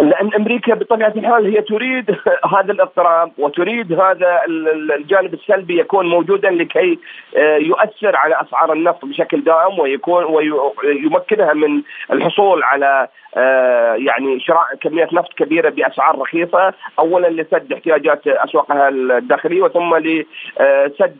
لأن 0.00 0.34
أمريكا 0.34 0.74
بطبيعة 0.74 1.12
الحال 1.16 1.46
هي 1.46 1.62
تريد 1.62 2.10
هذا 2.54 2.72
الاضطراب 2.72 3.32
وتريد 3.38 3.92
هذا 3.92 4.40
الجانب 4.98 5.34
السلبي 5.34 5.80
يكون 5.80 6.06
موجودا 6.06 6.50
لكي 6.50 6.98
يؤثر 7.60 8.16
على 8.16 8.40
أسعار 8.40 8.72
النفط 8.72 9.04
بشكل 9.04 9.44
دائم 9.44 9.78
ويكون 9.78 10.24
ويمكنها 10.24 11.52
من 11.52 11.82
الحصول 12.12 12.62
على 12.62 13.08
يعني 14.06 14.40
شراء 14.40 14.74
كميات 14.80 15.12
نفط 15.12 15.32
كبيرة 15.32 15.70
بأسعار 15.70 16.18
رخيصة 16.18 16.74
اولا 16.98 17.28
لسد 17.28 17.72
احتياجات 17.72 18.26
أسواقها 18.26 18.88
الداخلية 18.88 19.62
وثم 19.62 19.96
لسد 19.96 21.16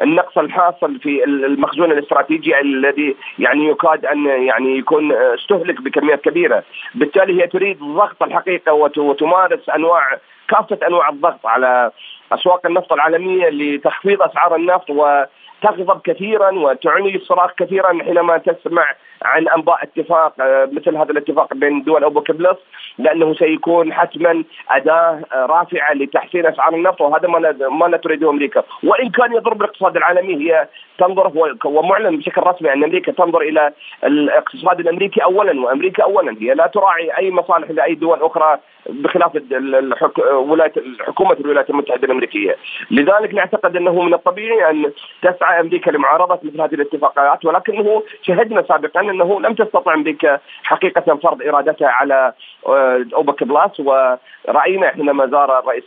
النقص 0.00 0.38
الحاصل 0.38 0.98
في 1.00 1.24
المخزون 1.24 1.92
الاستراتيجي 1.92 2.60
الذي 2.60 3.16
يعني 3.38 3.68
يكاد 3.68 4.06
أن 4.06 4.26
يعني 4.26 4.78
يكون 4.78 5.12
استهلك 5.12 5.82
بكميات 5.82 6.20
كبيرة. 6.20 6.64
بالتالي 6.94 7.42
هي 7.42 7.46
تريد 7.46 7.75
الضغط 7.82 8.22
الحقيقة 8.22 8.72
وتمارس 8.98 9.68
انواع 9.68 10.18
كافة 10.48 10.78
أنواع 10.86 11.08
الضغط 11.08 11.46
على 11.46 11.90
أسواق 12.32 12.66
النفط 12.66 12.92
العالمية 12.92 13.48
لتخفيض 13.48 14.22
أسعار 14.22 14.56
النفط 14.56 14.90
وتغضب 14.90 16.00
كثيرا 16.04 16.50
وتعني 16.50 17.16
الصراخ 17.16 17.50
كثيرا 17.56 18.02
حينما 18.04 18.38
تسمع 18.38 18.94
عن 19.22 19.48
أنباء 19.48 19.82
اتفاق 19.82 20.34
مثل 20.72 20.96
هذا 20.96 21.10
الاتفاق 21.10 21.54
بين 21.54 21.82
دول 21.82 22.04
اوبك 22.04 22.30
بلس 22.30 22.56
لأنه 22.98 23.34
سيكون 23.34 23.92
حتما 23.92 24.44
أداة 24.70 25.20
رافعة 25.34 25.92
لتحسين 25.94 26.46
أسعار 26.46 26.74
النفط 26.74 27.00
وهذا 27.00 27.28
ما 27.28 27.54
ما 27.68 27.96
تريده 27.96 28.30
أمريكا. 28.30 28.62
وإن 28.84 29.10
كان 29.10 29.32
يضرب 29.32 29.60
الاقتصاد 29.60 29.96
العالمي 29.96 30.34
هي 30.34 30.68
تنظر 30.98 31.56
ومعلن 31.64 32.16
بشكل 32.16 32.42
رسمي 32.42 32.72
أن 32.72 32.84
أمريكا 32.84 33.12
تنظر 33.12 33.40
إلى 33.40 33.72
الاقتصاد 34.04 34.80
الأمريكي 34.80 35.22
اولا 35.24 35.60
وأمريكا 35.60 36.02
اولا. 36.02 36.36
هي 36.40 36.54
لا 36.54 36.66
تراعي 36.66 37.18
أي 37.18 37.30
مصالح 37.30 37.70
لأي 37.70 37.94
دول 37.94 38.22
أخرى 38.22 38.58
بخلاف 38.86 39.32
حكومة 41.06 41.36
الولايات 41.40 41.70
المتحدة 41.70 42.04
الأمريكية، 42.04 42.56
لذلك 42.90 43.34
نعتقد 43.34 43.76
أنه 43.76 44.02
من 44.02 44.14
الطبيعي 44.14 44.70
أن 44.70 44.92
تسعى 45.22 45.60
أمريكا 45.60 45.90
لمعارضة 45.90 46.38
مثل 46.42 46.60
هذه 46.60 46.74
الاتفاقات 46.74 47.44
ولكنه 47.44 48.02
شهدنا 48.22 48.62
سابقا 48.62 49.02
أنه 49.10 49.40
لم 49.40 49.54
تستطع 49.54 49.94
أمريكا 49.94 50.38
حقيقة 50.62 51.16
فرض 51.16 51.42
إرادتها 51.42 51.88
على 51.88 52.32
أوبك 53.14 53.44
بلاس 53.44 53.80
ورأينا 53.80 54.88
حينما 54.88 55.26
زار 55.26 55.58
الرئيس 55.58 55.84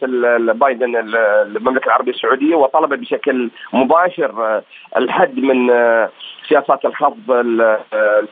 بايدن 0.59 0.95
المملكة 0.95 1.85
العربية 1.85 2.11
السعودية 2.11 2.55
وطلب 2.55 2.93
بشكل 2.93 3.49
مباشر 3.73 4.61
الحد 4.97 5.39
من 5.39 5.69
سياسات 6.49 6.85
الخفض 6.85 7.27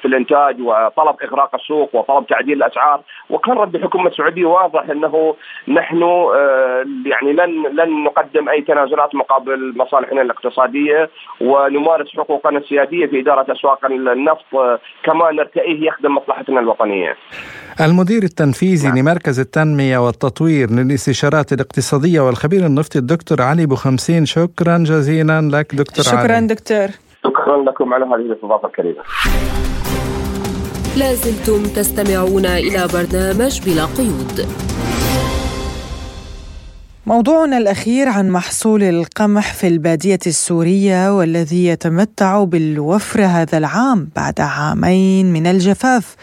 في 0.02 0.06
الإنتاج 0.06 0.62
وطلب 0.62 1.16
إغراق 1.24 1.56
السوق 1.56 1.96
وطلب 1.96 2.28
تعديل 2.28 2.64
الأسعار 2.64 3.02
وكان 3.30 3.58
رد 3.58 3.76
الحكومة 3.76 4.08
السعوديه 4.10 4.46
واضح 4.46 4.90
أنه 4.90 5.36
نحن 5.68 6.02
يعني 7.06 7.34
لن 7.34 7.80
لن 7.80 8.04
نقدم 8.04 8.50
أي 8.50 8.62
تنازلات 8.62 9.16
مقابل 9.16 9.74
مصالحنا 9.78 10.22
الاقتصادية 10.22 11.10
ونمارس 11.42 12.08
حقوقنا 12.18 12.60
السيادية 12.60 13.06
في 13.06 13.20
إدارة 13.20 13.52
أسواق 13.52 13.86
النفط 13.86 14.80
كما 15.04 15.32
نرتئيه 15.32 15.88
يخدم 15.88 16.16
مصلحتنا 16.16 16.60
الوطنية. 16.60 17.16
المدير 17.82 18.24
التنفيذي 18.24 18.88
نعم. 18.88 18.98
لمركز 18.98 19.40
التنمية 19.40 19.98
والتطوير 19.98 20.68
للاستشارات 20.72 21.54
الاقتصادية 21.54 22.22
والخبير 22.22 22.66
النفطي 22.66 23.00
الدكتور 23.00 23.42
علي 23.42 23.66
بوخمسين 23.66 24.26
شكرا 24.26 24.78
جزيلا 24.78 25.42
لك 25.54 25.76
دكتور 25.76 26.04
شكرا 26.06 26.18
علي. 26.18 26.28
شكرا 26.28 26.40
دكتور. 26.40 27.07
شكرا 27.48 27.64
لكم 27.64 27.94
على 27.94 28.06
هذه 28.06 28.32
الاستضافة 28.32 28.68
الكريمة. 28.68 29.04
لازلتم 30.98 31.64
تستمعون 31.64 32.46
إلى 32.46 32.88
برنامج 32.94 33.62
بلا 33.66 33.86
قيود. 33.86 34.48
موضوعنا 37.06 37.58
الأخير 37.58 38.10
عن 38.10 38.30
محصول 38.30 38.84
القمح 38.84 39.54
في 39.54 39.68
البادية 39.68 40.20
السورية 40.28 41.18
والذي 41.18 41.68
يتمتع 41.68 42.44
بالوفرة 42.44 43.26
هذا 43.26 43.58
العام 43.58 44.10
بعد 44.16 44.42
عامين 44.42 45.34
من 45.34 45.48
الجفاف 45.48 46.16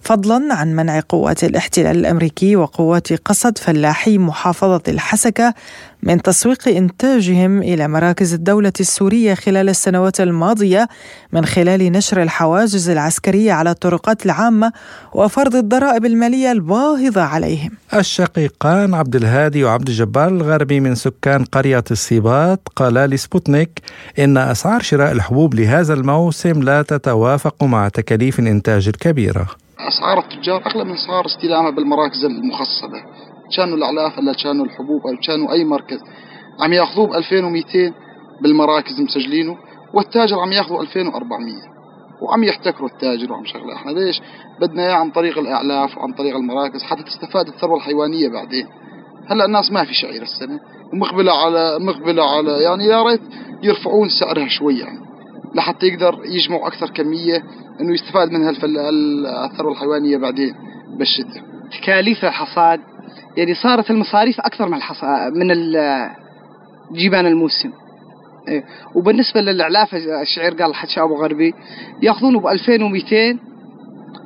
فضلا 0.00 0.54
عن 0.54 0.76
منع 0.76 1.00
قوات 1.08 1.44
الاحتلال 1.44 1.96
الأمريكي 1.96 2.56
وقوات 2.56 3.12
قصد 3.12 3.58
فلاحي 3.58 4.18
محافظة 4.18 4.82
الحسكة 4.88 5.54
من 6.02 6.22
تسويق 6.22 6.68
إنتاجهم 6.68 7.62
إلى 7.62 7.88
مراكز 7.88 8.34
الدولة 8.34 8.72
السورية 8.80 9.34
خلال 9.34 9.68
السنوات 9.68 10.20
الماضية 10.20 10.88
من 11.32 11.44
خلال 11.44 11.92
نشر 11.92 12.22
الحواجز 12.22 12.90
العسكرية 12.90 13.52
على 13.52 13.70
الطرقات 13.70 14.26
العامة 14.26 14.72
وفرض 15.14 15.56
الضرائب 15.56 16.04
المالية 16.04 16.52
الباهظة 16.52 17.22
عليهم. 17.22 17.70
الشقيقان 17.94 18.94
عبد 18.94 19.16
الهادي 19.16 19.64
وعبد 19.64 19.88
الجبار 19.88 20.28
الغربي 20.28 20.80
من 20.80 20.94
سكان 20.94 21.44
قرية 21.44 21.84
الصيبات 21.90 22.60
قالا 22.76 23.06
لسبوتنيك 23.06 23.80
إن 24.18 24.36
أسعار 24.36 24.82
شراء 24.82 25.12
الحبوب 25.12 25.54
لهذا 25.54 25.94
الموسم 25.94 26.62
لا 26.62 26.82
تتوافق 26.82 27.64
مع 27.64 27.88
تكاليف 27.88 28.38
الإنتاج 28.38 28.88
الكبيرة. 28.88 29.46
أسعار 29.78 30.18
التجار 30.18 30.66
أغلى 30.66 30.84
من 30.84 30.94
أسعار 30.94 31.26
استلامها 31.26 31.70
بالمراكز 31.70 32.24
المخصبة 32.24 33.17
كانوا 33.56 33.76
الأعلاف 33.76 34.18
ولا 34.18 34.32
كانوا 34.32 34.64
الحبوب 34.64 35.06
أو 35.06 35.16
كانوا 35.26 35.52
أي 35.52 35.64
مركز. 35.64 35.98
عم 36.60 36.72
يأخذوه 36.72 37.06
ب 37.06 37.12
2200 37.12 37.94
بالمراكز 38.42 39.00
مسجلينه 39.00 39.56
والتاجر 39.94 40.38
عم 40.38 40.52
ياخذوا 40.52 40.82
2400 40.82 41.54
وعم 42.22 42.44
يحتكروا 42.44 42.88
التاجر 42.88 43.32
وعم 43.32 43.44
شغلة. 43.44 43.74
إحنا 43.74 43.90
ليش؟ 43.90 44.20
بدنا 44.60 44.82
إياه 44.82 44.94
عن 44.94 45.10
طريق 45.10 45.38
الأعلاف 45.38 45.98
وعن 45.98 46.12
طريق 46.12 46.36
المراكز 46.36 46.82
حتى 46.82 47.02
تستفاد 47.02 47.48
الثروة 47.48 47.76
الحيوانية 47.76 48.28
بعدين. 48.28 48.66
هلأ 49.26 49.44
الناس 49.44 49.72
ما 49.72 49.84
في 49.84 49.94
شعير 49.94 50.22
السنة. 50.22 50.60
ومقبله 50.92 51.32
على 51.32 51.78
مقبلة 51.80 52.24
على 52.36 52.62
يعني 52.62 52.84
يا 52.84 53.02
ريت 53.02 53.20
يرفعون 53.62 54.08
سعرها 54.08 54.48
شوي 54.48 54.78
يعني 54.78 54.98
لحتى 55.54 55.86
يقدر 55.86 56.18
يجمعوا 56.24 56.66
أكثر 56.66 56.90
كمية 56.90 57.42
إنه 57.80 57.94
يستفاد 57.94 58.30
منها 58.30 58.50
الثروة 58.50 59.72
الحيوانية 59.72 60.16
بعدين 60.16 60.54
بالشتاء. 60.98 61.42
تكاليف 61.72 62.24
الحصاد 62.24 62.80
يعني 63.38 63.54
صارت 63.54 63.90
المصاريف 63.90 64.40
أكثر 64.40 64.68
من 64.68 64.74
الحص... 64.74 65.04
من 65.34 65.46
جيبان 66.92 67.26
الموسم. 67.26 67.72
إيه. 68.48 68.64
وبالنسبة 68.94 69.40
للإعلاف 69.40 69.94
الشعير 70.22 70.54
قال 70.62 70.74
حكى 70.74 71.00
أبو 71.00 71.14
غربي 71.14 71.54
ياخذونه 72.02 72.40
ب 72.40 72.46
2200 72.46 73.38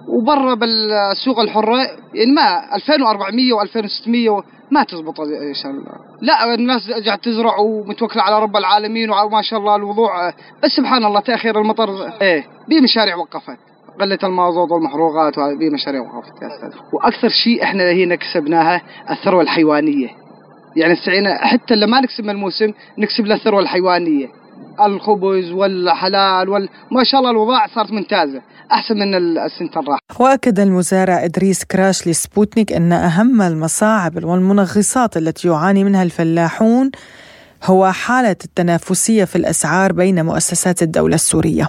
وبرا 0.08 0.54
بالسوق 0.54 1.40
الحرة 1.40 1.76
يعني 2.14 2.32
ما 2.32 2.76
2400 2.76 3.52
و2600 3.54 4.44
ما 4.70 4.84
تزبط 4.84 5.20
إن 5.20 5.54
شاء 5.54 5.72
الله. 5.72 5.92
لا 6.20 6.54
الناس 6.54 6.90
قاعد 7.06 7.18
تزرع 7.18 7.56
ومتوكلة 7.58 8.22
على 8.22 8.42
رب 8.42 8.56
العالمين 8.56 9.10
وما 9.10 9.42
شاء 9.42 9.58
الله 9.60 9.76
الوضوع. 9.76 10.30
بس 10.62 10.70
سبحان 10.76 11.04
الله 11.04 11.20
تأخير 11.20 11.60
المطر 11.60 12.12
إيه 12.22 12.44
بمشاريع 12.68 13.16
وقفت. 13.16 13.58
قلة 14.00 14.18
المازوت 14.24 14.70
والمحروقات 14.70 15.38
وهذه 15.38 15.70
مشاريع 15.74 16.00
وقفت 16.00 16.42
يا 16.42 16.48
أستاذ 16.54 16.80
وأكثر 16.92 17.28
شيء 17.28 17.62
إحنا 17.62 17.92
هنا 17.92 18.14
كسبناها 18.16 18.82
الثروة 19.10 19.42
الحيوانية. 19.42 20.08
يعني 20.76 20.92
استعينا 20.92 21.46
حتى 21.46 21.74
لما 21.74 22.00
نكسب 22.00 22.24
من 22.24 22.30
الموسم 22.30 22.72
نكسب 22.98 23.26
الثروة 23.26 23.60
الحيوانية. 23.60 24.26
الخبز 24.80 25.50
والحلال 25.50 26.48
وال... 26.48 26.68
ما 26.90 27.04
شاء 27.04 27.20
الله 27.20 27.30
الوضاع 27.30 27.66
صارت 27.66 27.90
ممتازة 27.90 28.42
أحسن 28.72 28.94
من 28.94 29.14
السنة 29.14 29.70
الراحه 29.76 30.00
وأكد 30.20 30.60
المزارع 30.60 31.24
إدريس 31.24 31.64
كراش 31.64 32.08
لسبوتنيك 32.08 32.72
إن 32.72 32.92
أهم 32.92 33.42
المصاعب 33.42 34.24
والمنغصات 34.24 35.16
التي 35.16 35.48
يعاني 35.48 35.84
منها 35.84 36.02
الفلاحون 36.02 36.90
هو 37.64 37.92
حالة 37.92 38.36
التنافسية 38.44 39.24
في 39.24 39.36
الأسعار 39.36 39.92
بين 39.92 40.24
مؤسسات 40.24 40.82
الدولة 40.82 41.14
السورية. 41.14 41.68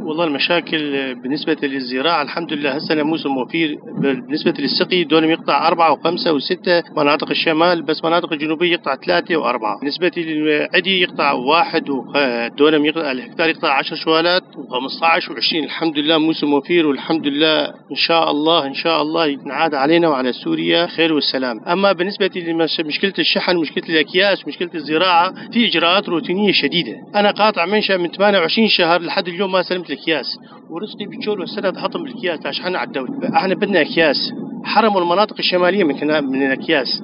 والله 0.00 0.24
المشاكل 0.24 1.14
بالنسبة 1.14 1.56
للزراعة 1.62 2.22
الحمد 2.22 2.52
لله 2.52 2.70
هسه 2.70 3.02
موسم 3.02 3.36
وفير 3.36 3.78
بالنسبة 4.02 4.54
للسقي 4.58 5.04
دول 5.04 5.24
يقطع 5.24 5.68
أربعة 5.68 5.92
وخمسة 5.92 6.32
وستة 6.32 6.82
مناطق 6.96 7.30
الشمال 7.30 7.82
بس 7.82 8.04
مناطق 8.04 8.32
الجنوبية 8.32 8.72
يقطع 8.72 8.96
ثلاثة 8.96 9.36
وأربعة. 9.36 9.78
بالنسبة 9.80 10.10
للعدي 10.16 11.00
يقطع 11.00 11.32
واحد 11.32 11.90
ودولم 11.90 12.84
يقطع 12.84 13.10
الهكتار 13.10 13.48
يقطع 13.48 13.72
10 13.78 13.96
شوالات 13.96 14.42
و15 14.42 15.22
و20 15.22 15.54
الحمد 15.54 15.98
لله 15.98 16.18
موسم 16.18 16.52
وفير 16.52 16.86
والحمد 16.86 17.26
لله 17.26 17.64
إن 17.66 17.96
شاء 17.96 18.30
الله 18.30 18.66
إن 18.66 18.74
شاء 18.74 19.02
الله 19.02 19.26
ينعاد 19.26 19.74
علينا 19.74 20.08
وعلى 20.08 20.32
سوريا 20.32 20.86
خير 20.86 21.12
والسلام. 21.12 21.60
أما 21.68 21.92
بالنسبة 21.92 22.30
لمشكلة 22.36 23.12
الشحن 23.18 23.56
مشكلة 23.56 23.84
الأكياس 23.88 24.48
مشكلة 24.48 24.70
الزراعة 24.74 25.34
في 25.52 25.66
إجراءات 25.66 26.08
روتينية 26.08 26.52
شديدة. 26.52 26.92
أنا 27.14 27.30
قاطع 27.30 27.66
منشأ 27.66 27.96
من 27.96 28.08
28 28.08 28.68
شهر 28.68 29.02
لحد 29.02 29.28
اليوم 29.28 29.52
ما 29.52 29.62
سلمت 29.62 29.85
الأكياس. 29.90 30.26
ورزقي 30.70 31.06
بتشول 31.06 31.40
والسنة 31.40 31.80
حطهم 31.80 32.02
بالاكياس 32.02 32.46
عشان 32.46 32.76
الدولة. 32.76 33.36
أحنا 33.36 33.54
بدنا 33.54 33.80
أكياس. 33.80 34.16
حرموا 34.64 35.00
المناطق 35.00 35.34
الشمالية 35.38 35.84
من 35.84 35.94
من 36.24 36.46
الأكياس. 36.46 37.02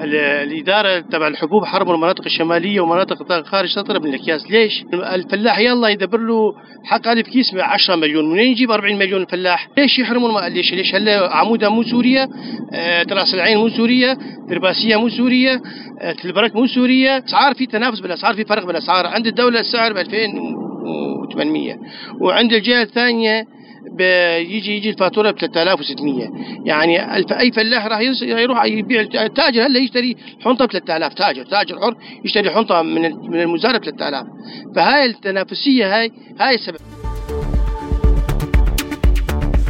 الإدارة 0.00 1.00
تبع 1.00 1.28
الحبوب 1.28 1.64
حرموا 1.64 1.94
المناطق 1.94 2.24
الشمالية 2.24 2.80
ومناطق 2.80 3.42
خارج 3.46 3.68
سطرة 3.68 3.98
من 3.98 4.14
الأكياس. 4.14 4.50
ليش؟ 4.50 4.84
الفلاح 4.94 5.58
يلا 5.58 5.88
يدبر 5.88 6.18
له 6.18 6.52
حق 6.84 7.08
ألف 7.08 7.28
كيس 7.28 7.54
ب 7.54 7.58
10 7.58 7.96
مليون. 7.96 8.30
منين 8.30 8.52
يجيب 8.52 8.70
40 8.70 8.98
مليون 8.98 9.22
الفلاح؟ 9.22 9.68
ليش 9.78 9.98
يحرموا 9.98 10.40
ليش 10.48 10.74
ليش 10.74 10.94
هلا 10.94 11.36
عمودة 11.36 11.68
مو 11.68 11.82
سورية 11.82 12.28
آه 12.74 13.02
تراس 13.02 13.34
العين 13.34 13.58
مو 13.58 13.68
سورية 13.68 14.18
ترباسية 14.48 14.96
مو 14.96 15.08
سورية 15.08 15.62
آه 16.00 16.12
تلبرك 16.12 16.56
مو 16.56 16.66
سورية. 16.66 17.18
أسعار 17.28 17.54
في 17.54 17.66
تنافس 17.66 18.00
بالأسعار 18.00 18.34
في 18.34 18.44
فرق 18.44 18.66
بالأسعار. 18.66 19.06
عند 19.06 19.26
الدولة 19.26 19.60
السعر 19.60 19.92
ب 19.92 19.96
2000 19.96 20.14
800 21.32 21.78
وعند 22.20 22.52
الجهة 22.52 22.82
الثانية 22.82 23.46
بيجي 23.92 24.76
يجي 24.76 24.90
الفاتورة 24.90 25.30
ب 25.30 25.38
3600 25.38 26.28
يعني 26.64 27.16
أي 27.40 27.52
فلاح 27.52 27.86
راح 27.86 28.00
يروح 28.22 28.64
يبيع 28.64 29.00
التاجر 29.00 29.66
هلا 29.66 29.78
يشتري 29.78 30.16
حنطة 30.40 30.66
ب 30.66 30.70
3000 30.70 31.14
تاجر 31.14 31.44
تاجر 31.44 31.80
حر 31.80 31.96
يشتري 32.24 32.50
حنطة 32.50 32.82
من 32.82 33.02
من 33.30 33.40
المزارع 33.40 33.78
ب 33.78 33.84
3000 33.84 34.26
فهاي 34.76 35.04
التنافسية 35.04 36.00
هاي 36.00 36.10
هاي 36.40 36.54
السبب. 36.54 36.76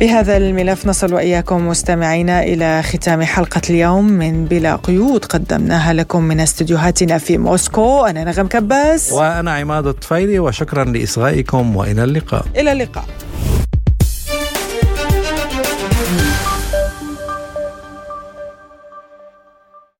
بهذا 0.01 0.37
الملف 0.37 0.87
نصل 0.87 1.15
وإياكم 1.15 1.69
مستمعينا 1.69 2.43
إلى 2.43 2.83
ختام 2.83 3.23
حلقة 3.23 3.61
اليوم 3.71 4.05
من 4.05 4.45
بلا 4.45 4.77
قيود 4.77 5.25
قدمناها 5.25 5.93
لكم 5.93 6.23
من 6.23 6.41
استديوهاتنا 6.41 7.19
في 7.19 7.39
موسكو. 7.39 8.05
أنا 8.05 8.25
نغم 8.25 8.47
كباس. 8.47 9.13
وأنا 9.13 9.55
عماد 9.55 9.87
الطفيلي 9.87 10.39
وشكرا 10.39 10.85
لإصغائكم 10.85 11.77
وإلى 11.77 12.05
اللقاء. 12.05 12.47
إلى 12.57 12.73
اللقاء. 12.73 13.05